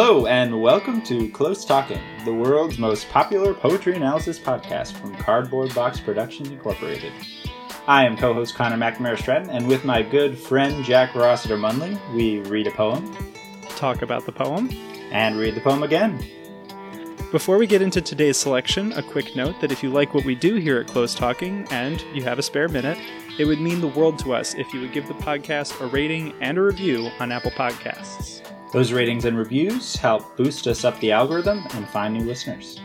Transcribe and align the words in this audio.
Hello, 0.00 0.26
and 0.26 0.62
welcome 0.62 1.02
to 1.02 1.28
Close 1.30 1.64
Talking, 1.64 1.98
the 2.24 2.32
world's 2.32 2.78
most 2.78 3.08
popular 3.08 3.52
poetry 3.52 3.96
analysis 3.96 4.38
podcast 4.38 4.92
from 4.92 5.12
Cardboard 5.16 5.74
Box 5.74 5.98
Productions 5.98 6.50
Incorporated. 6.50 7.12
I 7.88 8.04
am 8.04 8.16
co 8.16 8.32
host 8.32 8.54
Connor 8.54 8.76
McNamara 8.76 9.18
Stratton, 9.18 9.50
and 9.50 9.66
with 9.66 9.84
my 9.84 10.04
good 10.04 10.38
friend 10.38 10.84
Jack 10.84 11.16
Rossiter 11.16 11.56
Munley, 11.56 11.98
we 12.14 12.38
read 12.48 12.68
a 12.68 12.70
poem, 12.70 13.12
talk 13.70 14.02
about 14.02 14.24
the 14.24 14.30
poem, 14.30 14.70
and 15.10 15.36
read 15.36 15.56
the 15.56 15.60
poem 15.62 15.82
again. 15.82 16.24
Before 17.32 17.58
we 17.58 17.66
get 17.66 17.82
into 17.82 18.00
today's 18.00 18.36
selection, 18.36 18.92
a 18.92 19.02
quick 19.02 19.34
note 19.34 19.60
that 19.60 19.72
if 19.72 19.82
you 19.82 19.90
like 19.90 20.14
what 20.14 20.24
we 20.24 20.36
do 20.36 20.54
here 20.54 20.78
at 20.78 20.86
Close 20.86 21.12
Talking 21.12 21.66
and 21.72 22.00
you 22.14 22.22
have 22.22 22.38
a 22.38 22.42
spare 22.44 22.68
minute, 22.68 22.98
it 23.36 23.46
would 23.46 23.60
mean 23.60 23.80
the 23.80 23.88
world 23.88 24.20
to 24.20 24.32
us 24.32 24.54
if 24.54 24.72
you 24.72 24.80
would 24.80 24.92
give 24.92 25.08
the 25.08 25.14
podcast 25.14 25.80
a 25.80 25.88
rating 25.88 26.34
and 26.40 26.56
a 26.56 26.62
review 26.62 27.10
on 27.18 27.32
Apple 27.32 27.50
Podcasts. 27.50 28.47
Those 28.72 28.92
ratings 28.92 29.24
and 29.24 29.38
reviews 29.38 29.96
help 29.96 30.36
boost 30.36 30.66
us 30.66 30.84
up 30.84 30.98
the 31.00 31.12
algorithm 31.12 31.66
and 31.74 31.88
find 31.88 32.14
new 32.14 32.24
listeners. 32.24 32.80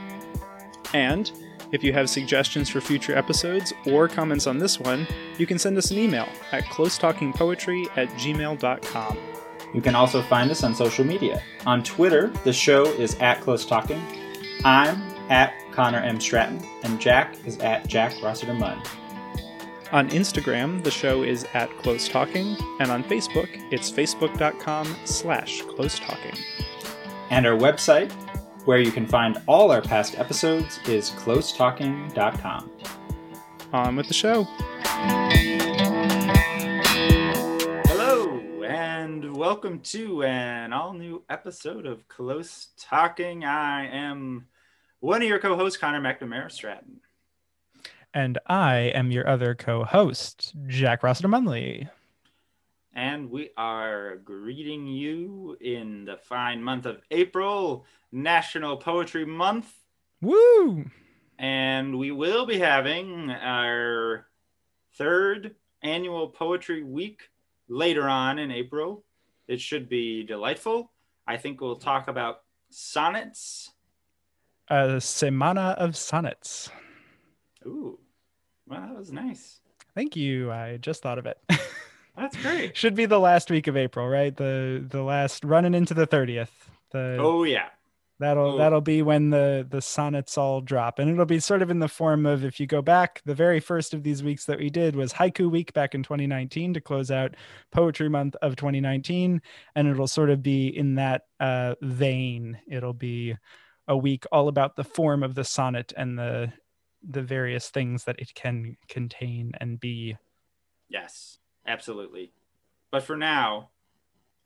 And 0.94 1.32
if 1.72 1.84
you 1.84 1.92
have 1.92 2.10
suggestions 2.10 2.70
for 2.70 2.80
future 2.80 3.18
episodes 3.18 3.74
or 3.88 4.08
comments 4.08 4.48
on 4.48 4.60
this 4.60 4.80
one, 4.80 5.08
you 5.38 5.48
can 5.48 5.58
send 5.58 5.78
us 5.78 5.92
an 5.92 5.98
email 5.98 6.28
at 6.52 6.64
closetalkingpoetry 6.66 7.88
at 7.98 8.10
gmail.com. 8.10 9.18
You 9.74 9.82
can 9.82 9.96
also 9.96 10.22
find 10.22 10.52
us 10.52 10.64
on 10.64 10.76
social 10.76 11.04
media. 11.04 11.42
On 11.66 11.82
Twitter, 11.84 12.28
the 12.44 12.54
show 12.54 12.86
is 12.86 13.16
at 13.16 13.42
Close 13.42 13.66
Talking. 13.66 14.02
I'm 14.64 15.02
at 15.30 15.54
Connor 15.72 16.00
M. 16.00 16.22
Stratton, 16.22 16.64
and 16.84 17.02
Jack 17.02 17.36
is 17.46 17.58
at 17.58 17.88
Jack 17.88 18.14
Rossiter 18.22 18.54
Munn. 18.54 18.82
On 19.94 20.10
Instagram, 20.10 20.84
the 20.84 20.90
show 20.90 21.22
is 21.22 21.46
at 21.54 21.70
Close 21.78 22.10
Talking, 22.10 22.58
and 22.80 22.90
on 22.90 23.04
Facebook, 23.04 23.48
it's 23.72 23.92
facebook.com 23.92 24.98
slash 25.06 25.62
close 25.62 26.00
talking. 26.00 26.36
And 27.30 27.46
our 27.46 27.56
website, 27.56 28.12
where 28.66 28.80
you 28.80 28.92
can 28.92 29.06
find 29.06 29.40
all 29.46 29.70
our 29.70 29.84
past 29.84 30.18
episodes, 30.18 30.80
is 30.88 31.12
closetalking.com. 31.12 32.72
On 33.72 33.96
with 33.96 34.08
the 34.08 34.16
show. 34.16 34.46
Hello, 37.86 38.64
and 38.64 39.38
welcome 39.38 39.80
to 39.82 40.24
an 40.24 40.74
all 40.74 40.94
new 40.94 41.22
episode 41.30 41.86
of 41.86 42.08
Close 42.08 42.70
Talking. 42.80 43.46
I 43.46 43.86
am 43.90 44.48
one 45.02 45.22
of 45.22 45.28
your 45.28 45.38
co 45.38 45.56
hosts, 45.56 45.78
Connor 45.78 46.02
McNamara 46.02 46.52
Stratton. 46.52 47.02
And 48.14 48.38
I 48.46 48.76
am 48.94 49.12
your 49.12 49.28
other 49.28 49.56
co 49.56 49.84
host, 49.84 50.54
Jack 50.68 51.02
Rossiter 51.02 51.28
Munley. 51.28 51.90
And 52.94 53.32
we 53.32 53.50
are 53.58 54.18
greeting 54.18 54.86
you 54.86 55.58
in 55.60 56.06
the 56.06 56.18
fine 56.18 56.62
month 56.62 56.86
of 56.86 57.02
April, 57.10 57.86
National 58.12 58.78
Poetry 58.78 59.26
Month. 59.26 59.74
Woo! 60.22 60.86
And 61.40 61.98
we 61.98 62.12
will 62.12 62.46
be 62.46 62.60
having 62.60 63.32
our 63.32 64.28
third 64.96 65.56
annual 65.82 66.30
poetry 66.30 66.84
week 66.84 67.30
later 67.68 68.08
on 68.08 68.38
in 68.38 68.52
April. 68.52 69.04
It 69.48 69.60
should 69.60 69.90
be 69.90 70.24
delightful. 70.24 70.92
I 71.26 71.38
think 71.38 71.62
we'll 71.62 71.78
talk 71.78 72.08
about 72.08 72.42
sonnets. 72.70 73.72
A 74.70 74.98
semana 74.98 75.76
of 75.76 75.98
sonnets. 75.98 76.70
Ooh, 77.66 78.00
well, 78.74 78.88
that 78.88 78.98
was 78.98 79.12
nice. 79.12 79.60
Thank 79.96 80.16
you. 80.16 80.52
I 80.52 80.78
just 80.78 81.02
thought 81.02 81.20
of 81.20 81.26
it. 81.26 81.38
That's 82.18 82.36
great. 82.38 82.78
Should 82.78 82.96
be 82.96 83.06
the 83.06 83.20
last 83.20 83.50
week 83.50 83.68
of 83.68 83.76
April, 83.78 84.08
right? 84.08 84.36
The 84.36 84.86
the 84.88 85.02
last 85.02 85.44
running 85.44 85.74
into 85.74 85.94
the 85.94 86.06
30th. 86.08 86.50
The 86.92 87.18
Oh 87.20 87.44
yeah. 87.44 87.70
That'll 88.20 88.52
Oh. 88.54 88.58
that'll 88.58 88.82
be 88.82 89.02
when 89.02 89.32
the 89.32 89.66
the 89.68 89.82
sonnets 89.82 90.38
all 90.38 90.62
drop. 90.62 91.00
And 91.00 91.10
it'll 91.10 91.26
be 91.26 91.40
sort 91.40 91.62
of 91.64 91.72
in 91.72 91.80
the 91.80 91.88
form 91.88 92.26
of 92.28 92.46
if 92.46 92.60
you 92.60 92.68
go 92.68 92.82
back, 92.84 93.22
the 93.26 93.34
very 93.34 93.60
first 93.60 93.94
of 93.96 94.04
these 94.04 94.22
weeks 94.24 94.46
that 94.46 94.60
we 94.60 94.70
did 94.70 94.96
was 94.96 95.14
haiku 95.14 95.50
week 95.50 95.74
back 95.74 95.96
in 95.96 96.04
2019 96.04 96.76
to 96.76 96.82
close 96.82 97.10
out 97.10 97.36
poetry 97.72 98.10
month 98.10 98.36
of 98.44 98.56
2019 98.56 99.42
and 99.76 99.88
it'll 99.88 100.08
sort 100.08 100.30
of 100.30 100.44
be 100.44 100.68
in 100.68 100.96
that 100.96 101.24
uh 101.40 101.74
vein. 101.82 102.60
It'll 102.68 102.94
be 102.94 103.36
a 103.88 103.98
week 103.98 104.26
all 104.32 104.48
about 104.48 104.76
the 104.76 104.84
form 104.84 105.24
of 105.24 105.34
the 105.36 105.44
sonnet 105.44 105.92
and 105.98 106.18
the 106.18 106.54
the 107.08 107.22
various 107.22 107.70
things 107.70 108.06
that 108.06 108.20
it 108.20 108.34
can 108.34 108.78
contain 108.88 109.52
and 109.60 109.80
be. 109.80 110.18
Yes, 110.90 111.38
absolutely. 111.68 112.32
But 112.92 113.04
for 113.04 113.18
now, 113.18 113.70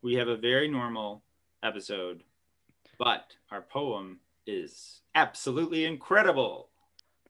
we 0.01 0.15
have 0.15 0.27
a 0.27 0.37
very 0.37 0.67
normal 0.67 1.23
episode, 1.63 2.23
but 2.97 3.33
our 3.51 3.61
poem 3.61 4.19
is 4.45 5.01
absolutely 5.15 5.85
incredible. 5.85 6.69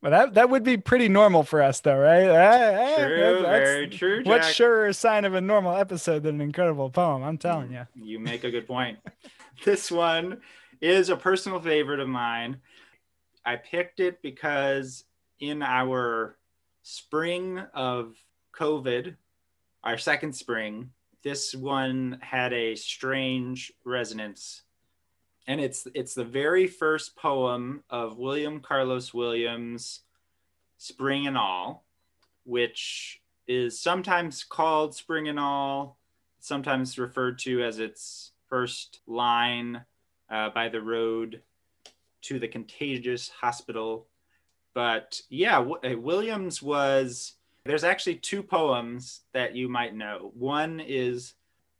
Well, 0.01 0.11
that 0.11 0.35
that 0.35 0.51
would 0.51 0.63
be 0.63 0.77
pretty 0.77 1.09
normal 1.09 1.41
for 1.41 1.61
us, 1.63 1.79
though, 1.81 1.97
right? 1.97 2.27
Eh, 2.27 2.93
eh, 2.93 2.95
True, 3.07 3.41
that's- 3.41 3.69
very 3.69 3.87
true. 3.87 4.21
What 4.25 4.43
Jack. 4.43 4.53
surer 4.53 4.93
sign 4.93 5.25
of 5.25 5.33
a 5.33 5.41
normal 5.41 5.75
episode 5.75 6.21
than 6.21 6.35
an 6.35 6.41
incredible 6.41 6.91
poem? 6.91 7.23
I'm 7.23 7.39
telling 7.39 7.71
you. 7.71 7.87
You 7.95 8.19
make 8.19 8.43
a 8.43 8.51
good 8.51 8.67
point. 8.67 8.99
this 9.65 9.91
one 9.91 10.41
is 10.81 11.09
a 11.09 11.15
personal 11.17 11.59
favorite 11.59 11.99
of 11.99 12.07
mine. 12.07 12.57
I 13.43 13.55
picked 13.55 13.99
it 13.99 14.21
because 14.21 15.05
in 15.39 15.61
our 15.61 16.37
spring 16.83 17.59
of 17.73 18.15
COVID, 18.57 19.15
our 19.83 19.97
second 19.97 20.33
spring, 20.33 20.91
this 21.23 21.53
one 21.53 22.19
had 22.21 22.53
a 22.53 22.75
strange 22.75 23.73
resonance. 23.83 24.63
And 25.47 25.61
it's 25.61 25.87
it's 25.93 26.13
the 26.13 26.23
very 26.23 26.67
first 26.67 27.15
poem 27.15 27.83
of 27.89 28.17
William 28.17 28.59
Carlos 28.59 29.13
Williams, 29.13 30.01
Spring 30.77 31.25
and 31.27 31.37
All, 31.37 31.85
which 32.43 33.21
is 33.47 33.79
sometimes 33.79 34.43
called 34.43 34.93
Spring 34.93 35.27
and 35.29 35.39
All, 35.39 35.97
sometimes 36.39 36.99
referred 36.99 37.39
to 37.39 37.63
as 37.63 37.79
its 37.79 38.31
first 38.49 38.99
line 39.07 39.83
uh, 40.29 40.49
by 40.49 40.69
the 40.69 40.81
road 40.81 41.41
to 42.23 42.39
the 42.39 42.47
contagious 42.47 43.29
hospital. 43.29 44.07
But 44.77 45.19
yeah, 45.31 45.55
w- 45.55 45.79
uh, 45.83 45.97
Williams 45.99 46.61
was. 46.61 47.33
There's 47.65 47.83
actually 47.83 48.17
two 48.17 48.43
poems 48.43 49.21
that 49.33 49.55
you 49.55 49.67
might 49.67 49.95
know. 49.95 50.31
One 50.35 50.79
is 50.79 51.33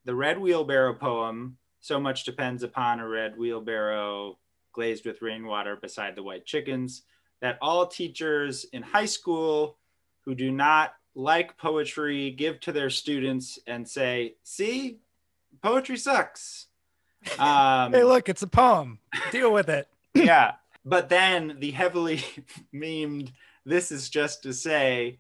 the 0.03 0.16
Red 0.16 0.40
Wheelbarrow 0.40 0.96
poem, 0.96 1.58
So 1.80 2.00
Much 2.00 2.24
Depends 2.24 2.63
Upon 2.63 3.00
a 3.00 3.08
Red 3.08 3.38
Wheelbarrow 3.38 4.40
Glazed 4.74 5.06
with 5.06 5.22
Rainwater 5.22 5.75
Beside 5.75 6.16
the 6.16 6.24
White 6.24 6.47
Chickens, 6.47 7.03
that 7.40 7.59
all 7.62 7.85
teachers 7.85 8.66
in 8.74 8.81
high 8.81 9.06
school 9.06 9.78
who 10.25 10.34
do 10.34 10.52
not 10.52 10.96
like 11.14 11.56
poetry 11.56 12.31
give 12.31 12.59
to 12.62 12.72
their 12.72 12.90
students 12.90 13.59
and 13.68 13.88
say, 13.88 14.34
see, 14.41 14.97
poetry 15.62 15.97
sucks. 15.97 16.66
Um, 17.40 17.94
Hey, 17.94 18.03
look, 18.03 18.28
it's 18.28 18.41
a 18.44 18.47
poem. 18.47 18.97
Deal 19.31 19.53
with 19.53 19.69
it. 19.69 19.88
yeah. 20.16 20.53
But 20.87 21.09
then 21.09 21.57
the 21.59 21.71
heavily 21.71 22.21
memed, 22.73 23.31
this 23.65 23.91
is 23.91 24.09
just 24.09 24.43
to 24.43 24.53
say, 24.53 25.19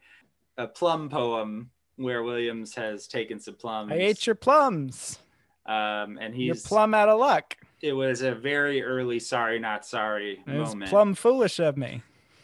a 0.57 0.65
plum 0.67 1.09
poem 1.09 1.71
where 1.97 2.23
Williams 2.23 2.73
has 2.75 3.07
taken 3.07 3.39
some 3.39 3.55
plums. 3.55 3.91
I 3.91 3.95
ate 3.95 4.25
your 4.25 4.35
plums. 4.35 5.19
um, 5.65 6.17
and 6.21 6.33
You're 6.35 6.53
he's 6.55 6.65
plum 6.65 6.93
out 6.93 7.09
of 7.09 7.19
luck. 7.19 7.57
it 7.81 7.91
was 7.93 8.21
a 8.21 8.33
very 8.33 8.81
early 8.81 9.19
sorry 9.19 9.59
not 9.59 9.85
sorry 9.85 10.41
It 10.47 10.57
was 10.57 10.69
moment. 10.69 10.89
plum 10.89 11.13
foolish 11.15 11.59
of 11.59 11.75
me. 11.75 12.01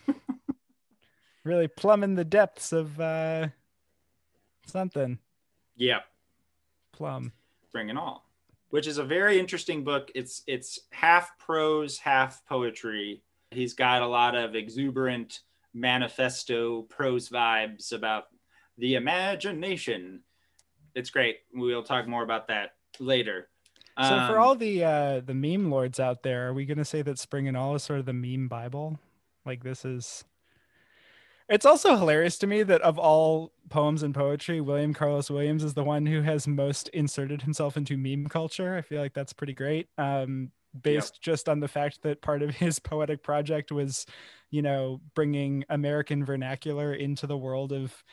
really 1.45 1.67
plumbing 1.69 2.15
the 2.15 2.25
depths 2.25 2.73
of 2.73 2.99
uh, 2.99 3.47
something. 4.65 5.19
Yep. 5.77 6.03
Plum. 6.91 7.31
Bring 7.71 7.89
it 7.89 7.97
all, 7.97 8.22
which 8.73 8.87
is 8.87 8.97
a 8.97 9.03
very 9.03 9.39
interesting 9.39 9.83
book. 9.83 10.09
It's 10.15 10.41
it's 10.47 10.79
half 10.91 11.37
prose, 11.37 11.99
half 11.99 12.43
poetry. 12.47 13.21
He's 13.51 13.75
got 13.75 14.01
a 14.01 14.07
lot 14.07 14.33
of 14.33 14.55
exuberant 14.55 15.41
manifesto 15.75 16.81
prose 16.81 17.29
vibes 17.29 17.93
about 17.93 18.23
the 18.79 18.95
imagination. 18.95 20.21
It's 20.95 21.11
great. 21.11 21.41
We'll 21.53 21.83
talk 21.83 22.07
more 22.07 22.23
about 22.23 22.47
that 22.47 22.71
later. 22.97 23.47
So 24.01 24.09
for 24.25 24.39
Um, 24.39 24.41
all 24.41 24.55
the 24.55 24.83
uh, 24.83 25.19
the 25.19 25.35
meme 25.35 25.69
lords 25.69 25.99
out 25.99 26.23
there, 26.23 26.47
are 26.47 26.53
we 26.55 26.65
gonna 26.65 26.83
say 26.83 27.03
that 27.03 27.19
Spring 27.19 27.47
and 27.47 27.55
All 27.55 27.75
is 27.75 27.83
sort 27.83 27.99
of 27.99 28.07
the 28.07 28.13
meme 28.13 28.47
Bible? 28.47 28.99
Like 29.45 29.63
this 29.63 29.85
is. 29.85 30.25
It's 31.49 31.65
also 31.65 31.97
hilarious 31.97 32.37
to 32.39 32.47
me 32.47 32.63
that 32.63 32.81
of 32.81 32.97
all 32.97 33.51
poems 33.69 34.03
and 34.03 34.13
poetry, 34.13 34.61
William 34.61 34.93
Carlos 34.93 35.29
Williams 35.29 35.63
is 35.63 35.73
the 35.73 35.83
one 35.83 36.05
who 36.05 36.21
has 36.21 36.47
most 36.47 36.87
inserted 36.89 37.41
himself 37.41 37.75
into 37.75 37.97
meme 37.97 38.27
culture. 38.27 38.75
I 38.75 38.81
feel 38.81 39.01
like 39.01 39.13
that's 39.13 39.33
pretty 39.33 39.53
great. 39.53 39.87
Um, 39.97 40.51
based 40.81 41.21
just 41.21 41.49
on 41.49 41.59
the 41.59 41.67
fact 41.67 42.01
that 42.01 42.21
part 42.21 42.41
of 42.41 42.55
his 42.55 42.79
poetic 42.79 43.23
project 43.23 43.71
was, 43.71 44.05
you 44.51 44.61
know, 44.61 45.01
bringing 45.15 45.63
American 45.69 46.25
vernacular 46.25 46.93
into 46.93 47.27
the 47.27 47.37
world 47.37 47.71
of 47.71 48.03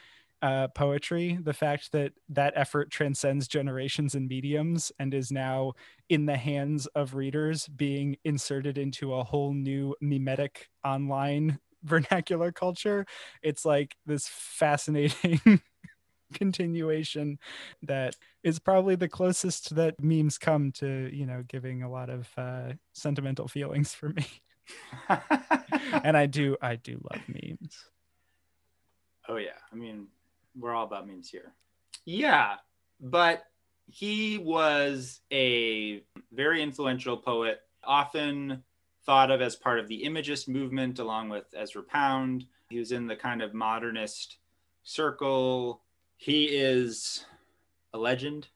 uh, 0.42 0.68
poetry. 0.68 1.38
The 1.40 1.52
fact 1.52 1.92
that 1.92 2.12
that 2.30 2.54
effort 2.56 2.90
transcends 2.90 3.46
generations 3.46 4.14
and 4.14 4.28
mediums 4.28 4.90
and 4.98 5.14
is 5.14 5.30
now 5.30 5.74
in 6.08 6.26
the 6.26 6.36
hands 6.36 6.86
of 6.88 7.14
readers 7.14 7.68
being 7.68 8.16
inserted 8.24 8.76
into 8.78 9.14
a 9.14 9.24
whole 9.24 9.52
new 9.52 9.94
mimetic 10.00 10.68
online 10.84 11.58
vernacular 11.84 12.52
culture. 12.52 13.06
It's 13.42 13.64
like 13.64 13.96
this 14.06 14.28
fascinating 14.28 15.60
continuation 16.34 17.38
that 17.82 18.16
is 18.42 18.58
probably 18.58 18.94
the 18.94 19.08
closest 19.08 19.74
that 19.74 20.00
memes 20.02 20.38
come 20.38 20.72
to, 20.72 21.10
you 21.12 21.26
know, 21.26 21.42
giving 21.46 21.82
a 21.82 21.90
lot 21.90 22.10
of 22.10 22.28
uh, 22.36 22.72
sentimental 22.92 23.48
feelings 23.48 23.94
for 23.94 24.10
me. 24.10 24.26
and 26.04 26.16
I 26.16 26.26
do, 26.26 26.56
I 26.62 26.76
do 26.76 27.00
love 27.10 27.22
memes. 27.28 27.84
Oh 29.28 29.36
yeah, 29.36 29.50
I 29.72 29.76
mean, 29.76 30.08
we're 30.58 30.74
all 30.74 30.86
about 30.86 31.06
memes 31.06 31.28
here. 31.30 31.52
Yeah, 32.04 32.56
but 33.00 33.44
he 33.86 34.38
was 34.38 35.20
a 35.32 36.02
very 36.32 36.62
influential 36.62 37.16
poet, 37.16 37.60
often 37.84 38.62
thought 39.05 39.31
of 39.31 39.41
as 39.41 39.56
part 39.56 39.79
of 39.79 39.88
the 39.88 40.05
Imagist 40.05 40.49
movement, 40.49 40.99
along 40.99 41.29
with 41.29 41.44
Ezra 41.56 41.82
Pound. 41.82 42.47
He 42.69 42.79
was 42.79 42.93
in 42.93 43.06
the 43.06 43.17
kind 43.17 43.43
of 43.43 43.55
modernist 43.55 44.38
circle. 44.82 45.82
He 46.17 46.44
is 46.47 47.25
a 47.93 47.99
legend. 47.99 48.49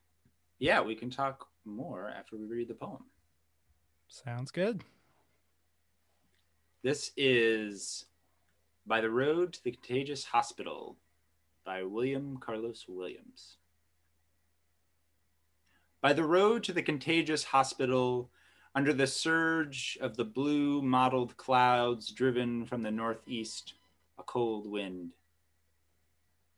Yeah, 0.59 0.81
we 0.81 0.95
can 0.95 1.09
talk 1.09 1.47
more 1.65 2.09
after 2.09 2.37
we 2.37 2.45
read 2.45 2.67
the 2.67 2.75
poem. 2.75 3.03
Sounds 4.07 4.51
good. 4.51 4.83
This 6.83 7.11
is 7.17 8.05
By 8.85 9.01
the 9.01 9.09
Road 9.09 9.53
to 9.53 9.63
the 9.63 9.71
Contagious 9.71 10.25
Hospital 10.25 10.97
by 11.65 11.81
William 11.83 12.37
Carlos 12.37 12.85
Williams. 12.87 13.57
By 16.01 16.13
the 16.13 16.23
road 16.23 16.63
to 16.65 16.73
the 16.73 16.83
contagious 16.83 17.43
hospital, 17.43 18.29
under 18.75 18.91
the 18.91 19.07
surge 19.07 19.97
of 20.01 20.17
the 20.17 20.25
blue 20.25 20.81
mottled 20.81 21.37
clouds 21.37 22.09
driven 22.09 22.65
from 22.65 22.83
the 22.83 22.91
northeast, 22.91 23.73
a 24.19 24.23
cold 24.23 24.69
wind. 24.69 25.11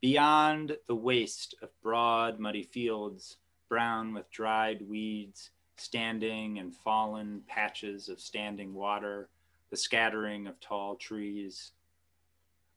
Beyond 0.01 0.77
the 0.87 0.95
waste 0.95 1.53
of 1.61 1.69
broad, 1.83 2.39
muddy 2.39 2.63
fields, 2.63 3.37
brown 3.69 4.15
with 4.15 4.31
dried 4.31 4.81
weeds, 4.89 5.51
standing 5.75 6.57
and 6.57 6.75
fallen 6.75 7.43
patches 7.47 8.09
of 8.09 8.19
standing 8.19 8.73
water, 8.73 9.29
the 9.69 9.77
scattering 9.77 10.47
of 10.47 10.59
tall 10.59 10.95
trees. 10.95 11.73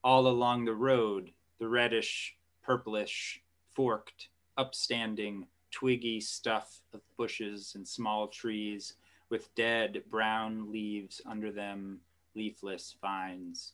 All 0.05 0.27
along 0.27 0.67
the 0.67 0.75
road, 0.75 1.31
the 1.59 1.69
reddish, 1.69 2.37
purplish, 2.63 3.43
forked, 3.73 4.29
upstanding, 4.59 5.47
twiggy 5.71 6.21
stuff 6.21 6.81
of 6.93 7.01
bushes 7.17 7.73
and 7.75 7.89
small 7.89 8.29
trees 8.29 8.97
with 9.31 9.55
dead 9.55 10.03
brown 10.11 10.71
leaves 10.71 11.21
under 11.25 11.51
them, 11.51 12.01
leafless 12.35 12.97
vines. 13.01 13.73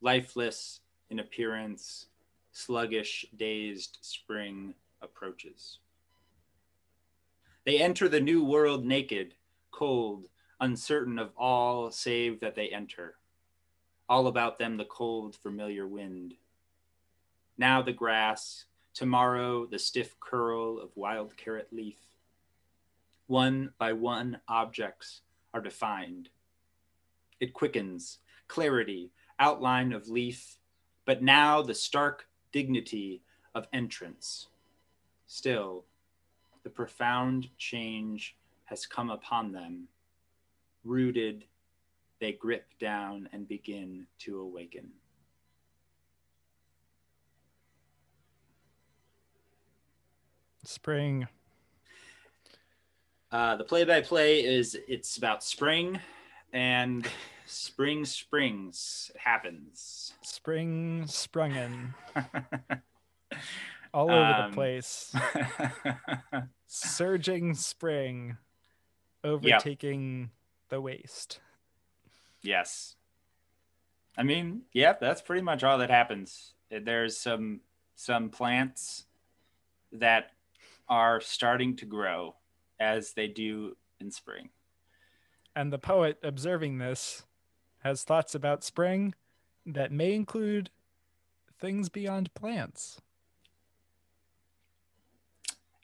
Lifeless 0.00 0.80
in 1.10 1.18
appearance, 1.18 2.06
sluggish, 2.52 3.26
dazed 3.36 3.98
spring 4.00 4.74
approaches. 5.02 5.78
They 7.64 7.80
enter 7.80 8.08
the 8.08 8.20
new 8.20 8.44
world 8.44 8.84
naked, 8.84 9.34
cold, 9.70 10.28
uncertain 10.60 11.18
of 11.18 11.30
all 11.36 11.90
save 11.90 12.40
that 12.40 12.54
they 12.54 12.68
enter. 12.68 13.16
All 14.08 14.26
about 14.26 14.58
them 14.58 14.76
the 14.76 14.84
cold, 14.84 15.34
familiar 15.34 15.86
wind. 15.86 16.34
Now 17.56 17.82
the 17.82 17.92
grass, 17.92 18.66
tomorrow 18.92 19.66
the 19.66 19.78
stiff 19.78 20.18
curl 20.20 20.78
of 20.78 20.96
wild 20.96 21.36
carrot 21.36 21.68
leaf. 21.72 21.96
One 23.26 23.72
by 23.78 23.92
one, 23.92 24.40
objects 24.48 25.22
are 25.52 25.60
defined. 25.60 26.28
It 27.40 27.54
quickens, 27.54 28.18
clarity, 28.48 29.10
outline 29.38 29.92
of 29.92 30.08
leaf, 30.08 30.58
but 31.04 31.22
now 31.22 31.62
the 31.62 31.74
stark 31.74 32.26
dignity 32.52 33.22
of 33.54 33.66
entrance. 33.72 34.48
Still, 35.26 35.84
the 36.62 36.70
profound 36.70 37.48
change 37.58 38.36
has 38.66 38.86
come 38.86 39.10
upon 39.10 39.52
them 39.52 39.88
Rooted, 40.84 41.46
they 42.20 42.32
grip 42.32 42.66
down 42.78 43.28
and 43.32 43.48
begin 43.48 44.06
to 44.18 44.40
awaken. 44.40 44.90
Spring. 50.62 51.26
Uh, 53.34 53.56
the 53.56 53.64
play-by-play 53.64 54.44
is 54.44 54.78
it's 54.86 55.16
about 55.16 55.42
spring, 55.42 55.98
and 56.52 57.04
spring 57.46 58.04
springs 58.04 59.10
it 59.12 59.20
happens. 59.20 60.12
Spring 60.22 61.02
sprungen. 61.08 61.94
All 63.92 64.08
over 64.08 64.24
um, 64.24 64.50
the 64.50 64.54
place. 64.54 65.12
Surging 66.68 67.54
spring, 67.54 68.36
overtaking. 69.24 70.20
Yep 70.20 70.30
the 70.68 70.80
waste. 70.80 71.40
Yes. 72.42 72.96
I 74.16 74.22
mean, 74.22 74.62
yeah, 74.72 74.94
that's 75.00 75.22
pretty 75.22 75.42
much 75.42 75.62
all 75.62 75.78
that 75.78 75.90
happens. 75.90 76.54
There's 76.70 77.16
some 77.16 77.60
some 77.96 78.28
plants 78.30 79.04
that 79.92 80.32
are 80.88 81.20
starting 81.20 81.76
to 81.76 81.86
grow 81.86 82.34
as 82.80 83.12
they 83.12 83.28
do 83.28 83.76
in 84.00 84.10
spring. 84.10 84.50
And 85.56 85.72
the 85.72 85.78
poet 85.78 86.18
observing 86.22 86.78
this 86.78 87.24
has 87.82 88.02
thoughts 88.02 88.34
about 88.34 88.64
spring 88.64 89.14
that 89.66 89.92
may 89.92 90.14
include 90.14 90.70
things 91.60 91.88
beyond 91.88 92.34
plants. 92.34 93.00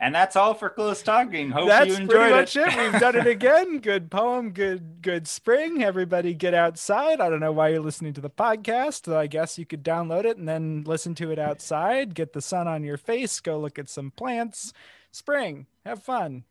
And 0.03 0.15
that's 0.15 0.35
all 0.35 0.55
for 0.55 0.71
close 0.71 1.03
talking. 1.03 1.51
Hope 1.51 1.69
that's 1.69 1.89
you 1.89 1.95
enjoyed 1.97 2.11
pretty 2.11 2.35
much 2.35 2.57
it. 2.57 2.69
it. 2.69 2.93
We've 2.93 3.01
done 3.01 3.17
it 3.17 3.27
again. 3.27 3.81
Good 3.81 4.11
poem. 4.11 4.51
Good 4.53 5.03
good 5.03 5.29
spring. 5.29 5.85
Everybody 5.85 6.33
get 6.33 6.55
outside. 6.55 7.21
I 7.21 7.29
don't 7.29 7.41
know 7.41 7.53
why 7.53 7.69
you're 7.69 7.81
listening 7.81 8.15
to 8.15 8.23
the 8.23 8.31
podcast. 8.31 9.15
I 9.15 9.27
guess 9.27 9.59
you 9.59 9.67
could 9.67 9.85
download 9.85 10.25
it 10.25 10.39
and 10.39 10.49
then 10.49 10.85
listen 10.87 11.15
to 11.17 11.31
it 11.31 11.39
outside. 11.39 12.15
Get 12.15 12.33
the 12.33 12.41
sun 12.41 12.67
on 12.67 12.83
your 12.83 12.97
face. 12.97 13.41
Go 13.41 13.61
look 13.61 13.79
at 13.79 13.91
some 13.91 14.11
plants. 14.11 14.73
Spring. 15.13 15.67
Have 15.85 16.03
fun. 16.03 16.45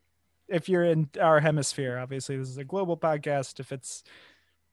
If 0.50 0.68
you're 0.68 0.84
in 0.84 1.08
our 1.20 1.40
hemisphere, 1.40 1.98
obviously 1.98 2.36
this 2.36 2.48
is 2.48 2.58
a 2.58 2.64
global 2.64 2.96
podcast. 2.96 3.60
If 3.60 3.72
it's 3.72 4.02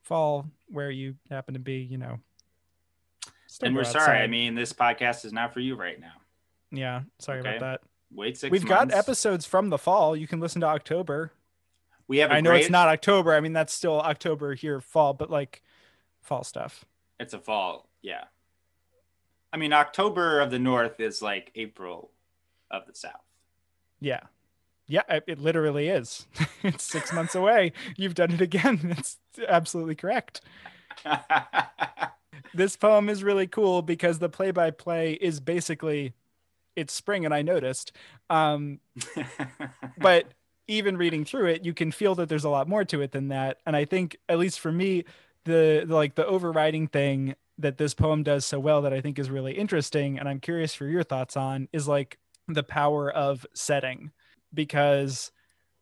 fall 0.02 0.48
where 0.70 0.92
you 0.92 1.16
happen 1.30 1.54
to 1.54 1.60
be, 1.60 1.78
you 1.78 1.98
know. 1.98 2.20
And 3.62 3.76
we're 3.76 3.82
outside. 3.82 4.06
sorry. 4.06 4.20
I 4.20 4.28
mean, 4.28 4.56
this 4.56 4.74
podcast 4.74 5.26
is 5.26 5.34
not 5.34 5.54
for 5.54 5.60
you 5.60 5.76
right 5.76 6.00
now. 6.00 6.14
Yeah. 6.72 7.02
Sorry 7.20 7.40
okay. 7.40 7.58
about 7.58 7.60
that 7.62 7.82
wait 8.14 8.38
six. 8.38 8.52
We've 8.52 8.68
months. 8.68 8.94
got 8.94 8.98
episodes 8.98 9.46
from 9.46 9.70
the 9.70 9.78
fall. 9.78 10.16
You 10.16 10.28
can 10.28 10.40
listen 10.40 10.62
to 10.62 10.68
October. 10.68 11.32
We 12.08 12.20
have. 12.20 12.32
I 12.32 12.42
know 12.42 12.52
great... 12.52 12.62
it's 12.62 12.70
not 12.70 12.88
October. 12.88 13.34
I 13.34 13.40
mean, 13.40 13.54
that's 13.54 13.74
still 13.74 14.00
October 14.00 14.54
here, 14.54 14.82
fall, 14.82 15.14
but 15.14 15.30
like 15.30 15.62
fall 16.22 16.44
stuff. 16.44 16.86
It's 17.20 17.34
a 17.34 17.40
fall, 17.40 17.90
yeah. 18.02 18.26
I 19.52 19.58
mean, 19.58 19.74
October 19.74 20.40
of 20.40 20.52
the 20.52 20.60
North 20.60 21.00
is 21.00 21.22
like 21.22 21.52
April 21.56 22.12
of 22.70 22.86
the 22.86 22.94
South. 22.94 23.14
Yeah. 24.00 24.22
Yeah, 24.88 25.02
it 25.28 25.40
literally 25.40 25.90
is. 25.90 26.28
it's 26.64 26.84
six 26.84 27.12
months 27.12 27.36
away. 27.36 27.74
You've 27.98 28.16
done 28.16 28.32
it 28.32 28.42
again. 28.42 28.96
It's 28.98 29.18
absolutely 29.48 29.96
correct. 29.96 30.42
this 32.54 32.76
poem 32.76 33.10
is 33.10 33.24
really 33.24 33.48
cool 33.48 33.82
because 33.82 34.20
the 34.20 34.30
play 34.30 34.52
by 34.52 34.72
play 34.72 35.14
is 35.14 35.40
basically 35.40 36.14
it's 36.76 36.94
spring 36.94 37.26
and 37.26 37.34
I 37.34 37.42
noticed. 37.42 37.92
Um, 38.30 38.80
but 39.98 40.34
even 40.68 40.98
reading 40.98 41.26
through 41.26 41.48
it, 41.48 41.66
you 41.66 41.74
can 41.74 41.92
feel 41.92 42.16
that 42.16 42.30
there's 42.30 42.44
a 42.44 42.50
lot 42.50 42.68
more 42.68 42.86
to 42.86 43.02
it 43.02 43.12
than 43.12 43.30
that. 43.30 43.60
And 43.66 43.76
I 43.76 43.86
think, 43.86 44.18
at 44.30 44.38
least 44.40 44.60
for 44.60 44.72
me, 44.72 45.04
the, 45.46 45.84
the 45.86 45.96
like 45.96 46.16
the 46.16 46.26
overriding 46.26 46.88
thing 46.88 47.36
that 47.58 47.78
this 47.78 47.94
poem 47.94 48.24
does 48.24 48.46
so 48.46 48.60
well 48.60 48.82
that 48.84 48.94
I 48.94 49.02
think 49.02 49.18
is 49.18 49.30
really 49.30 49.54
interesting, 49.54 50.20
and 50.20 50.30
I'm 50.30 50.40
curious 50.40 50.74
for 50.74 50.86
your 50.86 51.04
thoughts 51.04 51.36
on, 51.36 51.68
is 51.74 51.88
like 51.88 52.18
the 52.48 52.64
power 52.64 53.10
of 53.12 53.46
setting, 53.54 54.12
because 54.54 55.32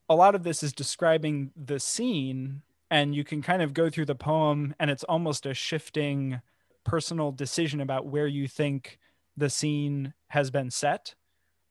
a 0.10 0.16
lot 0.16 0.36
of 0.36 0.44
this 0.44 0.64
is 0.64 0.74
describing 0.74 1.52
the 1.56 1.80
scene, 1.80 2.62
and 2.92 3.16
you 3.16 3.24
can 3.24 3.42
kind 3.42 3.62
of 3.62 3.74
go 3.74 3.90
through 3.90 4.06
the 4.06 4.16
poem, 4.16 4.76
and 4.80 4.92
it's 4.92 5.04
almost 5.06 5.46
a 5.46 5.54
shifting 5.54 6.42
personal 6.84 7.32
decision 7.32 7.82
about 7.82 8.06
where 8.06 8.28
you 8.28 8.48
think 8.48 9.00
the 9.36 9.50
scene 9.50 10.14
has 10.28 10.52
been 10.52 10.70
set. 10.70 11.16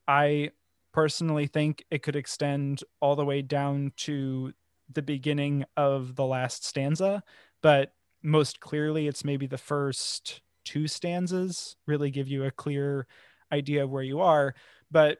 I 0.08 0.50
personally 0.92 1.46
think 1.46 1.84
it 1.90 2.02
could 2.02 2.16
extend 2.16 2.82
all 3.00 3.16
the 3.16 3.24
way 3.24 3.42
down 3.42 3.92
to 3.96 4.52
the 4.92 5.02
beginning 5.02 5.64
of 5.76 6.16
the 6.16 6.26
last 6.26 6.64
stanza, 6.64 7.22
but 7.62 7.94
most 8.22 8.60
clearly 8.60 9.06
it's 9.06 9.24
maybe 9.24 9.46
the 9.46 9.58
first 9.58 10.42
two 10.64 10.86
stanzas 10.86 11.76
really 11.86 12.10
give 12.10 12.28
you 12.28 12.44
a 12.44 12.50
clear 12.50 13.06
idea 13.52 13.84
of 13.84 13.90
where 13.90 14.02
you 14.02 14.20
are. 14.20 14.54
But 14.90 15.18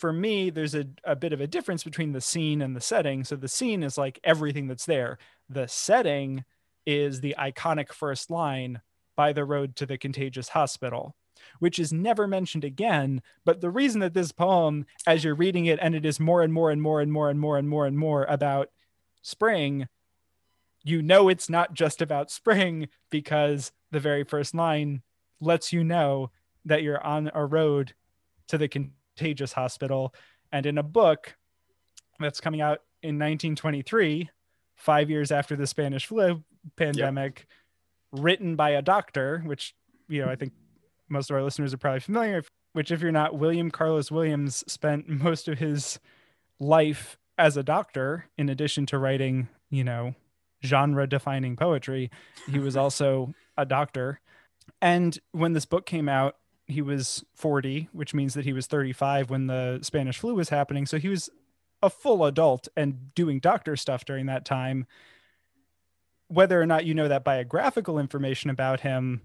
for 0.00 0.12
me, 0.12 0.50
there's 0.50 0.74
a, 0.74 0.86
a 1.04 1.14
bit 1.14 1.32
of 1.32 1.40
a 1.40 1.46
difference 1.46 1.84
between 1.84 2.12
the 2.12 2.20
scene 2.20 2.62
and 2.62 2.74
the 2.74 2.80
setting. 2.80 3.22
So 3.24 3.36
the 3.36 3.48
scene 3.48 3.82
is 3.82 3.98
like 3.98 4.18
everything 4.24 4.66
that's 4.66 4.86
there. 4.86 5.18
The 5.48 5.68
setting 5.68 6.44
is 6.86 7.20
the 7.20 7.36
iconic 7.38 7.92
first 7.92 8.30
line 8.30 8.80
by 9.14 9.32
the 9.32 9.44
road 9.44 9.76
to 9.76 9.86
the 9.86 9.98
contagious 9.98 10.48
hospital 10.48 11.14
which 11.58 11.78
is 11.78 11.92
never 11.92 12.26
mentioned 12.26 12.64
again. 12.64 13.22
But 13.44 13.60
the 13.60 13.70
reason 13.70 14.00
that 14.00 14.14
this 14.14 14.32
poem, 14.32 14.86
as 15.06 15.24
you're 15.24 15.34
reading 15.34 15.66
it, 15.66 15.78
and 15.80 15.94
it 15.94 16.04
is 16.04 16.20
more 16.20 16.42
and 16.42 16.52
more 16.52 16.70
and 16.70 16.82
more 16.82 17.00
and 17.00 17.10
more 17.10 17.30
and 17.30 17.40
more 17.40 17.56
and 17.56 17.68
more 17.68 17.86
and 17.86 17.98
more 17.98 18.24
about 18.24 18.68
spring, 19.22 19.88
you 20.82 21.02
know 21.02 21.28
it's 21.28 21.50
not 21.50 21.74
just 21.74 22.02
about 22.02 22.30
spring 22.30 22.88
because 23.10 23.72
the 23.90 24.00
very 24.00 24.24
first 24.24 24.54
line 24.54 25.02
lets 25.40 25.72
you 25.72 25.84
know 25.84 26.30
that 26.64 26.82
you're 26.82 27.02
on 27.04 27.30
a 27.34 27.44
road 27.44 27.94
to 28.48 28.58
the 28.58 28.68
contagious 28.68 28.99
hospital. 29.52 30.14
And 30.52 30.66
in 30.66 30.78
a 30.78 30.82
book 30.82 31.36
that's 32.18 32.40
coming 32.40 32.60
out 32.60 32.80
in 33.02 33.18
1923, 33.18 34.30
five 34.76 35.10
years 35.10 35.30
after 35.30 35.56
the 35.56 35.66
Spanish 35.66 36.06
flu 36.06 36.42
pandemic, 36.76 37.46
yep. 38.12 38.22
written 38.22 38.56
by 38.56 38.70
a 38.70 38.82
doctor, 38.82 39.42
which, 39.44 39.74
you 40.08 40.22
know, 40.22 40.28
I 40.28 40.36
think 40.36 40.52
most 41.08 41.30
of 41.30 41.36
our 41.36 41.42
listeners 41.42 41.74
are 41.74 41.78
probably 41.78 42.00
familiar, 42.00 42.36
with. 42.36 42.50
which, 42.72 42.90
if 42.90 43.00
you're 43.00 43.12
not, 43.12 43.36
William 43.36 43.70
Carlos 43.70 44.10
Williams 44.10 44.64
spent 44.66 45.08
most 45.08 45.48
of 45.48 45.58
his 45.58 45.98
life 46.58 47.18
as 47.38 47.56
a 47.56 47.62
doctor, 47.62 48.26
in 48.36 48.48
addition 48.48 48.84
to 48.86 48.98
writing, 48.98 49.48
you 49.70 49.82
know, 49.82 50.14
genre 50.64 51.06
defining 51.06 51.56
poetry. 51.56 52.10
He 52.50 52.58
was 52.58 52.76
also 52.76 53.34
a 53.56 53.64
doctor. 53.64 54.20
And 54.82 55.18
when 55.32 55.52
this 55.52 55.64
book 55.64 55.86
came 55.86 56.08
out, 56.08 56.36
he 56.70 56.82
was 56.82 57.24
40, 57.34 57.88
which 57.92 58.14
means 58.14 58.34
that 58.34 58.44
he 58.44 58.52
was 58.52 58.66
35 58.66 59.30
when 59.30 59.46
the 59.46 59.80
Spanish 59.82 60.18
flu 60.18 60.34
was 60.34 60.48
happening. 60.48 60.86
So 60.86 60.98
he 60.98 61.08
was 61.08 61.30
a 61.82 61.90
full 61.90 62.24
adult 62.24 62.68
and 62.76 63.14
doing 63.14 63.40
doctor 63.40 63.76
stuff 63.76 64.04
during 64.04 64.26
that 64.26 64.44
time. 64.44 64.86
Whether 66.28 66.60
or 66.60 66.66
not 66.66 66.84
you 66.84 66.94
know 66.94 67.08
that 67.08 67.24
biographical 67.24 67.98
information 67.98 68.50
about 68.50 68.80
him, 68.80 69.22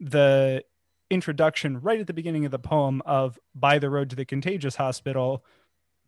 the 0.00 0.64
introduction 1.10 1.80
right 1.80 2.00
at 2.00 2.06
the 2.06 2.12
beginning 2.12 2.44
of 2.44 2.50
the 2.50 2.58
poem 2.58 3.02
of 3.06 3.38
by 3.54 3.78
the 3.78 3.90
road 3.90 4.10
to 4.10 4.16
the 4.16 4.24
contagious 4.24 4.76
hospital 4.76 5.44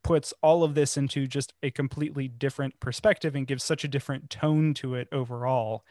puts 0.03 0.33
all 0.43 0.63
of 0.63 0.75
this 0.75 0.97
into 0.97 1.27
just 1.27 1.53
a 1.63 1.71
completely 1.71 2.29
different 2.29 2.79
perspective 2.81 3.35
and 3.35 3.47
gives 3.47 3.65
such 3.65 3.85
a 3.85 3.89
different 3.89 4.31
tone 4.31 4.73
to 4.73 4.95
it 4.95 5.09
overall 5.13 5.85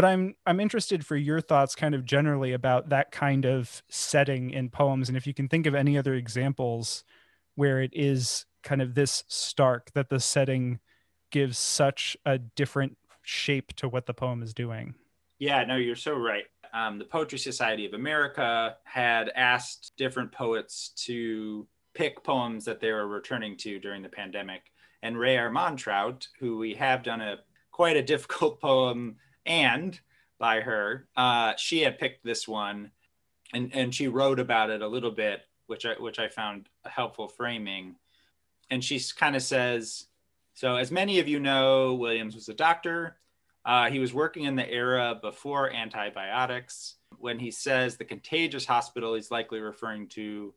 but 0.00 0.08
i'm 0.08 0.34
i'm 0.46 0.60
interested 0.60 1.04
for 1.04 1.14
your 1.14 1.42
thoughts 1.42 1.74
kind 1.74 1.94
of 1.94 2.06
generally 2.06 2.54
about 2.54 2.88
that 2.88 3.10
kind 3.10 3.44
of 3.44 3.82
setting 3.90 4.50
in 4.50 4.70
poems. 4.70 5.08
And 5.08 5.18
if 5.18 5.26
you 5.26 5.34
can 5.34 5.46
think 5.46 5.66
of 5.66 5.74
any 5.74 5.98
other 5.98 6.14
examples 6.14 7.04
where 7.54 7.82
it 7.82 7.90
is 7.92 8.46
kind 8.62 8.80
of 8.80 8.94
this 8.94 9.24
stark 9.28 9.90
that 9.92 10.08
the 10.08 10.18
setting 10.18 10.78
gives 11.30 11.58
such 11.58 12.16
a 12.24 12.38
different 12.38 12.96
shape 13.20 13.74
to 13.74 13.90
what 13.90 14.06
the 14.06 14.14
poem 14.14 14.42
is 14.42 14.54
doing. 14.54 14.94
Yeah 15.38 15.64
no 15.64 15.76
you're 15.76 15.96
so 15.96 16.14
right. 16.14 16.44
Um, 16.72 16.98
the 16.98 17.04
Poetry 17.04 17.38
Society 17.38 17.84
of 17.84 17.92
America 17.92 18.76
had 18.84 19.28
asked 19.36 19.92
different 19.98 20.32
poets 20.32 20.92
to 21.04 21.66
pick 21.92 22.24
poems 22.24 22.64
that 22.64 22.80
they 22.80 22.90
were 22.90 23.06
returning 23.06 23.54
to 23.58 23.78
during 23.78 24.02
the 24.02 24.08
pandemic. 24.08 24.62
And 25.02 25.18
Rae 25.18 25.36
Armantrout, 25.36 26.28
who 26.38 26.56
we 26.56 26.72
have 26.74 27.02
done 27.02 27.20
a 27.20 27.36
quite 27.70 27.98
a 27.98 28.02
difficult 28.02 28.60
poem 28.62 29.16
and 29.50 30.00
by 30.38 30.60
her, 30.60 31.06
uh, 31.16 31.54
she 31.56 31.82
had 31.82 31.98
picked 31.98 32.24
this 32.24 32.48
one, 32.48 32.92
and 33.52 33.70
and 33.74 33.94
she 33.94 34.08
wrote 34.08 34.40
about 34.40 34.70
it 34.70 34.80
a 34.80 34.88
little 34.88 35.10
bit, 35.10 35.42
which 35.66 35.84
I 35.84 35.94
which 35.98 36.18
I 36.18 36.28
found 36.28 36.68
a 36.84 36.88
helpful 36.88 37.28
framing. 37.28 37.96
And 38.70 38.84
she 38.84 39.00
kind 39.16 39.34
of 39.34 39.42
says, 39.42 40.06
so 40.54 40.76
as 40.76 40.92
many 40.92 41.18
of 41.18 41.26
you 41.26 41.40
know, 41.40 41.94
Williams 41.94 42.36
was 42.36 42.48
a 42.48 42.54
doctor 42.54 43.16
uh, 43.64 43.90
he 43.90 43.98
was 43.98 44.14
working 44.14 44.44
in 44.44 44.56
the 44.56 44.68
era 44.68 45.18
before 45.20 45.72
antibiotics. 45.72 46.96
When 47.18 47.38
he 47.38 47.50
says 47.50 47.96
the 47.96 48.04
contagious 48.04 48.64
hospital, 48.64 49.14
he's 49.14 49.30
likely 49.30 49.60
referring 49.60 50.08
to 50.08 50.54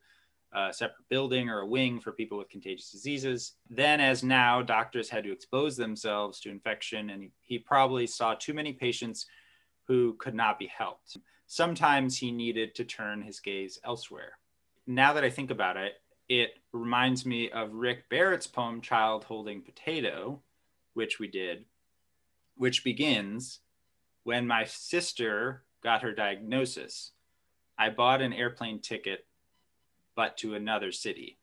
a 0.53 0.73
separate 0.73 1.07
building 1.09 1.49
or 1.49 1.61
a 1.61 1.67
wing 1.67 1.99
for 1.99 2.11
people 2.11 2.37
with 2.37 2.49
contagious 2.49 2.91
diseases. 2.91 3.53
Then, 3.69 3.99
as 3.99 4.23
now, 4.23 4.61
doctors 4.61 5.09
had 5.09 5.23
to 5.23 5.31
expose 5.31 5.75
themselves 5.75 6.39
to 6.41 6.49
infection, 6.49 7.09
and 7.09 7.29
he, 7.41 7.59
probably 7.59 8.05
saw 8.07 8.35
too 8.35 8.53
many 8.53 8.73
patients 8.73 9.25
who 9.87 10.15
could 10.19 10.35
not 10.35 10.59
be 10.59 10.67
helped. 10.67 11.17
Sometimes 11.47 12.17
he 12.17 12.31
needed 12.31 12.75
to 12.75 12.83
turn 12.83 13.21
his 13.21 13.39
gaze 13.39 13.79
elsewhere. 13.83 14.33
Now 14.85 15.13
that 15.13 15.23
I 15.23 15.29
think 15.29 15.51
about 15.51 15.77
it, 15.77 15.93
it 16.29 16.51
reminds 16.71 17.25
me 17.25 17.51
of 17.51 17.73
Rick 17.73 18.09
Barrett's 18.09 18.47
poem, 18.47 18.81
Child 18.81 19.25
Holding 19.25 19.61
Potato, 19.61 20.41
which 20.93 21.19
we 21.19 21.27
did, 21.27 21.65
which 22.55 22.83
begins 22.83 23.59
when 24.23 24.47
my 24.47 24.63
sister 24.63 25.63
got 25.83 26.01
her 26.01 26.13
diagnosis. 26.13 27.11
I 27.77 27.89
bought 27.89 28.21
an 28.21 28.33
airplane 28.33 28.79
ticket, 28.79 29.25
but 30.15 30.37
to 30.37 30.55
another 30.55 30.91
city, 30.91 31.37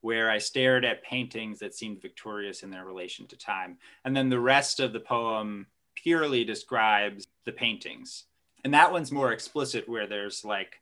where 0.00 0.30
I 0.30 0.38
stared 0.38 0.84
at 0.84 1.02
paintings 1.02 1.58
that 1.58 1.74
seemed 1.74 2.00
victorious 2.00 2.62
in 2.62 2.70
their 2.70 2.84
relation 2.84 3.26
to 3.28 3.36
time. 3.36 3.78
And 4.04 4.16
then 4.16 4.28
the 4.28 4.40
rest 4.40 4.80
of 4.80 4.92
the 4.92 5.00
poem 5.00 5.66
purely 5.94 6.44
describes 6.44 7.26
the 7.44 7.52
paintings. 7.52 8.24
And 8.64 8.74
that 8.74 8.92
one's 8.92 9.12
more 9.12 9.32
explicit, 9.32 9.88
where 9.88 10.06
there's 10.06 10.44
like 10.44 10.80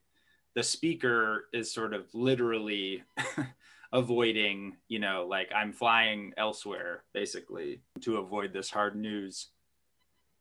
the 0.54 0.62
speaker 0.62 1.46
is 1.52 1.72
sort 1.72 1.94
of 1.94 2.06
literally 2.12 3.02
avoiding, 3.92 4.76
you 4.88 4.98
know, 4.98 5.26
like 5.28 5.50
I'm 5.54 5.72
flying 5.72 6.32
elsewhere 6.36 7.04
basically 7.12 7.80
to 8.02 8.18
avoid 8.18 8.52
this 8.52 8.70
hard 8.70 8.96
news. 8.96 9.48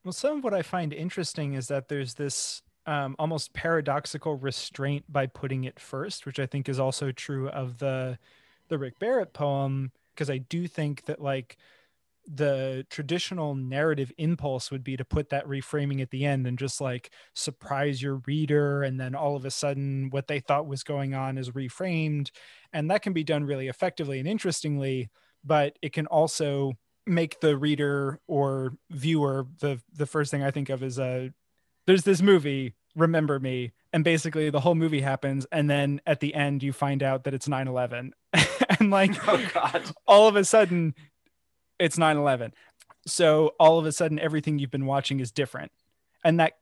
Well, 0.04 0.12
some 0.12 0.38
of 0.38 0.44
what 0.44 0.52
I 0.52 0.62
find 0.62 0.92
interesting 0.92 1.54
is 1.54 1.68
that 1.68 1.88
there's 1.88 2.14
this 2.14 2.62
um, 2.86 3.16
almost 3.18 3.54
paradoxical 3.54 4.36
restraint 4.36 5.04
by 5.10 5.26
putting 5.26 5.64
it 5.64 5.80
first, 5.80 6.26
which 6.26 6.38
I 6.38 6.46
think 6.46 6.68
is 6.68 6.78
also 6.78 7.12
true 7.12 7.48
of 7.48 7.78
the 7.78 8.18
the 8.68 8.78
Rick 8.78 8.98
Barrett 8.98 9.34
poem, 9.34 9.92
because 10.14 10.30
I 10.30 10.38
do 10.38 10.66
think 10.66 11.04
that 11.04 11.20
like 11.20 11.58
the 12.26 12.86
traditional 12.88 13.54
narrative 13.54 14.10
impulse 14.16 14.70
would 14.70 14.82
be 14.82 14.96
to 14.96 15.04
put 15.04 15.28
that 15.28 15.46
reframing 15.46 16.00
at 16.00 16.10
the 16.10 16.24
end 16.24 16.46
and 16.46 16.58
just 16.58 16.80
like 16.80 17.10
surprise 17.34 18.00
your 18.00 18.22
reader 18.26 18.82
and 18.82 18.98
then 18.98 19.14
all 19.14 19.36
of 19.36 19.44
a 19.44 19.50
sudden 19.50 20.08
what 20.10 20.26
they 20.26 20.40
thought 20.40 20.66
was 20.66 20.82
going 20.82 21.14
on 21.14 21.36
is 21.36 21.50
reframed 21.50 22.30
and 22.72 22.90
that 22.90 23.02
can 23.02 23.12
be 23.12 23.24
done 23.24 23.44
really 23.44 23.68
effectively 23.68 24.18
and 24.18 24.28
interestingly 24.28 25.10
but 25.44 25.78
it 25.82 25.92
can 25.92 26.06
also 26.06 26.72
make 27.06 27.40
the 27.40 27.58
reader 27.58 28.18
or 28.26 28.72
viewer 28.90 29.46
the 29.60 29.78
the 29.92 30.06
first 30.06 30.30
thing 30.30 30.42
i 30.42 30.50
think 30.50 30.70
of 30.70 30.82
is 30.82 30.98
a 30.98 31.30
there's 31.86 32.04
this 32.04 32.22
movie 32.22 32.74
remember 32.96 33.40
me 33.40 33.72
and 33.92 34.04
basically 34.04 34.50
the 34.50 34.60
whole 34.60 34.74
movie 34.74 35.00
happens 35.00 35.46
and 35.50 35.68
then 35.68 36.00
at 36.06 36.20
the 36.20 36.34
end 36.34 36.62
you 36.62 36.72
find 36.72 37.02
out 37.02 37.24
that 37.24 37.34
it's 37.34 37.48
9-11 37.48 38.10
and 38.78 38.90
like 38.90 39.16
oh 39.28 39.44
god. 39.52 39.82
all 40.06 40.28
of 40.28 40.36
a 40.36 40.44
sudden 40.44 40.94
it's 41.78 41.96
9-11 41.96 42.52
so 43.06 43.52
all 43.58 43.78
of 43.78 43.86
a 43.86 43.92
sudden 43.92 44.18
everything 44.18 44.58
you've 44.58 44.70
been 44.70 44.86
watching 44.86 45.20
is 45.20 45.30
different. 45.30 45.70
And 46.24 46.40
that 46.40 46.54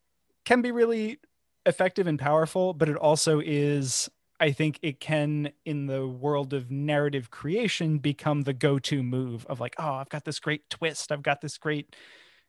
can 0.45 0.61
be 0.61 0.73
really 0.73 1.21
effective 1.65 2.09
and 2.09 2.19
powerful 2.19 2.75
but 2.75 2.89
it 2.89 2.97
also 2.97 3.39
is 3.39 4.11
i 4.41 4.51
think 4.51 4.81
it 4.83 4.99
can 4.99 5.53
in 5.65 5.87
the 5.87 6.05
world 6.05 6.53
of 6.53 6.73
narrative 6.73 7.31
creation 7.31 7.99
become 7.99 8.43
the 8.43 8.53
go-to 8.53 9.01
move 9.01 9.47
of 9.47 9.61
like 9.61 9.77
oh 9.79 9.93
i've 9.93 10.09
got 10.09 10.25
this 10.25 10.41
great 10.41 10.69
twist. 10.69 11.13
I've 11.13 11.23
got 11.23 11.41
this 11.41 11.59
great 11.59 11.95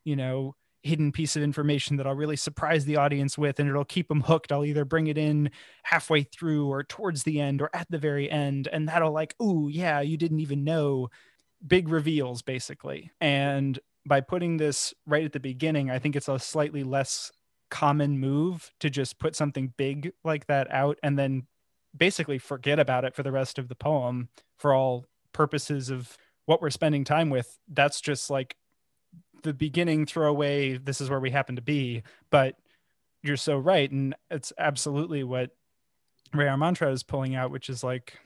you 0.03 0.15
know 0.15 0.55
hidden 0.83 1.11
piece 1.11 1.35
of 1.35 1.41
information 1.41 1.97
that 1.97 2.05
I'll 2.05 2.13
really 2.13 2.35
surprise 2.35 2.85
the 2.85 2.97
audience 2.97 3.37
with 3.37 3.59
and 3.59 3.69
it'll 3.69 3.85
keep 3.85 4.09
them 4.09 4.21
hooked. 4.21 4.51
I'll 4.51 4.65
either 4.65 4.85
bring 4.85 5.07
it 5.07 5.17
in 5.17 5.49
halfway 5.83 6.23
through 6.23 6.67
or 6.67 6.83
towards 6.83 7.23
the 7.23 7.39
end 7.39 7.61
or 7.61 7.69
at 7.73 7.87
the 7.89 7.97
very 7.97 8.29
end 8.29 8.67
and 8.67 8.87
that'll 8.87 9.11
like, 9.11 9.33
"Ooh, 9.41 9.69
yeah, 9.71 10.01
you 10.01 10.17
didn't 10.17 10.41
even 10.41 10.63
know 10.63 11.09
big 11.65 11.89
reveals 11.89 12.41
basically. 12.41 13.11
And 13.21 13.79
by 14.05 14.21
putting 14.21 14.57
this 14.57 14.93
right 15.05 15.23
at 15.23 15.31
the 15.31 15.39
beginning, 15.39 15.89
I 15.89 15.99
think 15.99 16.15
it's 16.15 16.27
a 16.27 16.39
slightly 16.39 16.83
less 16.83 17.31
common 17.71 18.19
move 18.19 18.71
to 18.81 18.89
just 18.89 19.17
put 19.17 19.35
something 19.35 19.73
big 19.77 20.11
like 20.23 20.45
that 20.47 20.71
out 20.71 20.99
and 21.01 21.17
then 21.17 21.47
basically 21.95 22.37
forget 22.37 22.79
about 22.79 23.05
it 23.05 23.15
for 23.15 23.23
the 23.23 23.31
rest 23.31 23.57
of 23.57 23.67
the 23.67 23.75
poem 23.75 24.29
for 24.57 24.73
all 24.73 25.05
purposes 25.31 25.89
of 25.89 26.17
what 26.45 26.61
we're 26.61 26.69
spending 26.69 27.03
time 27.03 27.29
with. 27.29 27.57
That's 27.67 28.01
just 28.01 28.29
like 28.29 28.55
the 29.43 29.53
beginning 29.53 30.05
throwaway, 30.05 30.77
this 30.77 31.01
is 31.01 31.09
where 31.09 31.19
we 31.19 31.31
happen 31.31 31.55
to 31.55 31.61
be. 31.61 32.03
But 32.29 32.55
you're 33.21 33.37
so 33.37 33.57
right. 33.57 33.89
And 33.89 34.15
it's 34.29 34.53
absolutely 34.57 35.23
what 35.23 35.51
Rae 36.33 36.45
Armantrout 36.45 36.93
is 36.93 37.03
pulling 37.03 37.35
out, 37.35 37.51
which 37.51 37.69
is 37.69 37.83
like, 37.83 38.19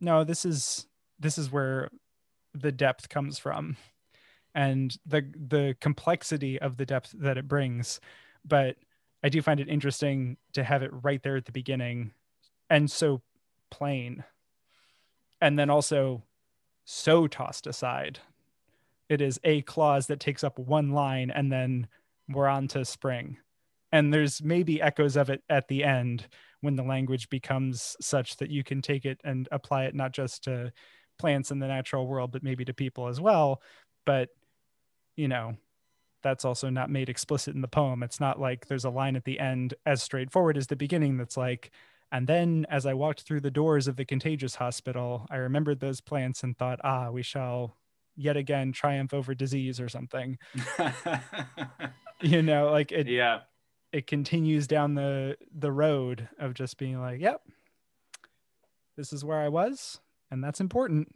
no, 0.00 0.24
this 0.24 0.44
is 0.44 0.86
this 1.18 1.38
is 1.38 1.50
where 1.50 1.90
the 2.54 2.72
depth 2.72 3.08
comes 3.08 3.38
from 3.38 3.76
and 4.54 4.96
the 5.04 5.22
the 5.34 5.76
complexity 5.80 6.58
of 6.60 6.76
the 6.76 6.86
depth 6.86 7.14
that 7.18 7.36
it 7.36 7.46
brings 7.46 8.00
but 8.44 8.76
I 9.22 9.28
do 9.28 9.42
find 9.42 9.60
it 9.60 9.68
interesting 9.68 10.36
to 10.52 10.62
have 10.62 10.82
it 10.82 10.90
right 10.92 11.22
there 11.22 11.36
at 11.36 11.44
the 11.44 11.52
beginning 11.52 12.12
and 12.70 12.90
so 12.90 13.22
plain. 13.70 14.24
And 15.40 15.58
then 15.58 15.70
also 15.70 16.22
so 16.84 17.26
tossed 17.26 17.66
aside. 17.66 18.20
It 19.08 19.20
is 19.20 19.40
a 19.44 19.62
clause 19.62 20.06
that 20.08 20.20
takes 20.20 20.44
up 20.44 20.58
one 20.58 20.90
line 20.90 21.30
and 21.30 21.50
then 21.50 21.88
we're 22.28 22.48
on 22.48 22.68
to 22.68 22.84
spring. 22.84 23.38
And 23.90 24.12
there's 24.12 24.42
maybe 24.42 24.82
echoes 24.82 25.16
of 25.16 25.30
it 25.30 25.42
at 25.48 25.68
the 25.68 25.82
end 25.82 26.28
when 26.60 26.76
the 26.76 26.82
language 26.82 27.30
becomes 27.30 27.96
such 28.00 28.36
that 28.36 28.50
you 28.50 28.62
can 28.62 28.82
take 28.82 29.06
it 29.06 29.20
and 29.24 29.48
apply 29.50 29.84
it 29.84 29.94
not 29.94 30.12
just 30.12 30.44
to 30.44 30.72
plants 31.18 31.50
in 31.50 31.58
the 31.58 31.66
natural 31.66 32.06
world, 32.06 32.32
but 32.32 32.42
maybe 32.42 32.64
to 32.66 32.74
people 32.74 33.08
as 33.08 33.20
well. 33.20 33.62
But, 34.04 34.28
you 35.16 35.28
know, 35.28 35.56
that's 36.22 36.44
also 36.44 36.68
not 36.68 36.90
made 36.90 37.08
explicit 37.08 37.54
in 37.54 37.62
the 37.62 37.68
poem. 37.68 38.02
It's 38.02 38.20
not 38.20 38.40
like 38.40 38.66
there's 38.66 38.84
a 38.84 38.90
line 38.90 39.16
at 39.16 39.24
the 39.24 39.40
end 39.40 39.74
as 39.86 40.02
straightforward 40.02 40.58
as 40.58 40.66
the 40.66 40.76
beginning 40.76 41.16
that's 41.16 41.36
like, 41.36 41.70
and 42.10 42.26
then 42.26 42.66
as 42.70 42.86
I 42.86 42.94
walked 42.94 43.22
through 43.22 43.40
the 43.40 43.50
doors 43.50 43.86
of 43.86 43.96
the 43.96 44.04
contagious 44.04 44.56
hospital, 44.56 45.26
I 45.30 45.36
remembered 45.36 45.80
those 45.80 46.00
plants 46.00 46.42
and 46.42 46.56
thought, 46.56 46.80
ah, 46.82 47.10
we 47.10 47.22
shall 47.22 47.76
yet 48.18 48.36
again 48.36 48.72
triumph 48.72 49.14
over 49.14 49.34
disease 49.34 49.80
or 49.80 49.88
something. 49.88 50.38
you 52.20 52.42
know, 52.42 52.70
like 52.70 52.92
it 52.92 53.06
yeah. 53.06 53.40
It 53.90 54.06
continues 54.06 54.66
down 54.66 54.94
the 54.94 55.38
the 55.56 55.72
road 55.72 56.28
of 56.38 56.52
just 56.52 56.76
being 56.76 57.00
like, 57.00 57.20
yep, 57.20 57.40
this 58.96 59.12
is 59.12 59.24
where 59.24 59.38
I 59.38 59.48
was, 59.48 60.00
and 60.30 60.44
that's 60.44 60.60
important. 60.60 61.08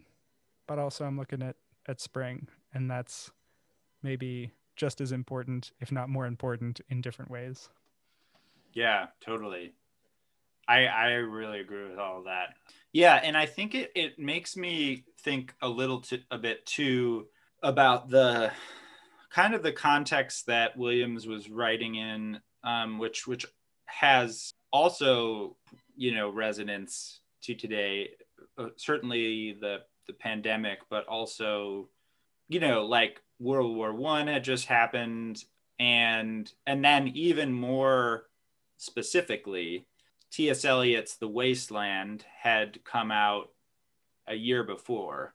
But 0.67 0.79
also 0.79 1.05
I'm 1.05 1.19
looking 1.19 1.43
at 1.43 1.57
at 1.87 2.01
spring, 2.01 2.49
and 2.73 2.91
that's 2.91 3.31
maybe 4.03 4.53
just 4.77 5.01
as 5.01 5.13
important, 5.13 5.73
if 5.81 5.93
not 5.93 6.09
more 6.09 6.27
important, 6.27 6.81
in 6.89 7.03
different 7.03 7.31
ways. 7.31 7.69
Yeah, 8.73 9.09
totally. 9.21 9.75
I 10.67 10.87
I 10.87 11.09
really 11.15 11.61
agree 11.61 11.89
with 11.89 11.99
all 11.99 12.23
that. 12.23 12.55
Yeah, 12.93 13.15
and 13.23 13.37
I 13.37 13.47
think 13.47 13.75
it 13.75 13.91
it 13.95 14.19
makes 14.19 14.57
me 14.57 15.05
think 15.21 15.55
a 15.63 15.69
little 15.69 16.01
to, 16.03 16.21
a 16.31 16.39
bit 16.39 16.67
too 16.67 17.29
about 17.63 18.11
the 18.11 18.53
kind 19.31 19.55
of 19.55 19.63
the 19.63 19.73
context 19.73 20.47
that 20.47 20.77
Williams 20.77 21.27
was 21.27 21.49
writing 21.49 21.95
in, 21.95 22.41
um, 22.65 22.99
which 22.99 23.27
which 23.27 23.47
has 23.87 24.53
also 24.73 25.57
you 25.97 26.15
know 26.15 26.29
resonance 26.29 27.21
to 27.43 27.55
today. 27.55 28.11
Uh, 28.59 28.69
certainly 28.77 29.57
the 29.59 29.79
the 30.07 30.13
pandemic, 30.13 30.81
but 30.91 31.07
also 31.07 31.89
you 32.49 32.61
know 32.61 32.85
like 32.85 33.23
World 33.41 33.75
War 33.75 33.95
One 33.95 34.27
had 34.27 34.45
just 34.45 34.67
happened, 34.67 35.43
and 35.79 36.51
and 36.67 36.85
then 36.85 37.09
even 37.09 37.55
more 37.55 38.25
specifically, 38.77 39.87
T.S. 40.33 40.65
Eliot's 40.65 41.17
The 41.17 41.29
Wasteland 41.29 42.25
had 42.41 42.83
come 42.85 43.11
out 43.11 43.51
a 44.27 44.35
year 44.35 44.65
before, 44.65 45.35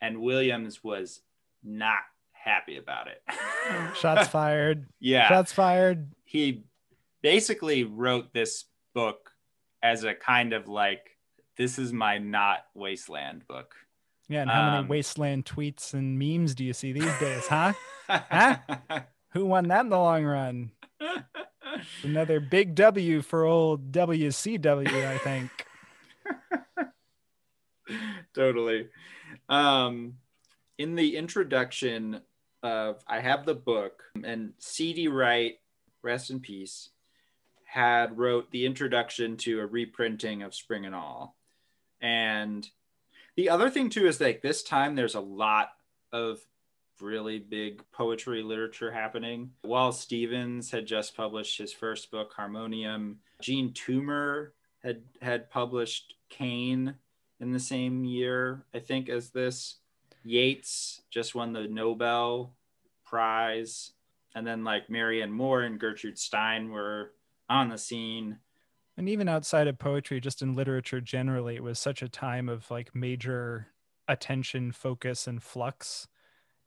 and 0.00 0.20
Williams 0.20 0.82
was 0.82 1.20
not 1.62 2.00
happy 2.32 2.78
about 2.78 3.06
it. 3.06 3.22
Shots 3.96 4.28
fired. 4.28 4.86
Yeah. 5.00 5.28
Shots 5.28 5.52
fired. 5.52 6.10
He 6.24 6.64
basically 7.22 7.84
wrote 7.84 8.32
this 8.32 8.64
book 8.94 9.30
as 9.82 10.02
a 10.02 10.14
kind 10.14 10.52
of 10.52 10.68
like, 10.68 11.16
this 11.56 11.78
is 11.78 11.92
my 11.92 12.18
not 12.18 12.66
wasteland 12.74 13.46
book. 13.46 13.76
Yeah, 14.28 14.42
and 14.42 14.50
how 14.50 14.62
um, 14.62 14.72
many 14.74 14.88
wasteland 14.88 15.44
tweets 15.44 15.94
and 15.94 16.18
memes 16.18 16.54
do 16.54 16.64
you 16.64 16.72
see 16.72 16.92
these 16.92 17.18
days, 17.18 17.46
huh? 17.46 17.72
huh? 18.08 18.56
Who 19.30 19.46
won 19.46 19.68
that 19.68 19.84
in 19.84 19.90
the 19.90 19.98
long 19.98 20.24
run? 20.24 20.72
Another 22.02 22.40
big 22.40 22.74
W 22.74 23.22
for 23.22 23.44
old 23.44 23.92
WCW, 23.92 25.06
I 25.06 25.18
think. 25.18 25.50
totally. 28.34 28.88
Um, 29.48 30.14
in 30.78 30.94
the 30.94 31.16
introduction 31.16 32.20
of 32.62 33.02
I 33.06 33.20
have 33.20 33.46
the 33.46 33.54
book, 33.54 34.02
and 34.24 34.52
C.D. 34.58 35.08
Wright, 35.08 35.58
rest 36.02 36.30
in 36.30 36.40
peace, 36.40 36.90
had 37.64 38.16
wrote 38.18 38.50
the 38.50 38.66
introduction 38.66 39.36
to 39.38 39.60
a 39.60 39.66
reprinting 39.66 40.42
of 40.42 40.54
Spring 40.54 40.86
and 40.86 40.94
All, 40.94 41.36
and 42.00 42.68
the 43.36 43.50
other 43.50 43.70
thing 43.70 43.90
too 43.90 44.06
is 44.06 44.20
like 44.20 44.42
this 44.42 44.62
time 44.62 44.96
there's 44.96 45.14
a 45.14 45.20
lot 45.20 45.70
of 46.12 46.40
really 47.00 47.38
big 47.38 47.82
poetry 47.92 48.42
literature 48.42 48.90
happening. 48.90 49.52
Wallace 49.64 50.00
Stevens 50.00 50.70
had 50.70 50.86
just 50.86 51.16
published 51.16 51.58
his 51.58 51.72
first 51.72 52.10
book, 52.10 52.32
Harmonium. 52.34 53.18
Jean 53.40 53.72
Toomer 53.72 54.50
had 54.82 55.02
had 55.22 55.50
published 55.50 56.14
Cane 56.28 56.94
in 57.40 57.52
the 57.52 57.60
same 57.60 58.04
year, 58.04 58.64
I 58.74 58.80
think, 58.80 59.08
as 59.08 59.30
this. 59.30 59.76
Yeats 60.24 61.02
just 61.10 61.34
won 61.34 61.52
the 61.52 61.68
Nobel 61.68 62.54
Prize. 63.04 63.92
And 64.34 64.46
then 64.46 64.64
like 64.64 64.90
Marianne 64.90 65.32
Moore 65.32 65.62
and 65.62 65.80
Gertrude 65.80 66.18
Stein 66.18 66.70
were 66.70 67.12
on 67.48 67.70
the 67.70 67.78
scene 67.78 68.38
and 68.98 69.08
even 69.08 69.28
outside 69.28 69.68
of 69.68 69.78
poetry 69.78 70.20
just 70.20 70.42
in 70.42 70.54
literature 70.54 71.00
generally 71.00 71.54
it 71.54 71.62
was 71.62 71.78
such 71.78 72.02
a 72.02 72.08
time 72.08 72.48
of 72.48 72.70
like 72.70 72.94
major 72.94 73.68
attention 74.08 74.72
focus 74.72 75.26
and 75.26 75.42
flux 75.42 76.08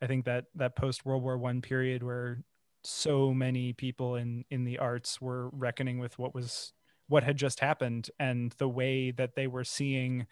i 0.02 0.06
think 0.06 0.24
that 0.24 0.46
that 0.54 0.76
post 0.76 1.04
world 1.06 1.22
war 1.22 1.38
one 1.38 1.62
period 1.62 2.02
where 2.02 2.42
so 2.84 3.32
many 3.32 3.72
people 3.72 4.16
in 4.16 4.44
in 4.50 4.64
the 4.64 4.78
arts 4.78 5.20
were 5.20 5.48
reckoning 5.50 5.98
with 5.98 6.18
what 6.18 6.34
was 6.34 6.72
what 7.08 7.22
had 7.22 7.36
just 7.36 7.60
happened 7.60 8.10
and 8.18 8.52
the 8.58 8.68
way 8.68 9.10
that 9.10 9.34
they 9.36 9.46
were 9.46 9.64
seeing 9.64 10.26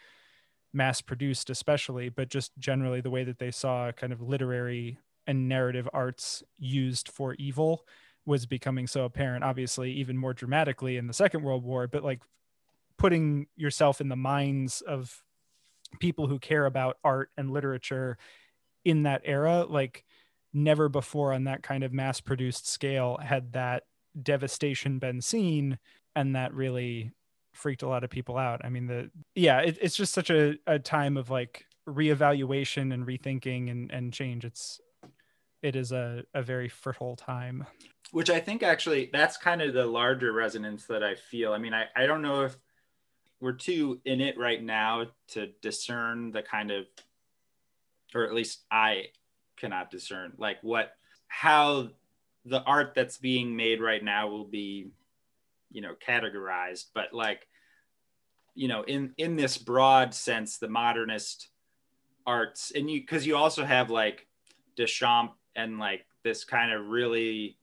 mass 0.73 1.01
produced 1.01 1.51
especially 1.51 2.09
but 2.09 2.29
just 2.29 2.53
generally 2.59 3.01
the 3.01 3.11
way 3.11 3.25
that 3.25 3.39
they 3.39 3.51
saw 3.51 3.91
kind 3.93 4.13
of 4.13 4.21
literary 4.21 4.99
and 5.27 5.49
narrative 5.49 5.89
arts 5.93 6.43
used 6.59 7.09
for 7.09 7.35
evil 7.35 7.87
was 8.27 8.47
becoming 8.47 8.87
so 8.87 9.05
apparent 9.05 9.45
obviously 9.45 9.93
even 9.93 10.17
more 10.17 10.35
dramatically 10.35 10.97
in 10.97 11.07
the 11.07 11.13
second 11.13 11.43
world 11.43 11.65
war. 11.65 11.87
But 11.87 12.05
like 12.05 12.23
putting 12.99 13.47
yourself 13.57 14.01
in 14.01 14.09
the 14.09 14.17
minds 14.17 14.83
of 14.83 15.23
people 15.99 16.27
who 16.27 16.39
care 16.39 16.67
about 16.67 16.99
art 17.03 17.31
and 17.37 17.51
literature 17.51 18.19
in 18.85 19.03
that 19.05 19.23
era 19.25 19.65
like 19.69 20.05
never 20.53 20.89
before 20.89 21.33
on 21.33 21.45
that 21.45 21.63
kind 21.63 21.85
of 21.85 21.93
mass 21.93 22.21
produced 22.21 22.69
scale 22.69 23.19
had 23.23 23.53
that 23.53 23.85
devastation 24.21 24.99
been 24.99 25.21
seen 25.21 25.79
and 26.17 26.35
that 26.35 26.53
really 26.53 27.13
freaked 27.53 27.83
a 27.83 27.89
lot 27.89 28.05
of 28.05 28.11
people 28.11 28.37
out. 28.37 28.61
I 28.65 28.69
mean 28.69 28.87
the 28.87 29.11
yeah 29.35 29.61
it, 29.61 29.79
it's 29.81 29.97
just 29.97 30.13
such 30.13 30.31
a, 30.31 30.57
a 30.67 30.79
time 30.79 31.17
of 31.17 31.31
like 31.31 31.67
reevaluation 31.89 32.93
and 32.93 33.07
rethinking 33.07 33.71
and, 33.71 33.91
and 33.91 34.13
change. 34.13 34.45
It's 34.45 34.81
it 35.63 35.77
is 35.77 35.93
a, 35.93 36.25
a 36.35 36.43
very 36.43 36.69
fertile 36.69 37.17
time. 37.17 37.67
Which 38.13 38.31
I 38.31 38.41
think 38.41 38.63
actually 38.63 39.11
that's 39.13 39.37
kind 39.37 39.63
of 39.63 39.75
the 39.75 39.87
larger 39.87 40.33
resonance 40.33 40.87
that 40.87 41.03
I 41.03 41.15
feel. 41.15 41.53
I 41.53 41.59
mean, 41.59 41.75
I, 41.75 41.85
I 41.95 42.07
don't 42.07 42.23
know 42.23 42.45
if 42.45 42.57
we're 43.41 43.53
too 43.53 44.01
in 44.05 44.21
it 44.21 44.39
right 44.39 44.63
now 44.63 45.07
to 45.29 45.49
discern 45.63 46.31
the 46.31 46.43
kind 46.43 46.71
of, 46.71 46.87
or 48.15 48.25
at 48.25 48.35
least 48.35 48.65
I 48.71 49.07
cannot 49.57 49.91
discern 49.91 50.33
like 50.39 50.59
what, 50.63 50.93
how 51.29 51.91
the 52.45 52.63
art 52.63 52.93
that's 52.95 53.19
being 53.19 53.57
made 53.57 53.81
right 53.81 54.03
now 54.03 54.29
will 54.29 54.47
be, 54.47 54.89
you 55.71 55.81
know, 55.83 55.95
categorized. 56.07 56.87
But 56.95 57.13
like, 57.13 57.47
you 58.55 58.69
know, 58.69 58.83
in 58.83 59.13
in 59.17 59.37
this 59.37 59.59
broad 59.59 60.15
sense, 60.15 60.59
the 60.59 60.69
modernist 60.69 61.49
arts, 62.27 62.73
and 62.75 62.91
you 62.91 63.01
because 63.01 63.27
you 63.27 63.37
also 63.37 63.65
have 63.65 63.91
like 63.91 64.27
Duchamp 64.77 65.31
and 65.55 65.79
like 65.79 66.07
this 66.25 66.45
kind 66.45 66.73
of 66.73 66.87
really 66.87 67.57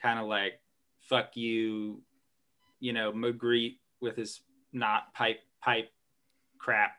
kind 0.00 0.18
of 0.18 0.26
like 0.26 0.60
fuck 1.00 1.36
you, 1.36 2.02
you 2.80 2.92
know, 2.92 3.12
Magritte 3.12 3.78
with 4.00 4.16
his 4.16 4.40
not 4.72 5.12
pipe 5.14 5.40
pipe 5.62 5.90
crap, 6.58 6.92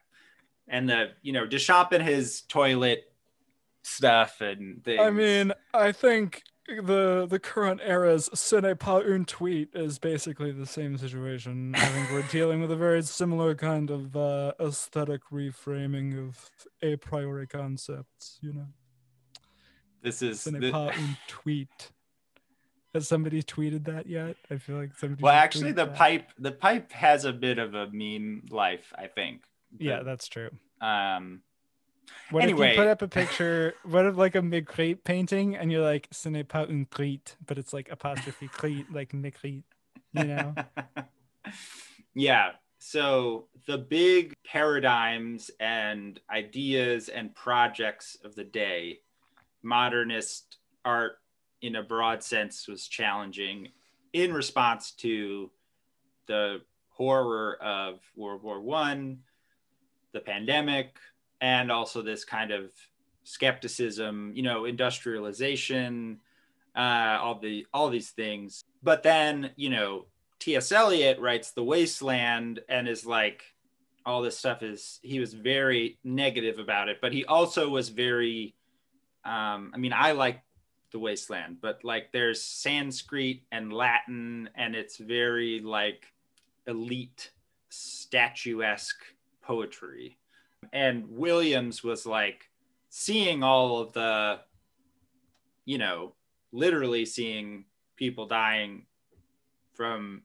and 0.70 0.90
the 0.90 1.12
you 1.22 1.34
know 1.34 1.46
Duchamp 1.46 1.92
and 1.92 2.04
his 2.04 2.42
toilet 2.42 3.12
stuff 3.84 4.42
and 4.42 4.84
things. 4.84 5.02
I 5.02 5.10
mean, 5.10 5.54
I 5.74 5.92
think 5.92 6.44
the 6.68 7.26
the 7.30 7.40
current 7.40 7.82
era's 7.84 8.30
ce 8.34 8.54
n'est 8.54 8.80
pas 8.80 9.02
un 9.04 9.26
tweet 9.26 9.70
is 9.74 10.00
basically 10.00 10.52
the 10.52 10.66
same 10.66 10.98
situation. 10.98 11.74
I 11.76 11.86
think 11.86 12.12
we're 12.12 12.22
dealing 12.32 12.62
with 12.62 12.72
a 12.72 12.76
very 12.76 13.02
similar 13.02 13.56
kind 13.56 13.90
of 13.90 14.16
uh, 14.16 14.54
aesthetic 14.60 15.22
reframing 15.32 16.28
of 16.28 16.50
a 16.82 16.96
priori 16.98 17.48
concepts. 17.48 18.38
You 18.42 18.54
know, 18.54 18.68
this 20.04 20.22
is 20.22 20.42
ce 20.42 20.52
n'est 20.52 20.62
the... 20.62 20.72
pas 20.72 20.92
un 20.96 21.18
tweet. 21.28 21.92
Has 22.94 23.08
somebody 23.08 23.44
tweeted 23.44 23.86
that 23.86 24.08
yet? 24.08 24.36
I 24.50 24.58
feel 24.58 24.78
like 24.78 24.98
somebody. 24.98 25.22
Well, 25.22 25.34
actually, 25.34 25.74
the 25.74 25.86
that. 25.86 25.96
pipe 25.96 26.32
the 26.40 26.52
pipe 26.52 26.92
has 26.92 27.24
a 27.24 27.32
bit 27.34 27.60
of 27.60 27.76
a 27.76 27.88
meme 27.92 28.46
life. 28.50 28.92
I 28.98 29.08
think. 29.08 29.42
Yeah, 29.78 30.04
that's 30.04 30.28
true. 30.28 30.50
Um, 30.82 31.42
What 32.32 32.44
Anyway. 32.44 32.70
if 32.70 32.74
you 32.74 32.82
put 32.82 32.88
up 32.88 33.02
a 33.02 33.08
picture, 33.08 33.74
what 33.84 34.06
if 34.06 34.16
like 34.18 34.36
a 34.36 34.42
Magritte 34.42 35.04
painting 35.04 35.56
and 35.56 35.72
you're 35.72 35.84
like, 35.84 36.08
ce 36.12 36.28
n'est 36.28 36.48
pas 36.48 36.68
une 36.68 36.86
crite, 36.86 37.36
but 37.46 37.58
it's 37.58 37.74
like 37.74 37.90
apostrophe 37.92 38.48
crite, 38.52 38.92
like 38.92 39.12
Magritte, 39.12 39.64
you 40.14 40.24
know? 40.24 40.56
yeah. 42.16 42.52
So 42.80 43.48
the 43.68 43.78
big 43.78 44.34
paradigms 44.46 45.52
and 45.60 46.20
ideas 46.32 47.10
and 47.10 47.36
projects 47.36 48.18
of 48.24 48.36
the 48.36 48.44
day, 48.46 49.00
modernist 49.62 50.58
art 50.86 51.20
in 51.62 51.76
a 51.76 51.84
broad 51.84 52.24
sense 52.24 52.68
was 52.68 52.88
challenging 52.88 53.70
in 54.14 54.34
response 54.34 54.92
to 54.92 55.52
the 56.28 56.62
horror 56.90 57.58
of 57.62 58.00
World 58.16 58.44
War 58.44 58.62
One, 58.62 59.20
the 60.14 60.20
pandemic, 60.20 60.98
and 61.42 61.72
also 61.72 62.02
this 62.02 62.26
kind 62.26 62.52
of 62.52 62.72
skepticism, 63.24 64.32
you 64.36 64.44
know, 64.44 64.66
industrialization, 64.66 66.20
uh, 66.76 67.18
all 67.22 67.40
the 67.40 67.66
all 67.74 67.90
these 67.90 68.12
things. 68.12 68.64
But 68.82 69.04
then, 69.04 69.52
you 69.56 69.70
know, 69.70 70.06
T.S. 70.40 70.72
Eliot 70.72 71.20
writes 71.20 71.52
The 71.52 71.64
Wasteland 71.64 72.62
and 72.70 72.88
is 72.88 73.06
like, 73.06 73.44
all 74.06 74.22
this 74.22 74.38
stuff 74.38 74.64
is 74.64 75.00
he 75.04 75.20
was 75.20 75.34
very 75.34 76.00
negative 76.04 76.60
about 76.60 76.90
it, 76.90 76.98
but 77.02 77.14
he 77.14 77.26
also 77.26 77.70
was 77.70 77.90
very 77.90 78.56
um, 79.26 79.72
I 79.74 79.78
mean, 79.78 79.94
I 79.94 80.14
like 80.14 80.42
the 80.92 81.00
wasteland, 81.00 81.58
but 81.62 81.84
like 81.84 82.12
there's 82.12 82.42
Sanskrit 82.42 83.42
and 83.52 83.72
Latin, 83.72 84.50
and 84.56 84.76
it's 84.76 84.98
very 84.98 85.60
like 85.60 86.12
elite 86.68 87.32
statuesque 87.70 89.04
poetry. 89.50 90.16
And 90.72 91.10
Williams 91.10 91.84
was 91.84 92.06
like 92.06 92.48
seeing 92.90 93.42
all 93.42 93.80
of 93.80 93.94
the, 93.94 94.42
you 95.66 95.80
know, 95.80 96.14
literally 96.52 97.04
seeing 97.04 97.66
people 97.96 98.28
dying 98.28 98.86
from 99.74 100.22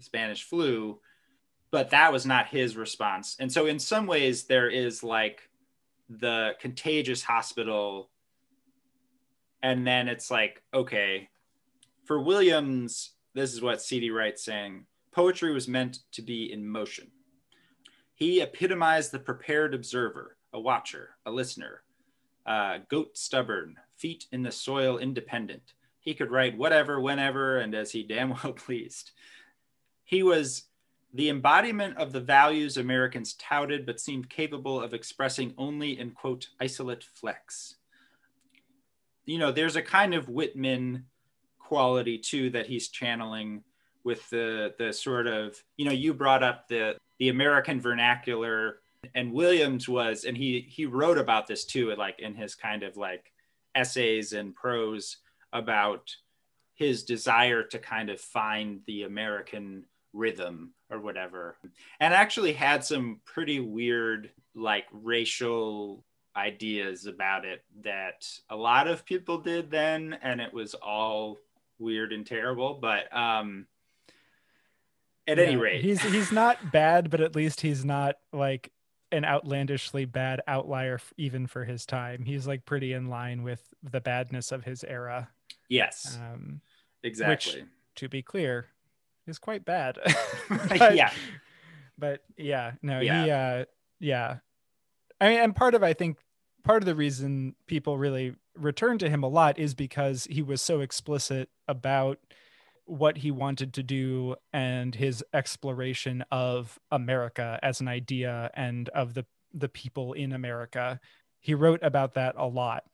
Spanish 0.00 0.42
flu, 0.42 0.98
but 1.70 1.90
that 1.90 2.12
was 2.12 2.26
not 2.26 2.48
his 2.48 2.76
response. 2.76 3.36
And 3.38 3.52
so, 3.52 3.66
in 3.66 3.78
some 3.78 4.08
ways, 4.08 4.44
there 4.44 4.68
is 4.68 5.04
like 5.04 5.48
the 6.08 6.54
contagious 6.60 7.22
hospital 7.22 8.10
and 9.62 9.84
then 9.84 10.06
it's 10.06 10.30
like 10.30 10.62
okay 10.72 11.28
for 12.04 12.22
williams 12.22 13.14
this 13.34 13.52
is 13.52 13.60
what 13.60 13.82
cd 13.82 14.10
wright's 14.10 14.44
saying 14.44 14.86
poetry 15.10 15.52
was 15.52 15.66
meant 15.66 15.98
to 16.12 16.22
be 16.22 16.52
in 16.52 16.64
motion 16.64 17.10
he 18.16 18.40
epitomized 18.40 19.12
the 19.12 19.20
prepared 19.20 19.72
observer 19.74 20.36
a 20.52 20.60
watcher 20.60 21.10
a 21.24 21.30
listener 21.30 21.82
uh, 22.44 22.78
goat 22.88 23.16
stubborn 23.16 23.76
feet 23.96 24.26
in 24.32 24.42
the 24.42 24.52
soil 24.52 24.98
independent. 24.98 25.74
He 26.00 26.14
could 26.14 26.30
write 26.30 26.58
whatever 26.58 27.00
whenever 27.00 27.58
and 27.58 27.74
as 27.74 27.92
he 27.92 28.02
damn 28.02 28.30
well 28.30 28.52
pleased. 28.56 29.12
He 30.04 30.22
was 30.24 30.64
the 31.14 31.28
embodiment 31.30 31.96
of 31.96 32.12
the 32.12 32.20
values 32.20 32.76
americans 32.76 33.34
touted 33.34 33.86
but 33.86 34.00
seemed 34.00 34.28
capable 34.28 34.82
of 34.82 34.92
expressing 34.92 35.54
only 35.56 35.98
in 35.98 36.10
quote 36.10 36.48
isolate 36.60 37.04
flecks 37.04 37.76
you 39.26 39.38
know, 39.38 39.52
there's 39.52 39.76
a 39.76 39.82
kind 39.82 40.14
of 40.14 40.28
Whitman 40.28 41.04
quality 41.58 42.16
too 42.16 42.50
that 42.50 42.66
he's 42.66 42.88
channeling 42.88 43.64
with 44.04 44.28
the 44.30 44.72
the 44.78 44.92
sort 44.92 45.26
of 45.26 45.60
you 45.76 45.84
know 45.84 45.90
you 45.92 46.14
brought 46.14 46.44
up 46.44 46.68
the 46.68 46.96
the 47.18 47.28
American 47.28 47.80
vernacular 47.80 48.78
and 49.14 49.32
Williams 49.32 49.88
was 49.88 50.24
and 50.24 50.36
he 50.36 50.66
he 50.68 50.86
wrote 50.86 51.18
about 51.18 51.46
this 51.46 51.64
too 51.64 51.94
like 51.96 52.18
in 52.20 52.34
his 52.34 52.54
kind 52.54 52.82
of 52.82 52.96
like 52.96 53.32
essays 53.74 54.32
and 54.32 54.54
prose 54.54 55.18
about 55.52 56.14
his 56.74 57.04
desire 57.04 57.62
to 57.62 57.78
kind 57.78 58.10
of 58.10 58.20
find 58.20 58.80
the 58.86 59.04
American 59.04 59.84
rhythm 60.12 60.72
or 60.90 61.00
whatever. 61.00 61.56
And 62.00 62.14
actually 62.14 62.52
had 62.52 62.84
some 62.84 63.20
pretty 63.24 63.60
weird 63.60 64.30
like 64.54 64.86
racial 64.92 66.04
ideas 66.36 67.06
about 67.06 67.44
it 67.44 67.62
that 67.82 68.28
a 68.50 68.56
lot 68.56 68.88
of 68.88 69.06
people 69.06 69.38
did 69.38 69.70
then 69.70 70.18
and 70.22 70.40
it 70.40 70.52
was 70.52 70.74
all 70.74 71.38
weird 71.78 72.12
and 72.12 72.26
terrible 72.26 72.74
but 72.74 73.14
um 73.16 73.66
at 75.28 75.38
any 75.38 75.56
rate 75.56 75.82
he's 75.82 76.00
he's 76.02 76.30
not 76.32 76.70
bad, 76.72 77.10
but 77.10 77.20
at 77.20 77.34
least 77.34 77.60
he's 77.60 77.84
not 77.84 78.16
like 78.32 78.70
an 79.12 79.24
outlandishly 79.24 80.04
bad 80.04 80.40
outlier 80.48 81.00
even 81.16 81.46
for 81.46 81.64
his 81.64 81.86
time. 81.86 82.24
He's 82.24 82.46
like 82.46 82.64
pretty 82.64 82.92
in 82.92 83.08
line 83.08 83.42
with 83.42 83.62
the 83.82 84.00
badness 84.00 84.52
of 84.52 84.64
his 84.64 84.82
era. 84.84 85.30
yes 85.68 86.18
Um, 86.20 86.60
exactly 87.02 87.64
to 87.96 88.08
be 88.08 88.22
clear, 88.22 88.66
is 89.26 89.38
quite 89.38 89.64
bad. 89.64 89.98
But- 90.48 90.94
yeah 90.96 91.10
but 91.98 92.20
yeah, 92.36 92.72
no, 92.82 93.00
Yeah. 93.00 93.24
he 93.24 93.30
uh 93.30 93.64
yeah. 94.00 94.36
I 95.20 95.28
mean, 95.30 95.40
and 95.40 95.56
part 95.56 95.74
of 95.74 95.82
I 95.82 95.94
think 95.94 96.18
part 96.62 96.82
of 96.82 96.86
the 96.86 96.94
reason 96.94 97.54
people 97.66 97.96
really 97.96 98.34
return 98.54 98.98
to 98.98 99.08
him 99.08 99.22
a 99.22 99.28
lot 99.28 99.58
is 99.58 99.72
because 99.74 100.26
he 100.30 100.42
was 100.42 100.60
so 100.60 100.80
explicit 100.80 101.48
about 101.68 102.18
what 102.86 103.18
he 103.18 103.30
wanted 103.30 103.74
to 103.74 103.82
do 103.82 104.36
and 104.52 104.94
his 104.94 105.22
exploration 105.34 106.24
of 106.30 106.78
America 106.90 107.58
as 107.62 107.80
an 107.80 107.88
idea 107.88 108.50
and 108.54 108.88
of 108.90 109.14
the 109.14 109.26
the 109.52 109.68
people 109.68 110.12
in 110.12 110.32
America. 110.32 111.00
He 111.40 111.54
wrote 111.54 111.80
about 111.82 112.14
that 112.14 112.34
a 112.36 112.46
lot. 112.46 112.84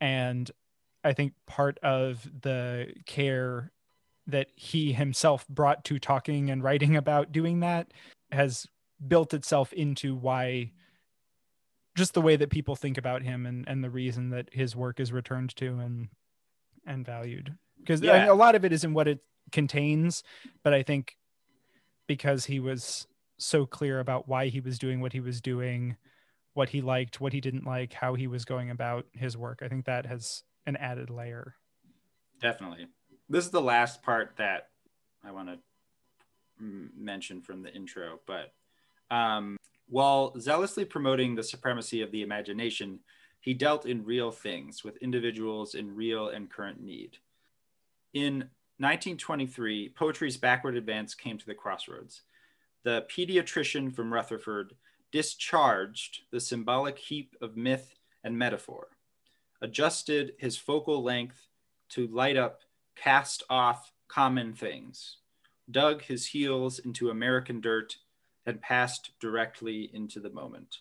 And 0.00 0.50
I 1.04 1.12
think 1.12 1.32
part 1.46 1.78
of 1.82 2.28
the 2.42 2.92
care 3.06 3.72
that 4.26 4.48
he 4.56 4.92
himself 4.92 5.46
brought 5.48 5.84
to 5.84 5.98
talking 5.98 6.50
and 6.50 6.62
writing 6.62 6.96
about 6.96 7.32
doing 7.32 7.60
that 7.60 7.92
has 8.30 8.66
built 9.06 9.32
itself 9.32 9.72
into 9.72 10.14
why 10.14 10.72
just 11.96 12.14
the 12.14 12.20
way 12.22 12.36
that 12.36 12.50
people 12.50 12.76
think 12.76 12.98
about 12.98 13.22
him 13.22 13.46
and, 13.46 13.66
and 13.68 13.82
the 13.82 13.90
reason 13.90 14.30
that 14.30 14.48
his 14.52 14.76
work 14.76 15.00
is 15.00 15.12
returned 15.12 15.54
to 15.56 15.78
and 15.78 16.08
and 16.86 17.04
valued 17.06 17.54
because 17.78 18.00
Yeah. 18.00 18.30
a 18.30 18.34
lot 18.34 18.54
of 18.54 18.64
it 18.64 18.72
is 18.72 18.84
in 18.84 18.92
what 18.94 19.08
it 19.08 19.20
contains 19.52 20.22
but 20.62 20.72
i 20.72 20.82
think 20.82 21.16
because 22.06 22.44
he 22.46 22.60
was 22.60 23.06
so 23.38 23.66
clear 23.66 24.00
about 24.00 24.28
why 24.28 24.48
he 24.48 24.60
was 24.60 24.78
doing 24.78 25.00
what 25.00 25.12
he 25.12 25.20
was 25.20 25.40
doing 25.40 25.96
what 26.54 26.70
he 26.70 26.80
liked 26.80 27.20
what 27.20 27.32
he 27.32 27.40
didn't 27.40 27.66
like 27.66 27.92
how 27.92 28.14
he 28.14 28.26
was 28.26 28.44
going 28.44 28.70
about 28.70 29.06
his 29.12 29.36
work 29.36 29.60
i 29.62 29.68
think 29.68 29.84
that 29.84 30.06
has 30.06 30.42
an 30.66 30.76
added 30.76 31.08
layer. 31.08 31.54
Definitely. 32.42 32.88
This 33.30 33.46
is 33.46 33.50
the 33.50 33.60
last 33.60 34.02
part 34.02 34.34
that 34.36 34.68
i 35.24 35.30
want 35.30 35.48
to 35.48 35.58
mention 36.60 37.40
from 37.40 37.62
the 37.62 37.72
intro 37.72 38.18
but 38.26 38.52
um, 39.10 39.56
while 39.88 40.38
zealously 40.38 40.84
promoting 40.84 41.34
the 41.34 41.42
supremacy 41.42 42.02
of 42.02 42.10
the 42.10 42.22
imagination 42.22 42.98
he 43.40 43.54
dealt 43.54 43.86
in 43.86 44.04
real 44.04 44.30
things 44.30 44.84
with 44.84 44.96
individuals 44.98 45.74
in 45.74 45.94
real 45.94 46.28
and 46.28 46.50
current 46.50 46.80
need. 46.82 47.18
In 48.12 48.48
1923 48.78 49.90
poetry's 49.90 50.36
backward 50.36 50.76
advance 50.76 51.14
came 51.14 51.38
to 51.38 51.46
the 51.46 51.54
crossroads 51.54 52.22
the 52.84 53.04
pediatrician 53.10 53.92
from 53.94 54.12
rutherford 54.12 54.74
discharged 55.10 56.20
the 56.30 56.40
symbolic 56.40 56.98
heap 56.98 57.34
of 57.40 57.56
myth 57.56 57.94
and 58.24 58.38
metaphor 58.38 58.88
adjusted 59.60 60.32
his 60.38 60.56
focal 60.56 61.02
length 61.02 61.48
to 61.88 62.06
light 62.08 62.36
up 62.36 62.60
cast 62.96 63.42
off 63.48 63.92
common 64.08 64.54
things, 64.54 65.18
dug 65.70 66.02
his 66.02 66.26
heels 66.26 66.78
into 66.78 67.10
American 67.10 67.60
dirt, 67.60 67.96
and 68.46 68.60
passed 68.60 69.10
directly 69.20 69.90
into 69.92 70.20
the 70.20 70.30
moment. 70.30 70.78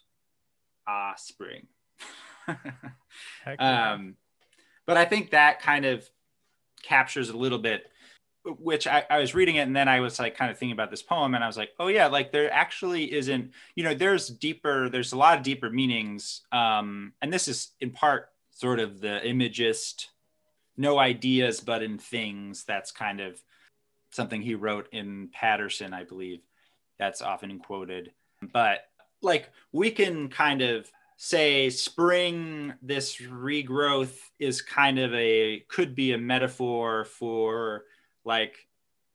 Ah, 0.88 1.14
spring. 1.18 1.68
Um, 3.60 4.16
but 4.86 4.96
I 4.96 5.04
think 5.04 5.32
that 5.32 5.62
kind 5.62 5.86
of 5.86 6.10
captures 6.84 7.30
a 7.30 7.38
little 7.38 7.60
bit, 7.60 7.92
which 8.44 8.88
I, 8.88 9.04
I 9.10 9.20
was 9.20 9.36
reading 9.36 9.56
it 9.56 9.62
and 9.62 9.76
then 9.76 9.88
I 9.88 10.00
was 10.00 10.20
like 10.20 10.38
kind 10.38 10.52
of 10.52 10.58
thinking 10.58 10.74
about 10.74 10.90
this 10.90 11.02
poem 11.02 11.36
and 11.36 11.44
I 11.44 11.48
was 11.48 11.58
like, 11.58 11.72
oh 11.80 11.88
yeah, 11.88 12.08
like 12.08 12.32
there 12.32 12.52
actually 12.52 13.14
isn't, 13.14 13.52
you 13.76 13.84
know, 13.84 13.94
there's 13.94 14.28
deeper, 14.30 14.90
there's 14.90 15.14
a 15.14 15.18
lot 15.18 15.38
of 15.38 15.44
deeper 15.44 15.70
meanings. 15.70 16.42
Um, 16.52 17.14
and 17.22 17.32
this 17.32 17.48
is 17.48 17.72
in 17.82 17.92
part 17.92 18.30
sort 18.52 18.80
of 18.80 19.02
the 19.02 19.26
imagist, 19.28 20.10
no 20.78 20.98
ideas, 20.98 21.60
but 21.60 21.84
in 21.84 21.98
things. 21.98 22.64
That's 22.64 22.92
kind 22.92 23.20
of 23.20 23.42
something 24.12 24.42
he 24.42 24.56
wrote 24.56 24.88
in 24.92 25.30
Paterson, 25.34 25.94
I 25.94 26.04
believe. 26.04 26.42
That's 27.00 27.22
often 27.22 27.60
quoted. 27.60 28.12
But 28.54 28.82
like 29.22 29.50
we 29.72 29.92
can 29.92 30.30
kind 30.30 30.62
of 30.62 30.90
say 31.18 31.70
spring 31.70 32.74
this 32.82 33.18
regrowth 33.18 34.16
is 34.40 34.62
kind 34.62 35.00
of 35.00 35.14
a 35.16 35.66
could 35.68 35.96
be 35.96 36.14
a 36.14 36.18
metaphor 36.18 37.06
for 37.06 37.86
like 38.24 38.68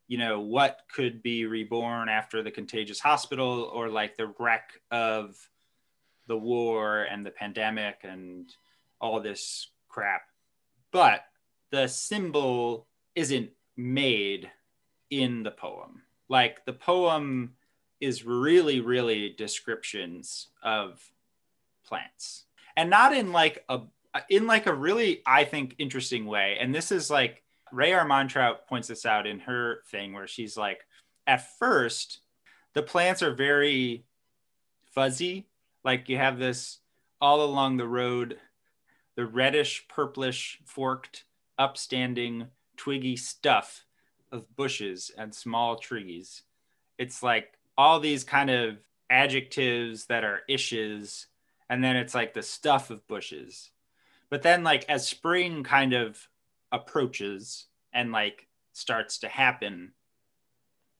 you 0.08 0.18
know 0.18 0.40
what 0.40 0.80
could 0.92 1.22
be 1.22 1.46
reborn 1.46 2.08
after 2.08 2.42
the 2.42 2.50
contagious 2.50 2.98
hospital 2.98 3.70
or 3.72 3.88
like 3.88 4.16
the 4.16 4.34
wreck 4.38 4.72
of 4.90 5.36
the 6.26 6.36
war 6.36 7.04
and 7.04 7.24
the 7.24 7.30
pandemic 7.30 8.00
and 8.02 8.52
all 9.00 9.20
this 9.20 9.70
crap. 9.88 10.22
But 10.90 11.24
the 11.70 11.86
symbol 11.88 12.86
isn't 13.14 13.50
made 13.76 14.50
in 15.10 15.42
the 15.42 15.50
poem. 15.50 16.02
Like 16.28 16.64
the 16.64 16.72
poem 16.72 17.54
is 18.00 18.24
really, 18.24 18.80
really 18.80 19.30
descriptions 19.30 20.48
of 20.62 21.02
plants. 21.92 22.46
And 22.74 22.88
not 22.88 23.14
in 23.14 23.32
like 23.32 23.62
a 23.68 23.80
in 24.30 24.46
like 24.46 24.66
a 24.66 24.72
really 24.74 25.20
i 25.26 25.44
think 25.44 25.74
interesting 25.78 26.24
way. 26.24 26.56
And 26.58 26.74
this 26.74 26.90
is 26.90 27.10
like 27.10 27.42
Rae 27.70 27.90
armantrout 27.90 28.66
points 28.66 28.88
this 28.88 29.04
out 29.04 29.26
in 29.26 29.40
her 29.40 29.82
thing 29.90 30.14
where 30.14 30.26
she's 30.26 30.56
like 30.56 30.80
at 31.26 31.46
first 31.58 32.20
the 32.72 32.82
plants 32.82 33.22
are 33.22 33.34
very 33.34 34.06
fuzzy. 34.94 35.48
Like 35.84 36.08
you 36.08 36.16
have 36.16 36.38
this 36.38 36.78
all 37.20 37.44
along 37.44 37.76
the 37.76 37.86
road 37.86 38.38
the 39.14 39.26
reddish 39.26 39.86
purplish 39.88 40.60
forked 40.64 41.24
upstanding 41.58 42.46
twiggy 42.78 43.16
stuff 43.16 43.84
of 44.32 44.56
bushes 44.56 45.10
and 45.18 45.34
small 45.34 45.76
trees. 45.76 46.42
It's 46.96 47.22
like 47.22 47.52
all 47.76 48.00
these 48.00 48.24
kind 48.24 48.48
of 48.48 48.78
adjectives 49.10 50.06
that 50.06 50.24
are 50.24 50.40
ishes 50.48 51.26
and 51.68 51.82
then 51.82 51.96
it's 51.96 52.14
like 52.14 52.34
the 52.34 52.42
stuff 52.42 52.90
of 52.90 53.06
bushes. 53.06 53.70
But 54.30 54.42
then 54.42 54.64
like 54.64 54.84
as 54.88 55.06
spring 55.06 55.62
kind 55.62 55.92
of 55.92 56.18
approaches 56.70 57.66
and 57.92 58.12
like 58.12 58.48
starts 58.72 59.18
to 59.18 59.28
happen 59.28 59.92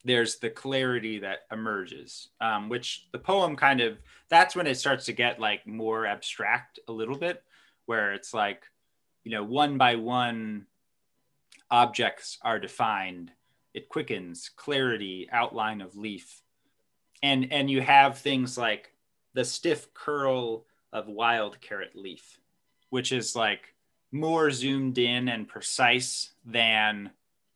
there's 0.04 0.40
the 0.40 0.50
clarity 0.50 1.20
that 1.20 1.46
emerges 1.52 2.28
um, 2.40 2.68
which 2.68 3.06
the 3.12 3.18
poem 3.18 3.54
kind 3.54 3.80
of 3.80 3.98
that's 4.28 4.56
when 4.56 4.66
it 4.66 4.74
starts 4.74 5.06
to 5.06 5.12
get 5.12 5.38
like 5.38 5.64
more 5.64 6.06
abstract 6.06 6.80
a 6.88 6.92
little 6.92 7.16
bit 7.16 7.42
where 7.86 8.12
it's 8.12 8.34
like 8.34 8.64
you 9.24 9.30
know 9.30 9.44
one 9.44 9.78
by 9.78 9.94
one 9.94 10.66
objects 11.72 12.38
are 12.42 12.60
defined. 12.60 13.32
It 13.74 13.88
quickens 13.88 14.50
clarity 14.54 15.26
outline 15.32 15.80
of 15.80 15.96
leaf. 15.96 16.42
And 17.22 17.50
and 17.50 17.70
you 17.70 17.80
have 17.80 18.18
things 18.18 18.58
like 18.58 18.91
the 19.34 19.44
stiff 19.44 19.92
curl 19.94 20.64
of 20.92 21.08
wild 21.08 21.60
carrot 21.60 21.94
leaf, 21.94 22.38
which 22.90 23.12
is 23.12 23.34
like 23.34 23.74
more 24.10 24.50
zoomed 24.50 24.98
in 24.98 25.28
and 25.28 25.48
precise 25.48 26.32
than 26.44 27.10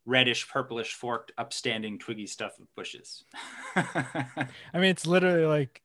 reddish 0.06 0.48
purplish 0.48 0.94
forked 0.94 1.32
upstanding 1.36 1.98
twiggy 1.98 2.26
stuff 2.26 2.58
of 2.58 2.74
bushes. 2.74 3.24
I 3.76 4.48
mean, 4.74 4.84
it's 4.84 5.06
literally 5.06 5.44
like 5.44 5.82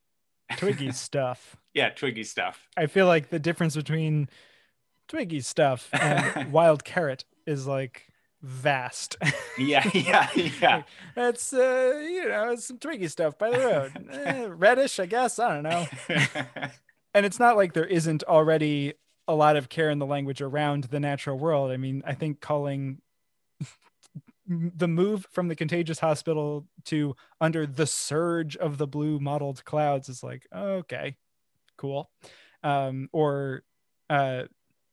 twiggy 0.56 0.92
stuff. 0.92 1.56
Yeah, 1.74 1.90
twiggy 1.90 2.24
stuff. 2.24 2.68
I 2.76 2.86
feel 2.86 3.06
like 3.06 3.28
the 3.28 3.38
difference 3.38 3.76
between 3.76 4.28
twiggy 5.08 5.40
stuff 5.40 5.90
and 5.92 6.52
wild 6.52 6.84
carrot 6.84 7.24
is 7.46 7.66
like 7.66 8.06
vast. 8.42 9.16
yeah, 9.58 9.88
yeah, 9.94 10.28
yeah. 10.34 10.82
It's 11.16 11.52
uh, 11.52 12.00
you 12.02 12.28
know, 12.28 12.50
it's 12.50 12.66
some 12.66 12.78
twiggy 12.78 13.08
stuff 13.08 13.38
by 13.38 13.50
the 13.50 13.58
road. 13.58 14.08
eh, 14.12 14.48
reddish, 14.50 14.98
I 14.98 15.06
guess. 15.06 15.38
I 15.38 15.54
don't 15.54 15.62
know. 15.62 15.86
and 17.14 17.26
it's 17.26 17.38
not 17.38 17.56
like 17.56 17.72
there 17.72 17.86
isn't 17.86 18.24
already 18.24 18.94
a 19.28 19.34
lot 19.34 19.56
of 19.56 19.68
care 19.68 19.90
in 19.90 19.98
the 19.98 20.06
language 20.06 20.42
around 20.42 20.84
the 20.84 21.00
natural 21.00 21.38
world. 21.38 21.70
I 21.70 21.76
mean, 21.76 22.02
I 22.04 22.14
think 22.14 22.40
calling 22.40 22.98
the 24.46 24.88
move 24.88 25.26
from 25.30 25.48
the 25.48 25.56
contagious 25.56 26.00
hospital 26.00 26.66
to 26.84 27.14
under 27.40 27.64
the 27.66 27.86
surge 27.86 28.56
of 28.56 28.76
the 28.76 28.88
blue 28.88 29.20
mottled 29.20 29.64
clouds 29.64 30.08
is 30.08 30.22
like 30.22 30.46
okay 30.54 31.16
cool 31.78 32.10
um, 32.64 33.08
or 33.12 33.62
uh, 34.10 34.42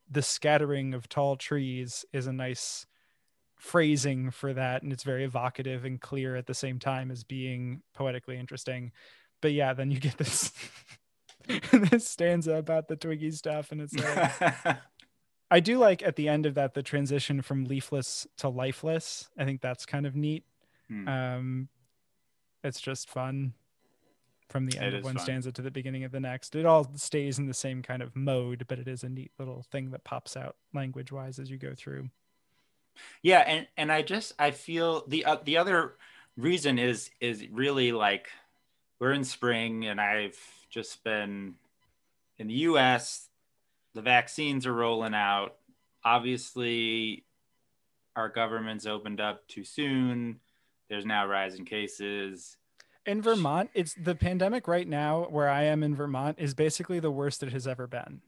the 0.10 0.22
scattering 0.22 0.94
of 0.94 1.10
tall 1.10 1.36
trees 1.36 2.06
is 2.14 2.28
a 2.28 2.34
nice 2.34 2.86
phrasing 3.60 4.32
for 4.32 4.54
that 4.54 4.82
and 4.84 4.94
it's 4.94 5.04
very 5.04 5.26
evocative 5.26 5.84
and 5.84 6.00
clear 6.00 6.38
at 6.38 6.48
the 6.48 6.54
same 6.54 6.80
time 6.80 7.12
as 7.12 7.24
being 7.24 7.82
poetically 7.94 8.38
interesting. 8.38 8.92
But 9.42 9.52
yeah 9.52 9.74
then 9.74 9.92
you 9.92 10.00
get 10.00 10.18
this 10.18 10.52
this 11.72 12.08
stanza 12.08 12.56
about 12.56 12.88
the 12.88 12.96
twiggy 12.96 13.32
stuff 13.32 13.72
and 13.72 13.82
it's 13.82 13.94
like 13.96 14.78
i 15.52 15.60
do 15.60 15.78
like 15.78 16.04
at 16.04 16.16
the 16.16 16.30
end 16.30 16.46
of 16.46 16.56
that 16.56 16.74
the 16.74 16.84
transition 16.84 17.42
from 17.42 17.66
leafless 17.66 18.26
to 18.38 18.50
lifeless. 18.50 19.30
I 19.38 19.44
think 19.44 19.62
that's 19.62 19.86
kind 19.86 20.06
of 20.06 20.16
neat. 20.16 20.46
Hmm. 20.88 21.08
um 21.08 21.70
it's 22.64 22.80
just 22.82 23.10
fun 23.10 23.54
from 24.50 24.66
the 24.66 24.80
end 24.80 24.96
of 24.96 25.04
one 25.04 25.16
fun. 25.16 25.24
stanza 25.24 25.52
to 25.52 25.62
the 25.62 25.70
beginning 25.70 26.06
of 26.06 26.12
the 26.12 26.20
next. 26.20 26.56
It 26.56 26.66
all 26.66 26.90
stays 26.96 27.38
in 27.40 27.46
the 27.46 27.54
same 27.54 27.82
kind 27.82 28.02
of 28.02 28.16
mode 28.16 28.66
but 28.70 28.80
it 28.80 28.88
is 28.88 29.04
a 29.04 29.10
neat 29.10 29.32
little 29.38 29.66
thing 29.70 29.92
that 29.92 30.06
pops 30.06 30.38
out 30.38 30.56
language 30.74 31.12
wise 31.12 31.40
as 31.40 31.52
you 31.52 31.58
go 31.58 31.74
through 31.76 32.10
yeah, 33.22 33.40
and 33.40 33.68
and 33.78 33.92
I 33.92 34.02
just 34.02 34.34
I 34.40 34.52
feel 34.52 35.04
the 35.08 35.26
uh, 35.26 35.38
the 35.44 35.58
other 35.58 35.96
reason 36.38 36.80
is 36.80 37.10
is 37.20 37.44
really 37.52 37.92
like 37.92 38.28
we're 39.00 39.12
in 39.12 39.24
spring 39.24 39.86
and 39.86 40.00
I've 40.00 40.40
just 40.70 41.04
been 41.04 41.56
in 42.38 42.48
the 42.48 42.54
US 42.54 43.28
the 43.96 44.02
vaccines 44.02 44.66
are 44.66 44.74
rolling 44.74 45.14
out. 45.16 45.56
Obviously 46.04 47.26
our 48.16 48.30
government's 48.30 48.86
opened 48.86 49.20
up 49.20 49.48
too 49.48 49.64
soon. 49.64 50.40
There's 50.90 51.06
now 51.06 51.26
rising 51.28 51.66
cases. 51.66 52.58
In 53.06 53.22
Vermont 53.22 53.70
it's 53.74 53.96
the 53.96 54.16
pandemic 54.16 54.68
right 54.68 54.88
now 54.88 55.28
where 55.30 55.50
I 55.50 55.64
am 55.64 55.84
in 55.84 55.96
Vermont 55.96 56.38
is 56.40 56.54
basically 56.54 57.00
the 57.00 57.12
worst 57.12 57.44
it 57.44 57.52
has 57.52 57.68
ever 57.68 57.88
been 57.88 58.22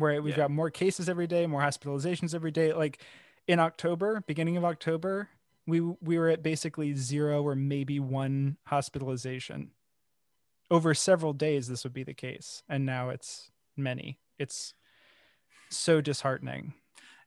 where 0.00 0.20
we've 0.20 0.32
yeah. 0.32 0.44
got 0.44 0.50
more 0.50 0.70
cases 0.70 1.08
every 1.08 1.26
day, 1.26 1.46
more 1.46 1.62
hospitalizations 1.62 2.34
every 2.34 2.50
day. 2.50 2.72
Like 2.72 3.02
in 3.46 3.60
October, 3.60 4.22
beginning 4.26 4.56
of 4.56 4.64
October, 4.64 5.28
we 5.66 5.80
we 5.80 6.18
were 6.18 6.28
at 6.28 6.42
basically 6.42 6.94
zero 6.94 7.42
or 7.42 7.54
maybe 7.54 8.00
one 8.00 8.56
hospitalization. 8.64 9.70
Over 10.70 10.94
several 10.94 11.32
days, 11.32 11.68
this 11.68 11.84
would 11.84 11.92
be 11.92 12.04
the 12.04 12.14
case, 12.14 12.62
and 12.68 12.86
now 12.86 13.10
it's 13.10 13.50
many. 13.76 14.18
It's 14.38 14.74
so 15.68 16.00
disheartening. 16.00 16.74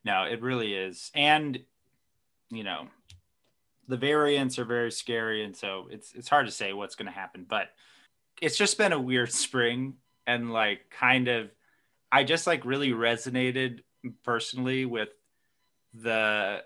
No, 0.05 0.23
it 0.23 0.41
really 0.41 0.73
is, 0.73 1.11
and 1.13 1.59
you 2.49 2.63
know, 2.63 2.87
the 3.87 3.97
variants 3.97 4.59
are 4.59 4.65
very 4.65 4.91
scary, 4.91 5.43
and 5.43 5.55
so 5.55 5.87
it's 5.89 6.13
it's 6.13 6.29
hard 6.29 6.45
to 6.45 6.51
say 6.51 6.73
what's 6.73 6.95
going 6.95 7.07
to 7.07 7.11
happen. 7.11 7.45
But 7.47 7.69
it's 8.41 8.57
just 8.57 8.77
been 8.77 8.93
a 8.93 8.99
weird 8.99 9.31
spring, 9.33 9.95
and 10.25 10.51
like 10.51 10.89
kind 10.89 11.27
of 11.27 11.51
I 12.13 12.23
just 12.23 12.45
like 12.45 12.63
really 12.63 12.91
resonated 12.91 13.79
personally 14.23 14.85
with 14.85 15.09
the 15.95 16.61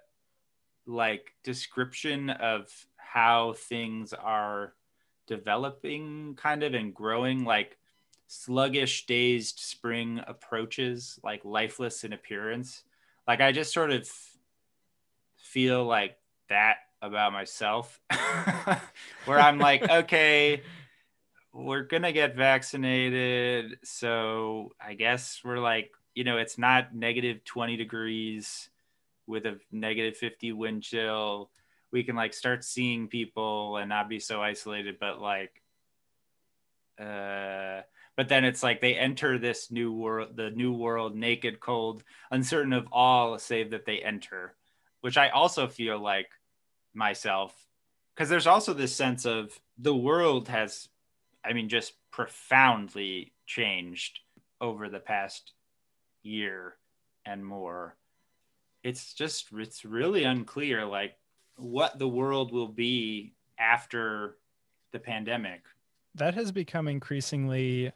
like 0.85 1.33
description 1.45 2.29
of 2.29 2.69
how 2.97 3.53
things 3.53 4.11
are 4.11 4.73
developing 5.25 6.35
kind 6.35 6.63
of 6.63 6.73
and 6.73 6.93
growing. 6.93 7.45
Like 7.45 7.77
sluggish 8.27 9.05
dazed 9.05 9.59
spring 9.59 10.19
approaches 10.27 11.17
like 11.23 11.45
lifeless 11.45 12.03
in 12.03 12.11
appearance. 12.11 12.83
Like 13.25 13.39
i 13.39 13.53
just 13.53 13.73
sort 13.73 13.91
of 13.91 14.09
feel 15.37 15.85
like 15.85 16.17
that 16.49 16.77
about 17.01 17.31
myself 17.31 17.99
where 19.25 19.39
i'm 19.39 19.59
like 19.59 19.87
okay 19.89 20.61
we're 21.57 21.83
gonna 21.83 22.11
get 22.11 22.35
vaccinated 22.35 23.79
so 23.83 24.73
i 24.79 24.93
guess 24.93 25.41
we're 25.43 25.57
like 25.57 25.91
you 26.13 26.23
know 26.23 26.37
it's 26.37 26.57
not 26.57 26.93
negative 26.93 27.43
20 27.43 27.75
degrees 27.77 28.69
with 29.27 29.45
a 29.45 29.59
negative 29.71 30.15
50 30.15 30.53
wind 30.53 30.81
chill. 30.81 31.51
We 31.91 32.03
can 32.03 32.15
like 32.15 32.33
start 32.33 32.63
seeing 32.63 33.07
people 33.07 33.77
and 33.77 33.89
not 33.89 34.09
be 34.09 34.19
so 34.19 34.41
isolated 34.41 34.97
but 34.99 35.21
like 35.21 35.61
uh 36.99 37.81
but 38.15 38.29
then 38.29 38.43
it's 38.43 38.63
like 38.63 38.81
they 38.81 38.95
enter 38.95 39.37
this 39.37 39.71
new 39.71 39.93
world 39.93 40.35
the 40.35 40.49
new 40.51 40.73
world 40.73 41.15
naked 41.15 41.59
cold 41.59 42.03
uncertain 42.31 42.73
of 42.73 42.87
all 42.91 43.37
save 43.37 43.71
that 43.71 43.85
they 43.85 43.99
enter 43.99 44.55
which 45.01 45.17
i 45.17 45.29
also 45.29 45.67
feel 45.67 45.99
like 45.99 46.29
myself 46.95 47.53
because 48.15 48.29
there's 48.29 48.47
also 48.47 48.73
this 48.73 48.95
sense 48.95 49.25
of 49.25 49.57
the 49.77 49.95
world 49.95 50.47
has 50.47 50.89
I 51.47 51.53
mean, 51.53 51.69
just 51.69 51.93
profoundly 52.11 53.33
changed 53.45 54.19
over 54.59 54.89
the 54.89 54.99
past 54.99 55.53
year 56.23 56.75
and 57.25 57.45
more. 57.45 57.95
It's 58.83 59.13
just, 59.13 59.47
it's 59.53 59.85
really 59.85 60.23
unclear, 60.23 60.85
like, 60.85 61.15
what 61.55 61.99
the 61.99 62.07
world 62.07 62.51
will 62.51 62.67
be 62.67 63.33
after 63.57 64.37
the 64.91 64.99
pandemic. 64.99 65.61
That 66.15 66.33
has 66.35 66.51
become 66.51 66.87
increasingly 66.87 67.91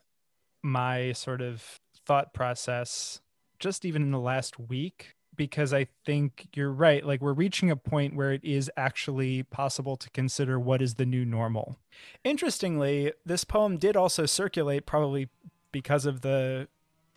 my 0.64 1.12
sort 1.12 1.42
of 1.42 1.64
thought 2.06 2.34
process 2.34 3.22
just 3.60 3.86
even 3.86 4.02
in 4.02 4.12
the 4.12 4.20
last 4.20 4.60
week 4.60 5.16
because 5.36 5.74
I 5.74 5.88
think 6.06 6.48
you're 6.56 6.72
right. 6.72 7.06
Like 7.06 7.22
we're 7.22 7.34
reaching 7.34 7.72
a 7.72 7.76
point 7.76 8.16
where 8.16 8.32
it 8.32 8.44
is 8.44 8.70
actually 8.76 9.44
possible 9.44 9.96
to 9.98 10.10
consider 10.12 10.60
what 10.60 10.82
is 10.82 10.96
the 10.96 11.06
new 11.06 11.26
normal. 11.26 11.78
Interestingly, 12.24 13.14
this 13.26 13.44
poem 13.44 13.78
did 13.78 13.96
also 13.96 14.26
circulate, 14.26 14.86
probably 14.86 15.30
because 15.72 16.06
of 16.06 16.22
the 16.22 16.68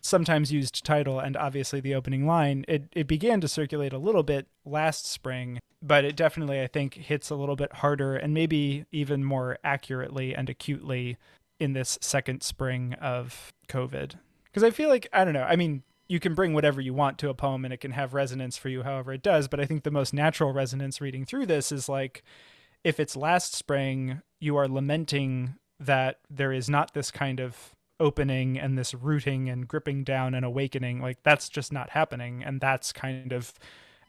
sometimes 0.00 0.52
used 0.52 0.84
title 0.84 1.18
and 1.18 1.36
obviously 1.36 1.80
the 1.80 1.94
opening 1.94 2.26
line. 2.26 2.64
It 2.68 2.84
it 2.92 3.06
began 3.06 3.40
to 3.40 3.48
circulate 3.48 3.92
a 3.92 3.98
little 3.98 4.22
bit 4.22 4.46
last 4.64 5.06
spring, 5.06 5.58
but 5.82 6.04
it 6.04 6.16
definitely 6.16 6.60
I 6.60 6.66
think 6.66 6.94
hits 6.94 7.30
a 7.30 7.36
little 7.36 7.56
bit 7.56 7.72
harder 7.74 8.14
and 8.16 8.34
maybe 8.34 8.84
even 8.92 9.24
more 9.24 9.58
accurately 9.64 10.34
and 10.34 10.48
acutely 10.48 11.16
in 11.58 11.72
this 11.72 11.98
second 12.00 12.42
spring 12.42 12.94
of 13.00 13.52
COVID. 13.68 14.14
Because 14.44 14.62
I 14.62 14.70
feel 14.70 14.88
like 14.88 15.08
I 15.12 15.24
don't 15.24 15.34
know. 15.34 15.42
I 15.48 15.56
mean, 15.56 15.82
you 16.08 16.20
can 16.20 16.34
bring 16.34 16.52
whatever 16.52 16.80
you 16.80 16.94
want 16.94 17.18
to 17.18 17.30
a 17.30 17.34
poem 17.34 17.64
and 17.64 17.72
it 17.72 17.80
can 17.80 17.92
have 17.92 18.14
resonance 18.14 18.56
for 18.56 18.68
you 18.68 18.82
however 18.82 19.12
it 19.12 19.22
does 19.22 19.48
but 19.48 19.60
i 19.60 19.64
think 19.64 19.82
the 19.84 19.90
most 19.90 20.12
natural 20.12 20.52
resonance 20.52 21.00
reading 21.00 21.24
through 21.24 21.46
this 21.46 21.72
is 21.72 21.88
like 21.88 22.22
if 22.82 23.00
it's 23.00 23.16
last 23.16 23.54
spring 23.54 24.20
you 24.40 24.56
are 24.56 24.68
lamenting 24.68 25.54
that 25.80 26.20
there 26.30 26.52
is 26.52 26.68
not 26.68 26.94
this 26.94 27.10
kind 27.10 27.40
of 27.40 27.74
opening 28.00 28.58
and 28.58 28.76
this 28.76 28.94
rooting 28.94 29.48
and 29.48 29.68
gripping 29.68 30.04
down 30.04 30.34
and 30.34 30.44
awakening. 30.44 31.00
Like 31.00 31.22
that's 31.22 31.48
just 31.48 31.72
not 31.72 31.90
happening 31.90 32.42
and 32.44 32.60
that's 32.60 32.92
kind 32.92 33.32
of 33.32 33.52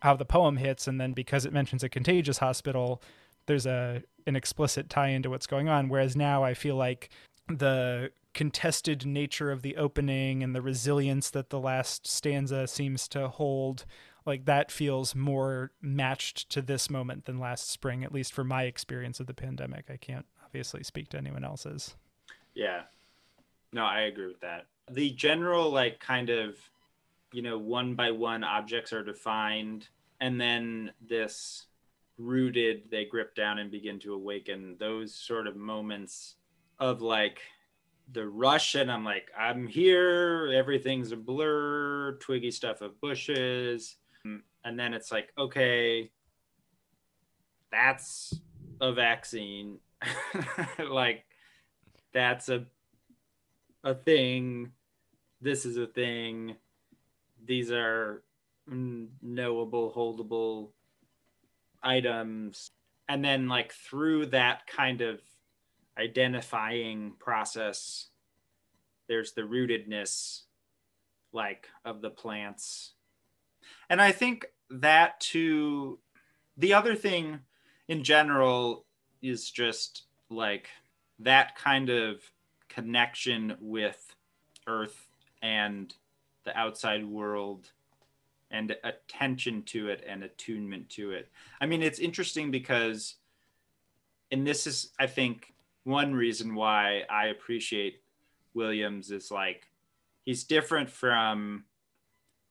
how 0.01 0.15
the 0.15 0.25
poem 0.25 0.57
hits 0.57 0.87
and 0.87 0.99
then 0.99 1.13
because 1.13 1.45
it 1.45 1.53
mentions 1.53 1.83
a 1.83 1.89
contagious 1.89 2.37
hospital 2.37 3.01
there's 3.47 3.65
a 3.65 4.01
an 4.27 4.35
explicit 4.35 4.89
tie 4.89 5.09
into 5.09 5.29
what's 5.29 5.47
going 5.47 5.69
on. 5.69 5.87
Whereas 5.87 6.15
now 6.15 6.43
i 6.43 6.53
feel 6.53 6.75
like 6.75 7.09
the 7.47 8.11
contested 8.35 9.05
nature 9.05 9.49
of 9.49 9.63
the 9.63 9.77
opening 9.77 10.43
and 10.43 10.53
the 10.53 10.61
resilience 10.61 11.31
that 11.31 11.49
the 11.49 11.59
last 11.59 12.05
stanza 12.05 12.67
seems 12.67 13.07
to 13.07 13.27
hold 13.27 13.85
like 14.25 14.45
that 14.45 14.71
feels 14.71 15.15
more 15.15 15.71
matched 15.81 16.49
to 16.49 16.61
this 16.61 16.89
moment 16.89 17.25
than 17.25 17.39
last 17.39 17.69
spring 17.69 18.03
at 18.03 18.11
least 18.11 18.33
for 18.33 18.43
my 18.43 18.63
experience 18.63 19.19
of 19.19 19.27
the 19.27 19.33
pandemic. 19.33 19.85
I 19.89 19.97
can't 19.97 20.25
obviously 20.43 20.83
speak 20.83 21.09
to 21.09 21.17
anyone 21.17 21.43
else's. 21.43 21.95
Yeah. 22.53 22.81
No 23.71 23.85
i 23.85 24.01
agree 24.01 24.27
with 24.27 24.41
that. 24.41 24.65
The 24.91 25.11
general 25.11 25.69
like 25.71 25.99
kind 25.99 26.29
of 26.29 26.57
you 27.33 27.41
know 27.41 27.57
one 27.57 27.95
by 27.95 28.11
one 28.11 28.43
objects 28.43 28.93
are 28.93 29.03
defined 29.03 29.87
and 30.21 30.39
then 30.39 30.91
this 31.07 31.67
rooted 32.17 32.83
they 32.89 33.05
grip 33.05 33.35
down 33.35 33.59
and 33.59 33.69
begin 33.69 33.99
to 33.99 34.13
awaken 34.13 34.75
those 34.79 35.13
sort 35.13 35.47
of 35.47 35.55
moments 35.55 36.35
of 36.79 37.01
like 37.01 37.41
the 38.11 38.27
rush 38.27 38.75
and 38.75 38.91
I'm 38.91 39.03
like, 39.03 39.29
I'm 39.37 39.67
here, 39.67 40.51
everything's 40.53 41.11
a 41.11 41.17
blur, 41.17 42.17
twiggy 42.21 42.51
stuff 42.51 42.81
of 42.81 42.99
bushes. 43.01 43.97
Mm. 44.25 44.41
And 44.63 44.79
then 44.79 44.93
it's 44.93 45.11
like, 45.11 45.31
okay, 45.37 46.11
that's 47.71 48.33
a 48.81 48.93
vaccine. 48.93 49.79
like 50.89 51.25
that's 52.13 52.49
a 52.49 52.65
a 53.83 53.93
thing. 53.93 54.71
This 55.41 55.65
is 55.65 55.77
a 55.77 55.87
thing. 55.87 56.55
These 57.45 57.71
are 57.71 58.23
knowable, 58.67 59.93
holdable 59.95 60.69
items. 61.83 62.71
And 63.07 63.23
then 63.23 63.47
like 63.47 63.71
through 63.71 64.27
that 64.27 64.65
kind 64.65 65.01
of 65.01 65.21
identifying 65.97 67.13
process 67.19 68.07
there's 69.07 69.33
the 69.33 69.41
rootedness 69.41 70.41
like 71.31 71.69
of 71.83 72.01
the 72.01 72.09
plants. 72.09 72.93
And 73.89 74.01
i 74.01 74.11
think 74.11 74.45
that 74.69 75.19
too 75.19 75.99
the 76.57 76.73
other 76.73 76.95
thing 76.95 77.39
in 77.87 78.03
general 78.03 78.85
is 79.21 79.51
just 79.51 80.03
like 80.29 80.69
that 81.19 81.55
kind 81.55 81.89
of 81.89 82.21
connection 82.69 83.55
with 83.59 84.15
earth 84.67 85.07
and 85.41 85.93
the 86.45 86.57
outside 86.57 87.05
world 87.05 87.71
and 88.51 88.75
attention 88.83 89.63
to 89.63 89.89
it 89.89 90.03
and 90.07 90.23
attunement 90.23 90.89
to 90.89 91.11
it. 91.11 91.29
I 91.59 91.65
mean 91.65 91.81
it's 91.81 91.99
interesting 91.99 92.51
because 92.51 93.15
and 94.31 94.45
this 94.45 94.65
is 94.65 94.91
i 94.99 95.05
think 95.05 95.54
one 95.85 96.13
reason 96.13 96.55
why 96.55 97.03
I 97.09 97.27
appreciate 97.27 98.01
Williams 98.53 99.11
is 99.11 99.31
like 99.31 99.67
he's 100.25 100.43
different 100.43 100.89
from 100.89 101.63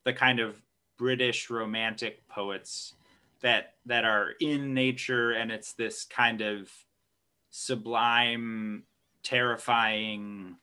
the 0.05 0.13
kind 0.13 0.41
of 0.41 0.57
British 0.97 1.51
romantic 1.51 2.27
poets 2.29 2.95
that 3.41 3.75
that 3.87 4.05
are 4.05 4.31
in 4.41 4.73
nature 4.73 5.33
and 5.33 5.51
it's 5.51 5.75
this 5.75 6.05
kind 6.05 6.41
of 6.41 6.71
sublime 7.51 8.85
terrifying 9.23 10.57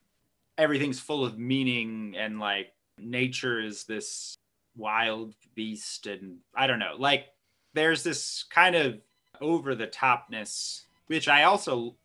everything's 0.57 0.99
full 0.99 1.25
of 1.25 1.38
meaning 1.38 2.15
and 2.17 2.39
like 2.39 2.73
nature 2.97 3.60
is 3.60 3.84
this 3.84 4.36
wild 4.77 5.36
beast 5.55 6.07
and 6.07 6.38
I 6.55 6.67
don't 6.67 6.79
know 6.79 6.95
like 6.97 7.25
there's 7.73 8.03
this 8.03 8.45
kind 8.49 8.75
of 8.75 9.01
over 9.41 9.75
the 9.75 9.88
topness 9.88 10.84
which 11.07 11.27
I 11.27 11.43
also 11.43 11.95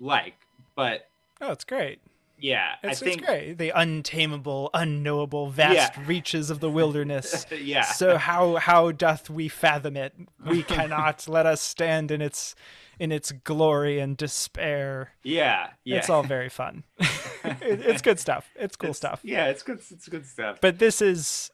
like, 0.00 0.34
but 0.74 1.06
oh, 1.40 1.52
it's 1.52 1.64
great. 1.64 2.00
Yeah, 2.38 2.76
it's, 2.82 3.02
I 3.02 3.04
think 3.04 3.18
it's 3.18 3.26
great. 3.26 3.58
The 3.58 3.70
untamable, 3.70 4.70
unknowable, 4.72 5.50
vast 5.50 5.96
yeah. 5.96 6.04
reaches 6.06 6.50
of 6.50 6.60
the 6.60 6.70
wilderness. 6.70 7.46
yeah. 7.62 7.82
So 7.82 8.16
how 8.16 8.56
how 8.56 8.92
doth 8.92 9.28
we 9.28 9.48
fathom 9.48 9.96
it? 9.96 10.14
We 10.46 10.62
cannot. 10.64 11.28
Let 11.28 11.46
us 11.46 11.60
stand 11.60 12.10
in 12.10 12.22
its 12.22 12.54
in 12.98 13.12
its 13.12 13.32
glory 13.32 13.98
and 13.98 14.16
despair. 14.16 15.12
Yeah, 15.22 15.68
yeah. 15.84 15.98
It's 15.98 16.10
all 16.10 16.22
very 16.22 16.48
fun. 16.48 16.84
it, 16.98 17.80
it's 17.82 18.02
good 18.02 18.18
stuff. 18.18 18.48
It's 18.56 18.76
cool 18.76 18.90
it's, 18.90 18.98
stuff. 18.98 19.20
Yeah, 19.22 19.46
it's 19.46 19.62
good. 19.62 19.80
It's 19.90 20.08
good 20.08 20.26
stuff. 20.26 20.58
But 20.62 20.78
this 20.78 21.02
is 21.02 21.50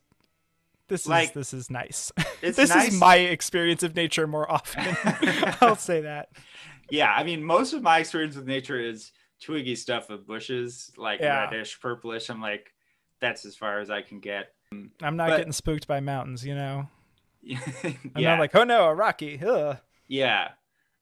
this 0.89 1.09
like, 1.09 1.31
is 1.31 1.35
this 1.35 1.53
is 1.53 1.71
nice. 1.71 2.13
this 2.41 2.59
nice. 2.59 2.93
is 2.93 3.01
my 3.01 3.17
experience 3.17 3.83
of 3.83 3.97
nature 3.97 4.29
more 4.29 4.51
often. 4.51 4.97
I'll 5.61 5.75
say 5.75 6.03
that 6.03 6.29
yeah, 6.91 7.13
I 7.13 7.25
mean, 7.25 7.43
most 7.43 7.73
of 7.73 7.83
my 7.83 7.99
experience 7.99 8.37
with 8.37 8.47
nature 8.47 8.81
is 8.81 9.13
twiggy 9.41 9.77
stuff 9.77 10.11
of 10.11 10.27
bushes, 10.27 10.93
like 10.97 11.21
yeah. 11.21 11.45
reddish, 11.45 11.81
purplish. 11.81 12.31
I'm 12.31 12.41
like, 12.41 12.73
that's 13.21 13.45
as 13.45 13.57
far 13.57 13.81
as 13.81 13.91
I 13.91 14.03
can 14.03 14.21
get. 14.21 14.53
I'm 14.73 15.17
not 15.17 15.29
but, 15.29 15.39
getting 15.39 15.53
spooked 15.53 15.87
by 15.87 16.01
mountains, 16.01 16.45
you 16.45 16.55
know. 16.55 16.89
yeah. 17.43 17.61
I'm 18.15 18.23
not 18.23 18.39
like, 18.39 18.55
oh 18.55 18.65
no, 18.65 18.85
a 18.87 18.95
rocky. 18.95 19.41
Ugh. 19.45 19.79
Yeah, 20.09 20.51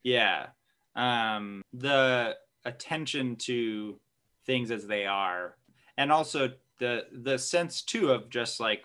yeah. 0.02 0.48
Um, 0.96 1.62
the 1.72 2.36
attention 2.64 3.36
to 3.36 3.98
things 4.46 4.70
as 4.70 4.86
they 4.86 5.06
are, 5.06 5.56
and 5.96 6.12
also 6.12 6.52
the 6.78 7.06
the 7.12 7.38
sense 7.38 7.82
too 7.82 8.10
of 8.10 8.30
just 8.30 8.60
like 8.60 8.84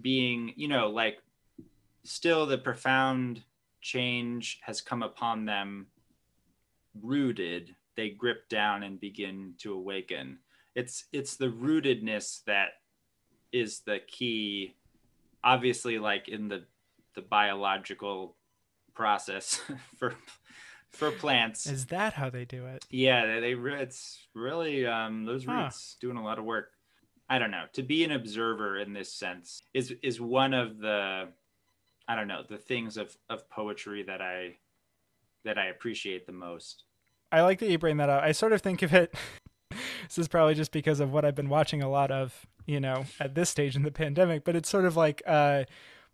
being, 0.00 0.52
you 0.56 0.68
know, 0.68 0.88
like 0.88 1.18
still 2.04 2.46
the 2.46 2.58
profound 2.58 3.42
change 3.80 4.60
has 4.62 4.80
come 4.80 5.02
upon 5.02 5.44
them 5.44 5.86
rooted 7.00 7.74
they 7.96 8.10
grip 8.10 8.48
down 8.48 8.82
and 8.82 8.98
begin 8.98 9.54
to 9.58 9.74
awaken. 9.74 10.38
It's 10.74 11.04
it's 11.12 11.36
the 11.36 11.48
rootedness 11.48 12.44
that 12.44 12.70
is 13.52 13.80
the 13.80 13.98
key 14.06 14.74
obviously 15.42 15.98
like 15.98 16.28
in 16.28 16.48
the 16.48 16.64
the 17.14 17.20
biological 17.20 18.36
process 18.94 19.60
for 19.98 20.14
for 20.90 21.10
plants. 21.10 21.66
Is 21.66 21.86
that 21.86 22.14
how 22.14 22.30
they 22.30 22.44
do 22.44 22.66
it? 22.66 22.86
Yeah 22.90 23.26
they, 23.26 23.54
they 23.54 23.72
it's 23.82 24.26
really 24.34 24.86
um 24.86 25.24
those 25.24 25.46
roots 25.46 25.96
huh. 25.96 25.98
doing 26.00 26.16
a 26.16 26.24
lot 26.24 26.38
of 26.38 26.44
work. 26.44 26.72
I 27.28 27.38
don't 27.38 27.50
know. 27.50 27.66
To 27.74 27.82
be 27.82 28.02
an 28.02 28.12
observer 28.12 28.78
in 28.78 28.92
this 28.92 29.12
sense 29.12 29.62
is 29.74 29.92
is 30.02 30.20
one 30.20 30.54
of 30.54 30.78
the 30.78 31.28
I 32.10 32.16
don't 32.16 32.26
know 32.26 32.42
the 32.42 32.58
things 32.58 32.96
of 32.96 33.16
of 33.28 33.48
poetry 33.48 34.02
that 34.02 34.20
I 34.20 34.56
that 35.44 35.58
I 35.58 35.66
appreciate 35.66 36.26
the 36.26 36.32
most. 36.32 36.82
I 37.30 37.42
like 37.42 37.60
that 37.60 37.70
you 37.70 37.78
bring 37.78 37.98
that 37.98 38.10
up. 38.10 38.24
I 38.24 38.32
sort 38.32 38.52
of 38.52 38.60
think 38.60 38.82
of 38.82 38.92
it. 38.92 39.14
this 39.70 40.18
is 40.18 40.26
probably 40.26 40.54
just 40.54 40.72
because 40.72 40.98
of 40.98 41.12
what 41.12 41.24
I've 41.24 41.36
been 41.36 41.48
watching 41.48 41.82
a 41.82 41.88
lot 41.88 42.10
of, 42.10 42.48
you 42.66 42.80
know, 42.80 43.04
at 43.20 43.36
this 43.36 43.48
stage 43.48 43.76
in 43.76 43.84
the 43.84 43.92
pandemic. 43.92 44.42
But 44.44 44.56
it's 44.56 44.68
sort 44.68 44.86
of 44.86 44.96
like 44.96 45.22
uh, 45.24 45.66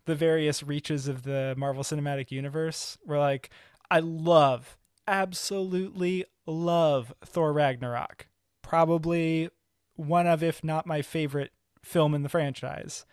the 0.05 0.13
various 0.13 0.61
reaches 0.61 1.07
of 1.07 1.23
the 1.23 1.55
Marvel 1.57 1.81
Cinematic 1.81 2.29
Universe. 2.29 2.99
Where 3.03 3.17
like 3.17 3.49
I 3.89 3.99
love, 3.99 4.77
absolutely 5.07 6.25
love 6.45 7.11
Thor 7.25 7.51
Ragnarok. 7.51 8.27
Probably 8.61 9.49
one 9.95 10.27
of, 10.27 10.43
if 10.43 10.63
not 10.63 10.85
my 10.85 11.01
favorite 11.01 11.53
film 11.81 12.13
in 12.13 12.21
the 12.21 12.29
franchise. 12.29 13.03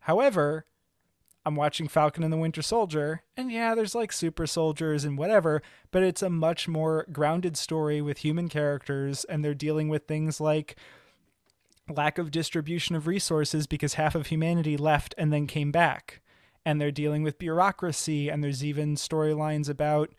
However, 0.00 0.64
I'm 1.44 1.56
watching 1.56 1.88
Falcon 1.88 2.22
and 2.22 2.32
the 2.32 2.36
Winter 2.38 2.62
Soldier, 2.62 3.22
and 3.36 3.50
yeah, 3.50 3.74
there's 3.74 3.94
like 3.94 4.12
super 4.12 4.46
soldiers 4.46 5.04
and 5.04 5.18
whatever, 5.18 5.60
but 5.90 6.02
it's 6.02 6.22
a 6.22 6.30
much 6.30 6.68
more 6.68 7.06
grounded 7.12 7.56
story 7.56 8.00
with 8.00 8.18
human 8.18 8.48
characters, 8.48 9.24
and 9.24 9.44
they're 9.44 9.54
dealing 9.54 9.88
with 9.88 10.06
things 10.06 10.40
like 10.40 10.76
lack 11.88 12.18
of 12.18 12.30
distribution 12.30 12.94
of 12.94 13.06
resources 13.06 13.66
because 13.66 13.94
half 13.94 14.14
of 14.14 14.28
humanity 14.28 14.76
left 14.76 15.14
and 15.18 15.32
then 15.32 15.46
came 15.46 15.72
back. 15.72 16.20
And 16.64 16.80
they're 16.80 16.92
dealing 16.92 17.24
with 17.24 17.40
bureaucracy, 17.40 18.28
and 18.28 18.42
there's 18.42 18.64
even 18.64 18.94
storylines 18.94 19.68
about 19.68 20.10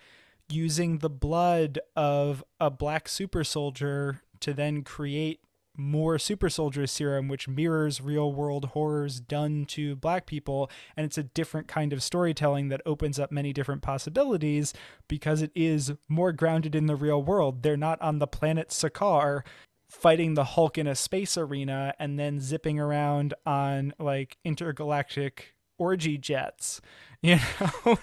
using 0.49 0.97
the 0.97 1.09
blood 1.09 1.79
of 1.95 2.43
a 2.59 2.69
black 2.69 3.07
super 3.07 3.45
soldier 3.45 4.21
to 4.41 4.53
then 4.53 4.83
create 4.83 5.39
more 5.75 6.19
super 6.19 6.49
soldier 6.49 6.85
serum 6.85 7.27
which 7.27 7.47
mirrors 7.47 8.01
real 8.01 8.31
world 8.31 8.65
horrors 8.65 9.19
done 9.19 9.65
to 9.65 9.95
black 9.95 10.25
people. 10.25 10.69
And 10.95 11.05
it's 11.05 11.17
a 11.17 11.23
different 11.23 11.67
kind 11.67 11.93
of 11.93 12.03
storytelling 12.03 12.69
that 12.69 12.81
opens 12.85 13.19
up 13.19 13.31
many 13.31 13.53
different 13.53 13.81
possibilities 13.81 14.73
because 15.07 15.41
it 15.41 15.51
is 15.55 15.93
more 16.07 16.31
grounded 16.31 16.75
in 16.75 16.87
the 16.87 16.95
real 16.95 17.21
world. 17.21 17.63
They're 17.63 17.77
not 17.77 18.01
on 18.01 18.19
the 18.19 18.27
planet 18.27 18.69
Sakaar 18.69 19.41
fighting 19.89 20.33
the 20.33 20.43
hulk 20.43 20.77
in 20.77 20.87
a 20.87 20.95
space 20.95 21.37
arena 21.37 21.93
and 21.99 22.17
then 22.17 22.39
zipping 22.39 22.79
around 22.79 23.33
on 23.45 23.93
like 23.99 24.37
intergalactic 24.43 25.55
orgy 25.77 26.17
jets. 26.17 26.81
You 27.23 27.37
know? 27.37 27.97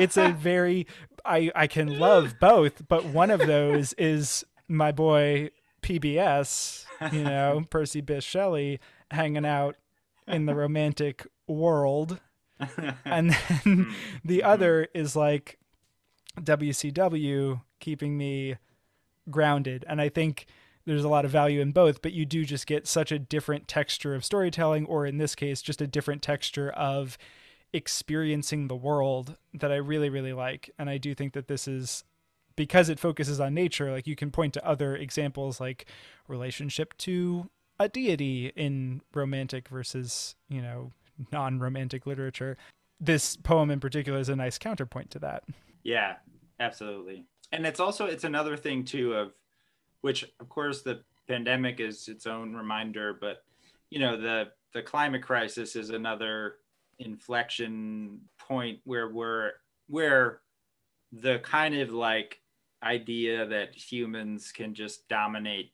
It's 0.00 0.16
a 0.16 0.32
very 0.32 0.88
i 1.24 1.50
i 1.54 1.66
can 1.66 1.98
love 1.98 2.34
both 2.40 2.86
but 2.88 3.04
one 3.04 3.30
of 3.30 3.38
those 3.38 3.92
is 3.94 4.44
my 4.68 4.92
boy 4.92 5.50
pbs 5.84 6.86
you 7.12 7.22
know 7.22 7.62
percy 7.70 8.00
bysshe 8.00 8.22
shelley 8.22 8.80
hanging 9.10 9.44
out 9.44 9.76
in 10.26 10.46
the 10.46 10.54
romantic 10.54 11.26
world. 11.46 12.20
And 13.04 13.30
then 13.30 13.38
hmm. 13.62 13.92
the 14.24 14.40
hmm. 14.40 14.46
other 14.46 14.88
is 14.94 15.14
like 15.14 15.58
wcw 16.40 17.60
keeping 17.80 18.16
me 18.16 18.56
grounded. 19.30 19.84
And 19.86 20.00
i 20.00 20.08
think 20.08 20.46
there's 20.86 21.04
a 21.04 21.08
lot 21.08 21.24
of 21.24 21.30
value 21.30 21.60
in 21.60 21.72
both, 21.72 22.02
but 22.02 22.12
you 22.12 22.26
do 22.26 22.44
just 22.44 22.66
get 22.66 22.86
such 22.86 23.10
a 23.10 23.18
different 23.18 23.68
texture 23.68 24.14
of 24.14 24.24
storytelling, 24.24 24.84
or 24.84 25.06
in 25.06 25.16
this 25.16 25.34
case, 25.34 25.62
just 25.62 25.80
a 25.80 25.86
different 25.86 26.20
texture 26.20 26.70
of 26.70 27.16
experiencing 27.72 28.68
the 28.68 28.76
world 28.76 29.36
that 29.54 29.72
I 29.72 29.76
really, 29.76 30.10
really 30.10 30.34
like. 30.34 30.70
And 30.78 30.90
I 30.90 30.98
do 30.98 31.14
think 31.14 31.32
that 31.32 31.48
this 31.48 31.66
is 31.66 32.04
because 32.56 32.88
it 32.88 32.98
focuses 32.98 33.40
on 33.40 33.54
nature, 33.54 33.90
like 33.90 34.06
you 34.06 34.16
can 34.16 34.30
point 34.30 34.54
to 34.54 34.66
other 34.66 34.96
examples 34.96 35.60
like 35.60 35.86
relationship 36.28 36.96
to 36.98 37.50
a 37.78 37.88
deity 37.88 38.52
in 38.54 39.00
romantic 39.12 39.68
versus, 39.68 40.36
you 40.48 40.62
know, 40.62 40.92
non 41.32 41.58
romantic 41.58 42.06
literature. 42.06 42.56
This 43.00 43.36
poem 43.36 43.70
in 43.70 43.80
particular 43.80 44.18
is 44.18 44.28
a 44.28 44.36
nice 44.36 44.58
counterpoint 44.58 45.10
to 45.10 45.18
that. 45.20 45.44
Yeah, 45.82 46.16
absolutely. 46.60 47.26
And 47.52 47.66
it's 47.66 47.80
also 47.80 48.06
it's 48.06 48.24
another 48.24 48.56
thing 48.56 48.84
too 48.84 49.14
of 49.14 49.32
which 50.00 50.24
of 50.40 50.48
course 50.48 50.82
the 50.82 51.00
pandemic 51.26 51.80
is 51.80 52.08
its 52.08 52.26
own 52.26 52.54
reminder, 52.54 53.16
but 53.18 53.44
you 53.90 53.98
know, 53.98 54.20
the 54.20 54.48
the 54.72 54.82
climate 54.82 55.22
crisis 55.22 55.76
is 55.76 55.90
another 55.90 56.56
inflection 56.98 58.20
point 58.38 58.80
where 58.84 59.08
we're 59.08 59.52
where 59.88 60.40
the 61.12 61.38
kind 61.40 61.76
of 61.76 61.92
like 61.92 62.40
idea 62.84 63.46
that 63.46 63.74
humans 63.74 64.52
can 64.52 64.74
just 64.74 65.08
dominate 65.08 65.72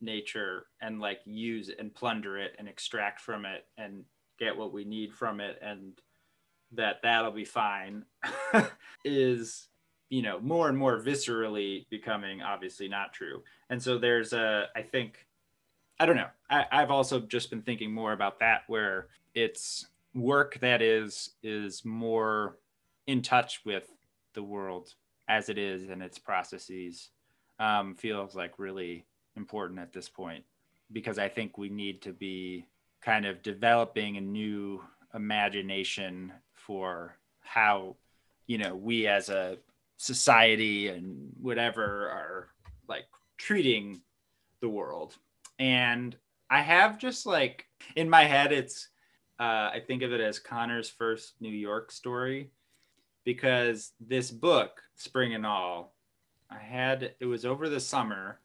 nature 0.00 0.66
and 0.80 1.00
like 1.00 1.20
use 1.24 1.70
and 1.78 1.94
plunder 1.94 2.38
it 2.38 2.54
and 2.58 2.68
extract 2.68 3.20
from 3.20 3.44
it 3.44 3.66
and 3.76 4.04
get 4.38 4.56
what 4.56 4.72
we 4.72 4.84
need 4.84 5.12
from 5.12 5.40
it 5.40 5.58
and 5.62 6.00
that 6.72 6.96
that'll 7.02 7.32
be 7.32 7.44
fine 7.44 8.04
is 9.04 9.68
you 10.10 10.22
know 10.22 10.38
more 10.40 10.68
and 10.68 10.78
more 10.78 11.00
viscerally 11.00 11.86
becoming 11.90 12.42
obviously 12.42 12.88
not 12.88 13.12
true. 13.12 13.42
And 13.70 13.82
so 13.82 13.98
there's 13.98 14.32
a 14.32 14.66
i 14.76 14.82
think 14.82 15.26
i 15.98 16.06
don't 16.06 16.16
know. 16.16 16.28
I, 16.50 16.64
i've 16.70 16.90
also 16.90 17.20
just 17.20 17.50
been 17.50 17.62
thinking 17.62 17.92
more 17.92 18.12
about 18.12 18.38
that 18.40 18.62
where 18.68 19.08
it's 19.34 19.86
work 20.14 20.58
that 20.60 20.82
is 20.82 21.30
is 21.42 21.84
more 21.84 22.58
in 23.06 23.22
touch 23.22 23.62
with 23.64 23.88
the 24.34 24.42
world 24.42 24.94
as 25.28 25.48
it 25.48 25.58
is 25.58 25.88
and 25.90 26.02
its 26.02 26.18
processes 26.18 27.10
um, 27.60 27.94
feels 27.94 28.34
like 28.34 28.58
really 28.58 29.04
important 29.36 29.78
at 29.78 29.92
this 29.92 30.08
point. 30.08 30.44
Because 30.90 31.18
I 31.18 31.28
think 31.28 31.58
we 31.58 31.68
need 31.68 32.02
to 32.02 32.12
be 32.12 32.66
kind 33.02 33.26
of 33.26 33.42
developing 33.42 34.16
a 34.16 34.20
new 34.20 34.82
imagination 35.14 36.32
for 36.54 37.16
how 37.40 37.96
you 38.46 38.58
know 38.58 38.74
we 38.74 39.06
as 39.06 39.28
a 39.28 39.58
society 39.96 40.88
and 40.88 41.30
whatever 41.40 42.08
are 42.08 42.48
like 42.88 43.04
treating 43.36 44.00
the 44.60 44.68
world. 44.68 45.16
And 45.58 46.16
i 46.50 46.62
have 46.62 46.98
just 46.98 47.26
like 47.26 47.66
in 47.94 48.08
my 48.08 48.24
head 48.24 48.52
it's 48.52 48.88
uh, 49.40 49.70
I 49.72 49.82
think 49.86 50.02
of 50.02 50.12
it 50.12 50.20
as 50.20 50.40
Connor's 50.40 50.90
first 50.90 51.34
New 51.40 51.48
York 51.50 51.92
story 51.92 52.50
because 53.28 53.92
this 54.00 54.30
book, 54.30 54.80
Spring 54.96 55.34
and 55.34 55.44
All, 55.44 55.94
I 56.50 56.56
had 56.56 57.12
it 57.20 57.26
was 57.26 57.44
over 57.44 57.68
the 57.68 57.78
summer. 57.78 58.40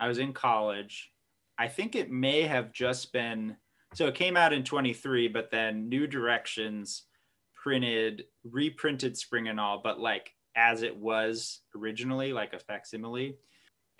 I 0.00 0.08
was 0.08 0.18
in 0.18 0.32
college. 0.32 1.12
I 1.56 1.68
think 1.68 1.94
it 1.94 2.10
may 2.10 2.42
have 2.42 2.72
just 2.72 3.12
been 3.12 3.56
so 3.92 4.08
it 4.08 4.16
came 4.16 4.36
out 4.36 4.52
in 4.52 4.64
23, 4.64 5.28
but 5.28 5.52
then 5.52 5.88
New 5.88 6.08
Directions 6.08 7.04
printed, 7.54 8.24
reprinted 8.42 9.16
Spring 9.16 9.46
and 9.46 9.60
All, 9.60 9.80
but 9.80 10.00
like 10.00 10.32
as 10.56 10.82
it 10.82 10.96
was 10.96 11.60
originally, 11.76 12.32
like 12.32 12.52
a 12.52 12.58
facsimile. 12.58 13.38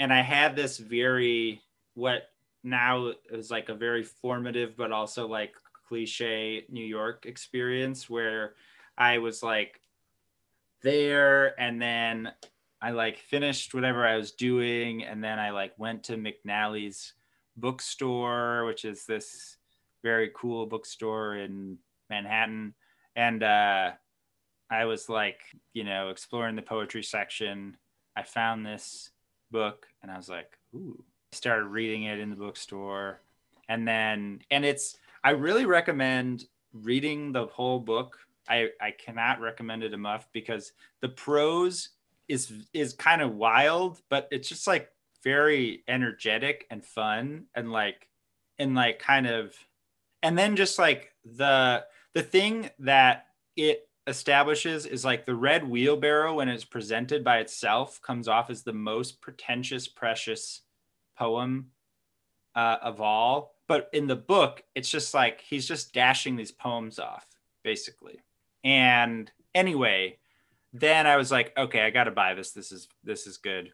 And 0.01 0.12
I 0.12 0.22
had 0.22 0.57
this 0.57 0.76
very, 0.76 1.62
what 1.95 2.30
now 2.64 3.12
is 3.30 3.49
like 3.49 3.68
a 3.68 3.76
very 3.76 4.03
formative, 4.03 4.76
but 4.76 4.90
also 4.90 5.28
like 5.28 5.55
cliche 5.86 6.64
New 6.68 6.84
York 6.84 7.26
experience 7.26 8.11
where 8.11 8.55
I 8.99 9.18
was 9.18 9.40
like 9.40 9.80
there 10.85 11.59
and 11.61 11.82
then 11.82 12.30
I 12.80 12.91
like 12.91 13.18
finished 13.18 13.74
whatever 13.74 14.07
I 14.07 14.16
was 14.16 14.32
doing 14.32 15.05
and 15.05 15.24
then 15.24 15.39
I 15.39 15.51
like 15.51 15.72
went 15.78 16.05
to 16.05 16.16
McNally's 16.16 17.14
bookstore, 17.57 18.66
which 18.66 18.85
is 18.85 19.07
this 19.07 19.57
very 20.03 20.30
cool 20.35 20.66
bookstore 20.66 21.37
in 21.37 21.78
Manhattan. 22.11 22.74
And 23.16 23.43
uh, 23.43 23.93
I 24.70 24.85
was 24.85 25.09
like, 25.09 25.41
you 25.72 25.82
know, 25.82 26.11
exploring 26.11 26.57
the 26.57 26.62
poetry 26.62 27.03
section. 27.03 27.76
I 28.14 28.22
found 28.22 28.64
this 28.64 29.11
book 29.51 29.87
and 30.03 30.11
I 30.12 30.16
was 30.16 30.28
like, 30.28 30.59
ooh. 30.74 31.03
I 31.32 31.37
started 31.37 31.64
reading 31.64 32.05
it 32.05 32.20
in 32.20 32.30
the 32.30 32.37
bookstore. 32.37 33.20
And 33.68 33.89
then, 33.89 34.43
and 34.51 34.64
it's, 34.64 34.99
I 35.24 35.30
really 35.30 35.64
recommend 35.64 36.45
reading 36.74 37.32
the 37.32 37.47
whole 37.47 37.80
book. 37.80 38.18
I, 38.49 38.68
I 38.80 38.90
cannot 38.90 39.40
recommend 39.40 39.82
it 39.82 39.95
enough 39.95 40.28
because 40.32 40.72
the 41.01 41.09
prose 41.09 41.90
is 42.28 42.53
is 42.72 42.95
kind 42.95 43.22
of 43.22 43.34
wild, 43.34 44.01
but 44.09 44.28
it's 44.30 44.49
just 44.49 44.66
like 44.66 44.90
very 45.22 45.82
energetic 45.88 46.66
and 46.70 46.84
fun 46.84 47.47
and 47.55 47.72
like 47.72 48.09
and 48.59 48.74
like 48.74 48.99
kind 48.99 49.26
of 49.26 49.55
and 50.22 50.38
then 50.38 50.57
just 50.57 50.78
like 50.78 51.12
the 51.24 51.84
the 52.12 52.22
thing 52.22 52.70
that 52.78 53.26
it 53.57 53.88
establishes 54.07 54.84
is 54.84 55.05
like 55.05 55.24
the 55.24 55.34
red 55.34 55.68
wheelbarrow 55.68 56.34
when 56.34 56.49
it's 56.49 56.64
presented 56.64 57.24
by 57.24 57.38
itself 57.38 58.01
comes 58.03 58.28
off 58.28 58.51
as 58.51 58.62
the 58.62 58.72
most 58.72 59.20
pretentious 59.20 59.88
precious 59.88 60.61
poem 61.16 61.70
uh, 62.55 62.76
of 62.82 63.01
all. 63.01 63.55
But 63.66 63.88
in 63.95 64.07
the 64.07 64.16
book 64.16 64.62
it's 64.74 64.90
just 64.90 65.14
like 65.14 65.40
he's 65.40 65.66
just 65.66 65.95
dashing 65.95 66.36
these 66.36 66.53
poems 66.53 66.99
off 66.99 67.26
basically 67.62 68.20
and 68.64 69.30
anyway 69.54 70.18
then 70.72 71.06
i 71.06 71.16
was 71.16 71.30
like 71.30 71.56
okay 71.56 71.82
i 71.82 71.90
gotta 71.90 72.10
buy 72.10 72.34
this. 72.34 72.50
This 72.50 72.72
is 72.72 72.88
this 73.04 73.26
is 73.26 73.36
good. 73.36 73.72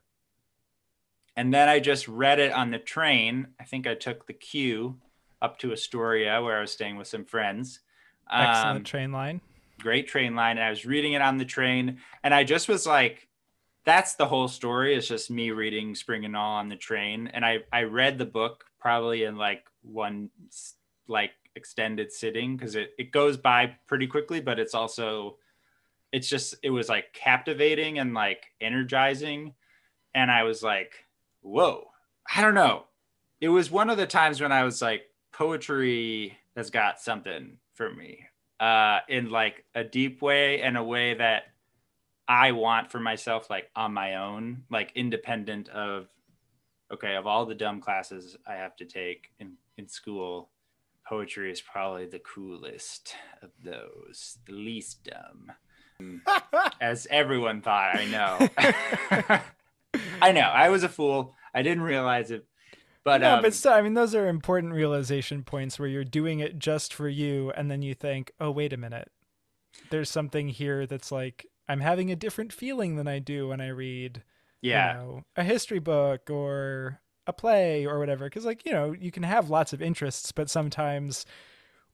And 1.36 1.54
then 1.54 1.68
i 1.68 1.80
just 1.80 2.06
read 2.06 2.38
it 2.38 2.52
on 2.52 2.70
the 2.70 2.78
train. 2.78 3.48
I 3.58 3.64
think 3.64 3.86
i 3.86 3.94
took 3.94 4.26
the 4.26 4.34
q 4.34 4.98
up 5.40 5.58
to 5.60 5.72
astoria 5.72 6.42
where 6.42 6.58
i 6.58 6.60
was 6.60 6.72
staying 6.72 6.96
with 6.96 7.08
some 7.08 7.24
friends. 7.24 7.80
Excellent 8.30 8.76
um, 8.76 8.84
train 8.84 9.12
line. 9.12 9.40
great 9.80 10.06
train 10.08 10.36
line. 10.36 10.58
And 10.58 10.66
i 10.66 10.70
was 10.70 10.84
reading 10.84 11.14
it 11.14 11.22
on 11.22 11.38
the 11.38 11.46
train. 11.46 11.98
And 12.22 12.34
i 12.34 12.44
just 12.44 12.68
was 12.68 12.86
like 12.86 13.26
that's 13.86 14.14
the 14.14 14.26
whole 14.26 14.46
story. 14.46 14.94
It's 14.94 15.08
just 15.08 15.30
me 15.30 15.52
reading 15.52 15.94
spring 15.94 16.26
and 16.26 16.36
all 16.36 16.56
on 16.56 16.68
the 16.68 16.76
train. 16.76 17.28
And 17.28 17.46
i 17.46 17.60
i 17.72 17.84
read 17.84 18.18
the 18.18 18.26
book 18.26 18.64
probably 18.78 19.24
in 19.24 19.36
like 19.36 19.64
one 19.82 20.28
like 21.08 21.30
extended 21.56 22.12
sitting 22.12 22.56
because 22.56 22.74
it, 22.74 22.92
it 22.98 23.12
goes 23.12 23.36
by 23.36 23.74
pretty 23.86 24.06
quickly 24.06 24.40
but 24.40 24.58
it's 24.58 24.74
also 24.74 25.36
it's 26.12 26.28
just 26.28 26.54
it 26.62 26.70
was 26.70 26.88
like 26.88 27.12
captivating 27.12 27.98
and 27.98 28.14
like 28.14 28.46
energizing. 28.60 29.54
And 30.14 30.30
i 30.30 30.42
was 30.42 30.62
like 30.62 31.04
whoa 31.42 31.88
i 32.34 32.40
don't 32.40 32.54
know. 32.54 32.84
It 33.40 33.48
was 33.48 33.70
one 33.70 33.88
of 33.90 33.96
the 33.96 34.06
times 34.06 34.40
when 34.40 34.52
i 34.52 34.64
was 34.64 34.82
like 34.82 35.02
poetry 35.32 36.36
has 36.56 36.70
got 36.70 37.00
something 37.00 37.58
for 37.74 37.92
me 37.92 38.24
uh 38.58 39.00
in 39.08 39.30
like 39.30 39.64
a 39.74 39.84
deep 39.84 40.20
way 40.20 40.60
and 40.60 40.76
a 40.76 40.82
way 40.82 41.14
that 41.14 41.44
i 42.28 42.52
want 42.52 42.90
for 42.90 43.00
myself 43.00 43.48
like 43.48 43.70
on 43.74 43.94
my 43.94 44.16
own 44.16 44.64
like 44.68 44.92
independent 44.94 45.68
of 45.70 46.08
okay, 46.92 47.14
of 47.14 47.26
all 47.26 47.46
the 47.46 47.54
dumb 47.54 47.80
classes 47.80 48.36
I 48.46 48.54
have 48.54 48.76
to 48.76 48.84
take 48.84 49.30
in, 49.38 49.52
in 49.76 49.88
school, 49.88 50.50
poetry 51.10 51.50
is 51.50 51.60
probably 51.60 52.06
the 52.06 52.20
coolest 52.20 53.16
of 53.42 53.50
those, 53.62 54.38
the 54.46 54.52
least 54.52 55.04
dumb. 55.04 55.52
As 56.80 57.08
everyone 57.10 57.60
thought, 57.60 57.96
I 57.96 58.04
know. 58.06 59.40
I 60.22 60.30
know. 60.30 60.42
I 60.42 60.68
was 60.68 60.84
a 60.84 60.88
fool. 60.88 61.34
I 61.52 61.62
didn't 61.62 61.82
realize 61.82 62.30
it. 62.30 62.46
But 63.02 63.22
no, 63.22 63.36
um, 63.36 63.42
but 63.42 63.54
still, 63.54 63.72
I 63.72 63.82
mean, 63.82 63.94
those 63.94 64.14
are 64.14 64.28
important 64.28 64.72
realization 64.72 65.42
points 65.42 65.78
where 65.78 65.88
you're 65.88 66.04
doing 66.04 66.38
it 66.38 66.58
just 66.58 66.94
for 66.94 67.08
you, 67.08 67.50
and 67.56 67.70
then 67.70 67.82
you 67.82 67.94
think, 67.94 68.30
oh, 68.38 68.50
wait 68.50 68.72
a 68.72 68.76
minute, 68.76 69.10
there's 69.90 70.10
something 70.10 70.48
here 70.48 70.86
that's 70.86 71.10
like 71.10 71.46
I'm 71.68 71.80
having 71.80 72.10
a 72.10 72.16
different 72.16 72.52
feeling 72.52 72.96
than 72.96 73.08
I 73.08 73.18
do 73.18 73.48
when 73.48 73.60
I 73.60 73.68
read, 73.68 74.22
yeah, 74.60 74.92
you 74.92 74.98
know, 74.98 75.22
a 75.34 75.42
history 75.42 75.78
book 75.80 76.30
or 76.30 77.00
a 77.26 77.32
play 77.32 77.86
or 77.86 77.98
whatever. 77.98 78.24
Because 78.26 78.44
like 78.44 78.64
you 78.64 78.72
know, 78.72 78.92
you 78.92 79.10
can 79.10 79.22
have 79.22 79.50
lots 79.50 79.72
of 79.72 79.82
interests, 79.82 80.32
but 80.32 80.50
sometimes 80.50 81.26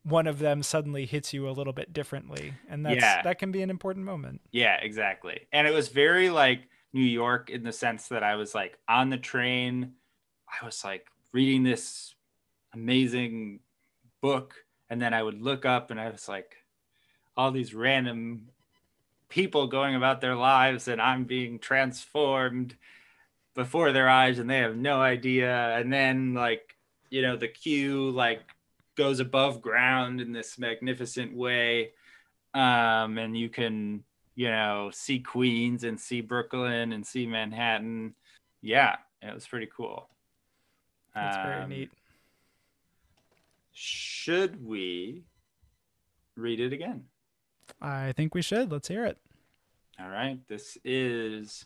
one 0.02 0.26
of 0.26 0.38
them 0.38 0.62
suddenly 0.62 1.04
hits 1.04 1.32
you 1.32 1.48
a 1.48 1.50
little 1.50 1.72
bit 1.72 1.92
differently, 1.92 2.54
and 2.68 2.86
that's 2.86 2.96
Yeah. 2.96 3.22
that 3.22 3.38
can 3.38 3.50
be 3.52 3.62
an 3.62 3.70
important 3.70 4.06
moment. 4.06 4.40
Yeah, 4.52 4.76
exactly. 4.76 5.46
And 5.52 5.66
it 5.66 5.74
was 5.74 5.88
very 5.88 6.30
like 6.30 6.68
New 6.92 7.02
York 7.04 7.50
in 7.50 7.64
the 7.64 7.72
sense 7.72 8.08
that 8.08 8.22
I 8.22 8.36
was 8.36 8.54
like 8.54 8.78
on 8.88 9.10
the 9.10 9.18
train. 9.18 9.94
I 10.60 10.64
was 10.64 10.84
like 10.84 11.08
reading 11.32 11.64
this 11.64 12.14
amazing 12.72 13.60
book. 14.20 14.54
And 14.88 15.02
then 15.02 15.12
I 15.12 15.22
would 15.22 15.42
look 15.42 15.64
up 15.64 15.90
and 15.90 16.00
I 16.00 16.10
was 16.10 16.28
like, 16.28 16.56
all 17.36 17.50
these 17.50 17.74
random 17.74 18.48
people 19.28 19.66
going 19.66 19.94
about 19.96 20.20
their 20.20 20.36
lives 20.36 20.86
and 20.88 21.02
I'm 21.02 21.24
being 21.24 21.58
transformed 21.58 22.76
before 23.56 23.90
their 23.90 24.08
eyes 24.08 24.38
and 24.38 24.48
they 24.48 24.58
have 24.58 24.76
no 24.76 25.00
idea. 25.00 25.76
And 25.76 25.92
then 25.92 26.34
like, 26.34 26.76
you 27.10 27.22
know, 27.22 27.36
the 27.36 27.48
Q 27.48 28.10
like 28.10 28.42
goes 28.94 29.18
above 29.18 29.60
ground 29.60 30.20
in 30.20 30.32
this 30.32 30.58
magnificent 30.58 31.34
way. 31.34 31.90
Um, 32.54 33.18
and 33.18 33.36
you 33.36 33.48
can 33.48 34.04
you 34.36 34.50
know, 34.50 34.90
see 34.92 35.18
Queens 35.18 35.82
and 35.82 35.98
see 35.98 36.20
Brooklyn 36.20 36.92
and 36.92 37.04
see 37.04 37.26
Manhattan. 37.26 38.14
Yeah, 38.60 38.96
it 39.22 39.34
was 39.34 39.46
pretty 39.46 39.68
cool. 39.74 40.10
That's 41.14 41.36
very 41.38 41.62
Um, 41.62 41.70
neat. 41.70 41.90
Should 43.72 44.64
we 44.64 45.24
read 46.36 46.60
it 46.60 46.74
again? 46.74 47.06
I 47.80 48.12
think 48.12 48.34
we 48.34 48.42
should. 48.42 48.70
Let's 48.70 48.88
hear 48.88 49.06
it. 49.06 49.16
All 49.98 50.10
right. 50.10 50.38
This 50.48 50.76
is 50.84 51.64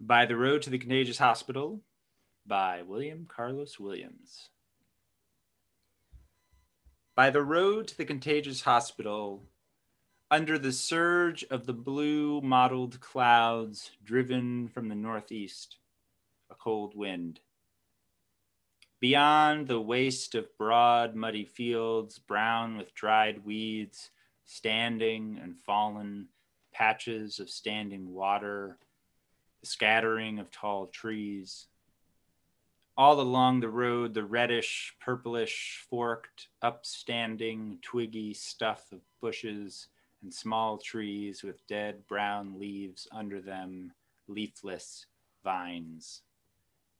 By 0.00 0.26
the 0.26 0.36
Road 0.36 0.62
to 0.62 0.70
the 0.70 0.78
Contagious 0.78 1.18
Hospital 1.18 1.80
by 2.46 2.82
William 2.82 3.26
Carlos 3.28 3.80
Williams. 3.80 4.48
By 7.16 7.30
the 7.30 7.42
road 7.42 7.88
to 7.88 7.96
the 7.96 8.04
contagious 8.04 8.62
hospital, 8.62 9.42
under 10.30 10.56
the 10.56 10.72
surge 10.72 11.44
of 11.50 11.66
the 11.66 11.72
blue 11.72 12.40
mottled 12.40 13.00
clouds 13.00 13.90
driven 14.04 14.68
from 14.68 14.88
the 14.88 14.94
northeast, 14.94 15.78
a 16.48 16.54
cold 16.54 16.96
wind. 16.96 17.40
Beyond 19.00 19.66
the 19.66 19.80
waste 19.80 20.36
of 20.36 20.56
broad, 20.56 21.16
muddy 21.16 21.44
fields, 21.44 22.20
brown 22.20 22.78
with 22.78 22.94
dried 22.94 23.44
weeds, 23.44 24.10
standing 24.44 25.40
and 25.42 25.58
fallen, 25.58 26.28
patches 26.72 27.40
of 27.40 27.50
standing 27.50 28.14
water, 28.14 28.78
scattering 29.62 30.38
of 30.38 30.50
tall 30.50 30.86
trees. 30.86 31.66
All 32.96 33.20
along 33.20 33.60
the 33.60 33.68
road, 33.68 34.14
the 34.14 34.24
reddish, 34.24 34.94
purplish, 35.00 35.86
forked, 35.88 36.48
upstanding, 36.62 37.78
twiggy 37.80 38.34
stuff 38.34 38.90
of 38.92 39.00
bushes 39.20 39.88
and 40.22 40.34
small 40.34 40.78
trees 40.78 41.42
with 41.42 41.66
dead 41.68 42.06
brown 42.06 42.58
leaves 42.58 43.06
under 43.12 43.40
them, 43.40 43.92
leafless 44.26 45.06
vines. 45.44 46.22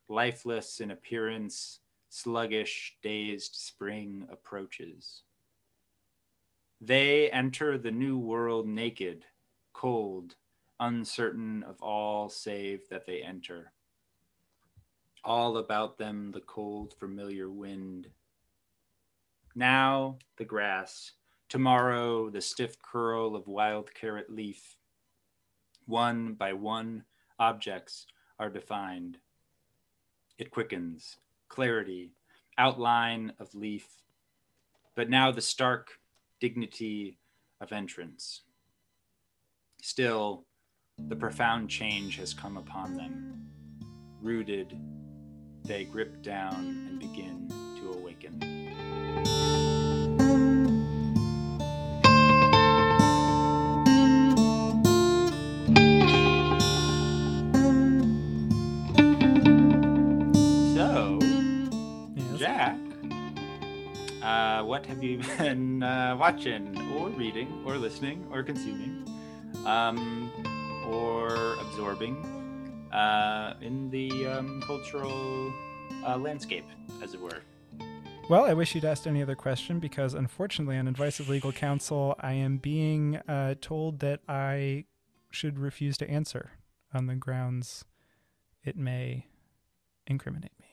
Lifeless 0.07 0.79
in 0.79 0.91
appearance, 0.91 1.79
sluggish, 2.09 2.97
dazed 3.03 3.55
spring 3.55 4.27
approaches. 4.31 5.23
They 6.81 7.29
enter 7.29 7.77
the 7.77 7.91
new 7.91 8.17
world 8.17 8.67
naked, 8.67 9.25
cold, 9.73 10.35
uncertain 10.79 11.63
of 11.63 11.81
all 11.81 12.29
save 12.29 12.87
that 12.89 13.05
they 13.05 13.21
enter. 13.21 13.71
All 15.23 15.57
about 15.57 15.97
them 15.97 16.31
the 16.31 16.41
cold, 16.41 16.93
familiar 16.99 17.49
wind. 17.49 18.07
Now 19.55 20.19
the 20.37 20.45
grass, 20.45 21.13
tomorrow 21.49 22.29
the 22.29 22.41
stiff 22.41 22.81
curl 22.81 23.35
of 23.35 23.47
wild 23.47 23.93
carrot 23.93 24.29
leaf. 24.29 24.77
One 25.85 26.33
by 26.33 26.53
one, 26.53 27.03
objects 27.39 28.05
are 28.39 28.49
defined. 28.49 29.17
It 30.37 30.51
quickens, 30.51 31.17
clarity, 31.49 32.13
outline 32.57 33.33
of 33.39 33.53
leaf, 33.55 33.87
but 34.95 35.09
now 35.09 35.31
the 35.31 35.41
stark 35.41 35.99
dignity 36.39 37.17
of 37.59 37.71
entrance. 37.71 38.43
Still, 39.81 40.45
the 41.07 41.15
profound 41.15 41.69
change 41.69 42.17
has 42.17 42.33
come 42.33 42.57
upon 42.57 42.95
them. 42.95 43.47
Rooted, 44.21 44.77
they 45.63 45.85
grip 45.85 46.21
down 46.21 46.87
and 46.89 46.99
begin 46.99 47.47
to 47.79 47.91
awaken. 47.91 49.49
So, 60.75 61.19
Yes. 62.15 62.39
Jack, 62.39 62.77
uh, 64.21 64.63
what 64.63 64.85
have 64.85 65.03
you 65.03 65.21
been 65.37 65.83
uh, 65.83 66.15
watching, 66.19 66.77
or 66.93 67.09
reading, 67.09 67.63
or 67.65 67.77
listening, 67.77 68.25
or 68.31 68.43
consuming, 68.43 69.05
um, 69.65 70.28
or 70.89 71.55
absorbing 71.61 72.17
uh, 72.91 73.53
in 73.61 73.89
the 73.89 74.27
um, 74.27 74.61
cultural 74.61 75.53
uh, 76.05 76.17
landscape, 76.17 76.65
as 77.01 77.13
it 77.13 77.21
were? 77.21 77.41
Well, 78.29 78.45
I 78.45 78.53
wish 78.53 78.75
you'd 78.75 78.85
asked 78.85 79.07
any 79.07 79.23
other 79.23 79.35
question 79.35 79.79
because, 79.79 80.13
unfortunately, 80.13 80.77
on 80.77 80.87
advice 80.87 81.19
of 81.19 81.29
legal 81.29 81.51
counsel, 81.51 82.15
I 82.19 82.33
am 82.33 82.57
being 82.57 83.17
uh, 83.27 83.55
told 83.59 83.99
that 83.99 84.19
I 84.27 84.85
should 85.31 85.57
refuse 85.57 85.97
to 85.97 86.09
answer 86.09 86.51
on 86.93 87.07
the 87.07 87.15
grounds 87.15 87.85
it 88.63 88.77
may 88.77 89.25
incriminate 90.05 90.51
me. 90.59 90.67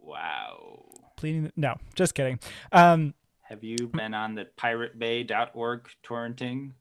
Wow. 0.00 0.84
Pleading, 1.16 1.50
no, 1.56 1.76
just 1.94 2.14
kidding. 2.14 2.38
Um, 2.72 3.14
Have 3.42 3.64
you 3.64 3.88
been 3.88 4.14
on 4.14 4.34
the 4.34 4.46
piratebay.org 4.56 5.88
torrenting 6.04 6.72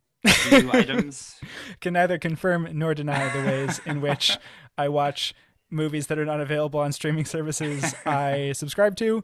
new 0.52 0.70
items? 0.72 1.40
can 1.82 1.94
neither 1.94 2.18
confirm 2.18 2.68
nor 2.74 2.94
deny 2.94 3.30
the 3.30 3.46
ways 3.46 3.82
in 3.86 4.02
which 4.02 4.38
I 4.78 4.90
watch 4.90 5.34
movies 5.70 6.08
that 6.08 6.20
are 6.20 6.26
not 6.26 6.40
available 6.40 6.80
on 6.80 6.92
streaming 6.92 7.26
services 7.26 7.96
I 8.06 8.54
subscribe 8.54 8.96
to 8.98 9.24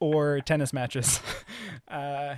or 0.00 0.40
tennis 0.40 0.72
matches. 0.72 1.20
Uh, 1.88 2.36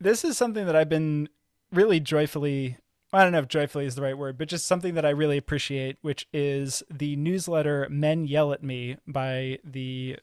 this 0.00 0.22
is 0.22 0.36
something 0.36 0.66
that 0.66 0.76
I've 0.76 0.88
been 0.88 1.28
really 1.72 1.98
joyfully. 1.98 2.76
I 3.12 3.22
don't 3.22 3.32
know 3.32 3.38
if 3.38 3.48
joyfully 3.48 3.86
is 3.86 3.94
the 3.94 4.02
right 4.02 4.16
word, 4.18 4.36
but 4.36 4.48
just 4.48 4.66
something 4.66 4.94
that 4.94 5.06
I 5.06 5.10
really 5.10 5.38
appreciate, 5.38 5.96
which 6.02 6.26
is 6.32 6.82
the 6.90 7.16
newsletter 7.16 7.86
Men 7.90 8.26
Yell 8.26 8.52
at 8.52 8.62
Me 8.62 8.98
by 9.06 9.58
the 9.64 10.18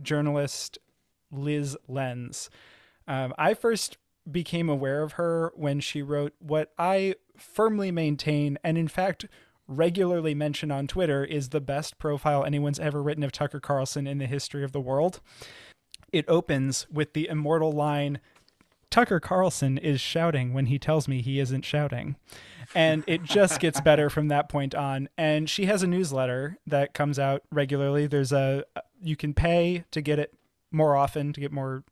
journalist 0.00 0.78
Lyz 1.32 1.76
Lenz. 1.88 2.48
Um, 3.06 3.34
I 3.36 3.54
first 3.54 3.98
became 4.30 4.68
aware 4.68 5.02
of 5.02 5.12
her 5.12 5.52
when 5.54 5.80
she 5.80 6.02
wrote 6.02 6.32
what 6.38 6.72
I 6.78 7.16
firmly 7.36 7.90
maintain, 7.90 8.58
and 8.64 8.78
in 8.78 8.88
fact, 8.88 9.26
regularly 9.66 10.34
mention 10.34 10.70
on 10.70 10.86
Twitter, 10.86 11.24
is 11.24 11.50
the 11.50 11.60
best 11.60 11.98
profile 11.98 12.44
anyone's 12.44 12.78
ever 12.78 13.02
written 13.02 13.24
of 13.24 13.32
Tucker 13.32 13.60
Carlson 13.60 14.06
in 14.06 14.18
the 14.18 14.26
history 14.26 14.64
of 14.64 14.72
the 14.72 14.80
world. 14.80 15.20
It 16.12 16.24
opens 16.28 16.86
with 16.90 17.12
the 17.12 17.28
immortal 17.28 17.72
line 17.72 18.20
Tucker 18.94 19.18
Carlson 19.18 19.76
is 19.76 20.00
shouting 20.00 20.52
when 20.52 20.66
he 20.66 20.78
tells 20.78 21.08
me 21.08 21.20
he 21.20 21.40
isn't 21.40 21.64
shouting. 21.64 22.14
And 22.76 23.02
it 23.08 23.24
just 23.24 23.58
gets 23.58 23.80
better 23.84 24.08
from 24.08 24.28
that 24.28 24.48
point 24.48 24.72
on. 24.72 25.08
And 25.18 25.50
she 25.50 25.66
has 25.66 25.82
a 25.82 25.88
newsletter 25.88 26.58
that 26.64 26.94
comes 26.94 27.18
out 27.18 27.42
regularly. 27.50 28.06
There's 28.06 28.30
a, 28.30 28.62
you 29.02 29.16
can 29.16 29.34
pay 29.34 29.84
to 29.90 30.00
get 30.00 30.20
it 30.20 30.32
more 30.70 30.94
often, 30.94 31.32
to 31.32 31.40
get 31.40 31.50
more 31.50 31.82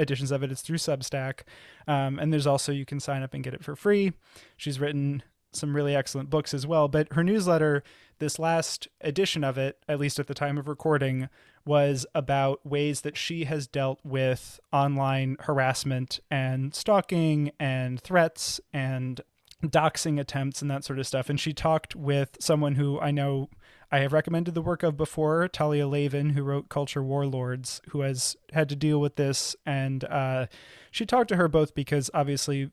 editions 0.00 0.30
of 0.30 0.42
it. 0.42 0.50
It's 0.50 0.62
through 0.62 0.78
Substack. 0.78 1.40
Um, 1.86 2.18
and 2.18 2.32
there's 2.32 2.46
also, 2.46 2.72
you 2.72 2.86
can 2.86 3.00
sign 3.00 3.22
up 3.22 3.34
and 3.34 3.44
get 3.44 3.54
it 3.54 3.64
for 3.64 3.76
free. 3.76 4.12
She's 4.56 4.80
written 4.80 5.22
some 5.52 5.74
really 5.74 5.94
excellent 5.94 6.30
books 6.30 6.54
as 6.54 6.66
well. 6.66 6.88
But 6.88 7.12
her 7.12 7.24
newsletter, 7.24 7.82
this 8.18 8.38
last 8.38 8.88
edition 9.00 9.44
of 9.44 9.58
it, 9.58 9.78
at 9.88 9.98
least 9.98 10.18
at 10.18 10.26
the 10.26 10.34
time 10.34 10.58
of 10.58 10.68
recording, 10.68 11.28
was 11.64 12.06
about 12.14 12.64
ways 12.64 13.02
that 13.02 13.16
she 13.16 13.44
has 13.44 13.66
dealt 13.66 14.00
with 14.04 14.60
online 14.72 15.36
harassment 15.40 16.20
and 16.30 16.74
stalking 16.74 17.50
and 17.58 18.00
threats 18.00 18.60
and 18.72 19.20
doxing 19.64 20.18
attempts 20.18 20.62
and 20.62 20.70
that 20.70 20.84
sort 20.84 20.98
of 20.98 21.06
stuff. 21.06 21.28
And 21.28 21.38
she 21.38 21.52
talked 21.52 21.94
with 21.94 22.36
someone 22.40 22.76
who 22.76 22.98
I 23.00 23.10
know 23.10 23.48
I 23.92 23.98
have 23.98 24.12
recommended 24.12 24.54
the 24.54 24.62
work 24.62 24.82
of 24.82 24.96
before, 24.96 25.48
Talia 25.48 25.86
Lavin, 25.86 26.30
who 26.30 26.44
wrote 26.44 26.68
Culture 26.68 27.02
Warlords, 27.02 27.80
who 27.90 28.02
has 28.02 28.36
had 28.52 28.68
to 28.68 28.76
deal 28.76 29.00
with 29.00 29.16
this. 29.16 29.56
And 29.66 30.04
uh, 30.04 30.46
she 30.90 31.04
talked 31.04 31.28
to 31.30 31.36
her 31.36 31.48
both 31.48 31.74
because 31.74 32.08
obviously 32.14 32.70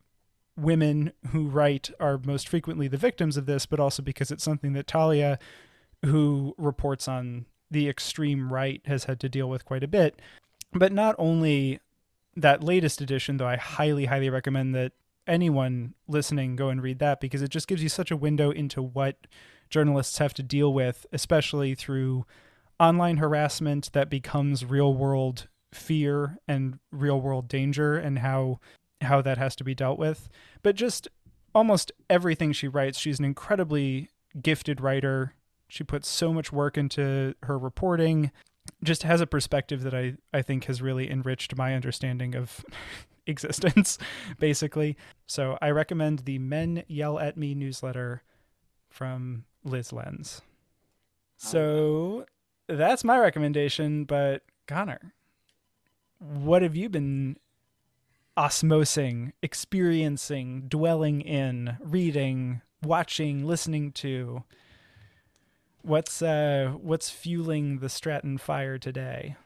women 0.56 1.14
who 1.32 1.48
write 1.48 1.90
are 2.00 2.20
most 2.24 2.48
frequently 2.48 2.88
the 2.88 2.98
victims 2.98 3.36
of 3.36 3.48
this, 3.48 3.66
but 3.66 3.80
also 3.80 4.04
because 4.04 4.32
it's 4.32 4.44
something 4.44 4.74
that 4.74 4.88
Talia, 4.88 5.40
who 6.06 6.54
reports 6.58 7.08
on 7.08 7.46
the 7.72 7.90
extreme 7.90 8.54
right, 8.54 8.82
has 8.86 9.06
had 9.06 9.20
to 9.22 9.30
deal 9.30 9.50
with 9.50 9.66
quite 9.66 9.84
a 9.84 9.88
bit. 9.88 10.20
But 10.72 10.92
not 10.92 11.16
only 11.18 11.80
that 12.36 12.64
latest 12.64 13.02
edition, 13.02 13.38
though 13.38 13.48
I 13.48 13.58
highly, 13.58 14.06
highly 14.06 14.30
recommend 14.30 14.76
that 14.76 14.94
anyone 15.28 15.94
listening 16.08 16.56
go 16.56 16.70
and 16.70 16.82
read 16.82 17.00
that 17.00 17.20
because 17.20 17.42
it 17.42 17.50
just 17.50 17.68
gives 17.68 17.84
you 17.84 17.90
such 17.90 18.12
a 18.12 18.18
window 18.18 18.52
into 18.52 18.82
what 18.82 19.28
journalists 19.70 20.18
have 20.18 20.34
to 20.36 20.44
deal 20.44 20.74
with, 20.74 21.06
especially 21.12 21.76
through 21.76 22.26
online 22.80 23.18
harassment 23.18 23.92
that 23.94 24.10
becomes 24.10 24.66
real 24.66 24.94
world 24.94 25.48
fear 25.74 26.38
and 26.48 26.80
real 26.92 27.20
world 27.20 27.48
danger 27.48 27.98
and 27.98 28.20
how 28.20 28.60
how 29.02 29.22
that 29.22 29.38
has 29.38 29.56
to 29.56 29.64
be 29.64 29.76
dealt 29.76 30.00
with. 30.00 30.30
But 30.64 30.76
just 30.76 31.08
almost 31.54 31.92
everything 32.10 32.52
she 32.52 32.68
writes, 32.68 32.98
she's 32.98 33.20
an 33.20 33.26
incredibly 33.26 34.10
gifted 34.42 34.82
writer. 34.82 35.34
She 35.68 35.84
puts 35.84 36.08
so 36.08 36.34
much 36.34 36.52
work 36.52 36.78
into 36.78 37.36
her 37.44 37.60
reporting, 37.60 38.32
just 38.84 39.04
has 39.04 39.22
a 39.22 39.28
perspective 39.28 39.84
that 39.84 39.94
I, 39.94 40.16
I 40.34 40.42
think 40.42 40.66
has 40.66 40.82
really 40.82 41.12
enriched 41.12 41.56
my 41.56 41.76
understanding 41.76 42.36
of 42.36 42.66
existence, 43.30 43.98
basically. 44.40 44.98
So 45.26 45.58
I 45.62 45.72
recommend 45.72 46.20
the 46.20 46.40
Men 46.40 46.84
Yell 46.88 47.20
at 47.20 47.38
Me 47.38 47.54
newsletter 47.54 48.24
from 48.90 49.46
Lyz 49.66 49.92
Lenz. 49.94 50.42
So 51.38 52.26
that's 52.68 53.04
my 53.04 53.20
recommendation. 53.20 54.06
But 54.06 54.44
Connor, 54.68 55.14
what 56.20 56.62
have 56.62 56.76
you 56.76 56.90
been 56.90 57.38
osmosing, 58.36 59.34
experiencing, 59.42 60.64
dwelling 60.68 61.22
in, 61.22 61.78
reading, 61.80 62.62
watching, 62.82 63.46
listening 63.46 63.92
to? 63.94 64.44
What's 65.84 66.22
uh 66.22 66.74
what's 66.82 67.10
fueling 67.10 67.80
the 67.80 67.88
Stratton 67.88 68.38
fire 68.38 68.78
today? 68.78 69.38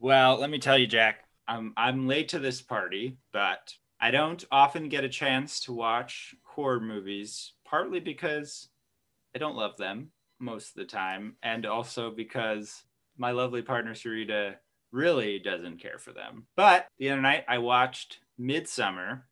Well, 0.00 0.38
let 0.38 0.50
me 0.50 0.58
tell 0.58 0.76
you, 0.76 0.88
Jack. 0.88 1.24
I'm 1.52 1.74
I'm 1.76 2.08
late 2.08 2.30
to 2.30 2.38
this 2.38 2.62
party, 2.62 3.18
but 3.30 3.74
I 4.00 4.10
don't 4.10 4.42
often 4.50 4.88
get 4.88 5.04
a 5.04 5.08
chance 5.08 5.60
to 5.60 5.74
watch 5.74 6.34
horror 6.44 6.80
movies, 6.80 7.52
partly 7.62 8.00
because 8.00 8.68
I 9.34 9.38
don't 9.38 9.56
love 9.56 9.76
them 9.76 10.12
most 10.38 10.70
of 10.70 10.74
the 10.76 10.86
time, 10.86 11.36
and 11.42 11.66
also 11.66 12.10
because 12.10 12.84
my 13.18 13.32
lovely 13.32 13.60
partner 13.60 13.92
Sarita 13.92 14.54
really 14.92 15.38
doesn't 15.38 15.78
care 15.78 15.98
for 15.98 16.12
them. 16.12 16.46
But 16.56 16.86
the 16.98 17.10
other 17.10 17.20
night 17.20 17.44
I 17.46 17.58
watched 17.58 18.20
Midsommar, 18.40 19.24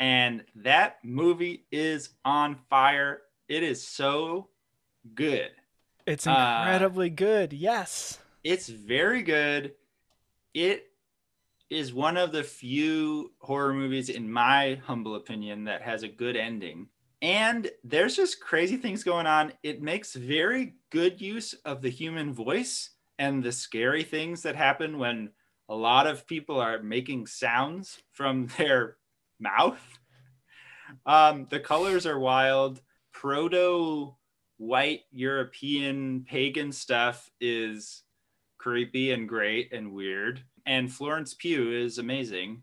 and 0.00 0.42
that 0.56 0.96
movie 1.04 1.66
is 1.70 2.10
on 2.24 2.56
fire. 2.68 3.22
It 3.48 3.62
is 3.62 3.86
so 3.86 4.48
good. 5.14 5.50
It's 6.04 6.26
incredibly 6.26 7.10
uh, 7.10 7.14
good. 7.14 7.52
Yes. 7.52 8.18
It's 8.42 8.68
very 8.68 9.22
good. 9.22 9.74
It 10.52 10.88
is 11.70 11.92
one 11.92 12.16
of 12.16 12.32
the 12.32 12.42
few 12.44 13.32
horror 13.38 13.74
movies, 13.74 14.08
in 14.08 14.30
my 14.30 14.80
humble 14.84 15.16
opinion, 15.16 15.64
that 15.64 15.82
has 15.82 16.02
a 16.02 16.08
good 16.08 16.36
ending. 16.36 16.88
And 17.22 17.70
there's 17.82 18.14
just 18.14 18.40
crazy 18.40 18.76
things 18.76 19.02
going 19.02 19.26
on. 19.26 19.52
It 19.62 19.82
makes 19.82 20.14
very 20.14 20.74
good 20.90 21.20
use 21.20 21.54
of 21.64 21.82
the 21.82 21.88
human 21.88 22.32
voice 22.32 22.90
and 23.18 23.42
the 23.42 23.52
scary 23.52 24.02
things 24.02 24.42
that 24.42 24.54
happen 24.54 24.98
when 24.98 25.30
a 25.68 25.74
lot 25.74 26.06
of 26.06 26.26
people 26.26 26.60
are 26.60 26.82
making 26.82 27.26
sounds 27.26 27.98
from 28.12 28.46
their 28.58 28.96
mouth. 29.40 29.80
Um, 31.04 31.46
the 31.50 31.60
colors 31.60 32.06
are 32.06 32.18
wild. 32.18 32.80
Proto 33.12 34.14
white 34.58 35.00
European 35.10 36.24
pagan 36.28 36.72
stuff 36.72 37.30
is 37.40 38.02
creepy 38.58 39.10
and 39.12 39.28
great 39.28 39.72
and 39.72 39.92
weird. 39.92 40.42
And 40.66 40.92
Florence 40.92 41.34
Pugh 41.34 41.72
is 41.72 41.98
amazing 41.98 42.62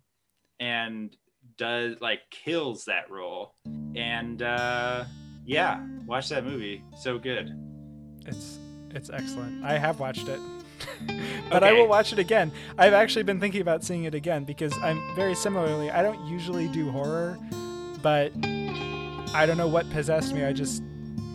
and 0.60 1.16
does 1.58 1.95
like 2.01 2.20
kills 2.30 2.86
that 2.86 3.10
role. 3.10 3.56
And 3.95 4.41
uh 4.41 5.06
yeah, 5.45 5.86
watch 6.06 6.30
that 6.30 6.45
movie. 6.45 6.84
So 6.97 7.18
good. 7.18 7.51
It's 8.26 8.60
it's 8.91 9.10
excellent. 9.10 9.64
I 9.64 9.78
have 9.78 9.99
watched 9.99 10.28
it. 10.28 10.39
but 11.49 11.64
okay. 11.64 11.70
I 11.70 11.74
will 11.74 11.88
watch 11.88 12.14
it 12.14 12.20
again. 12.20 12.51
I've 12.78 12.93
actually 12.93 13.24
been 13.24 13.39
thinking 13.39 13.62
about 13.62 13.84
seeing 13.84 14.04
it 14.04 14.14
again 14.14 14.43
because 14.43 14.78
I'm 14.80 15.01
very 15.16 15.36
similarly, 15.36 15.89
I 15.89 16.01
don't 16.01 16.24
usually 16.26 16.68
do 16.68 16.91
horror, 16.91 17.38
but 18.01 18.34
I 19.34 19.45
don't 19.45 19.58
know 19.58 19.68
what 19.68 19.89
possessed 19.91 20.34
me. 20.34 20.43
I 20.43 20.54
just 20.54 20.84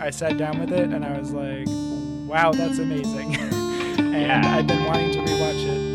I 0.01 0.11
sat 0.11 0.37
down 0.37 0.61
with 0.61 0.73
it 0.73 0.91
and 0.91 1.05
I 1.05 1.19
was 1.19 1.33
like, 1.33 1.67
wow, 2.29 2.53
that's 2.53 2.79
amazing. 2.79 3.37
and 3.99 4.13
yeah. 4.15 4.43
I've 4.45 4.67
been 4.67 4.85
wanting 4.85 5.13
to 5.13 5.19
rewatch 5.19 5.67
it 5.67 5.88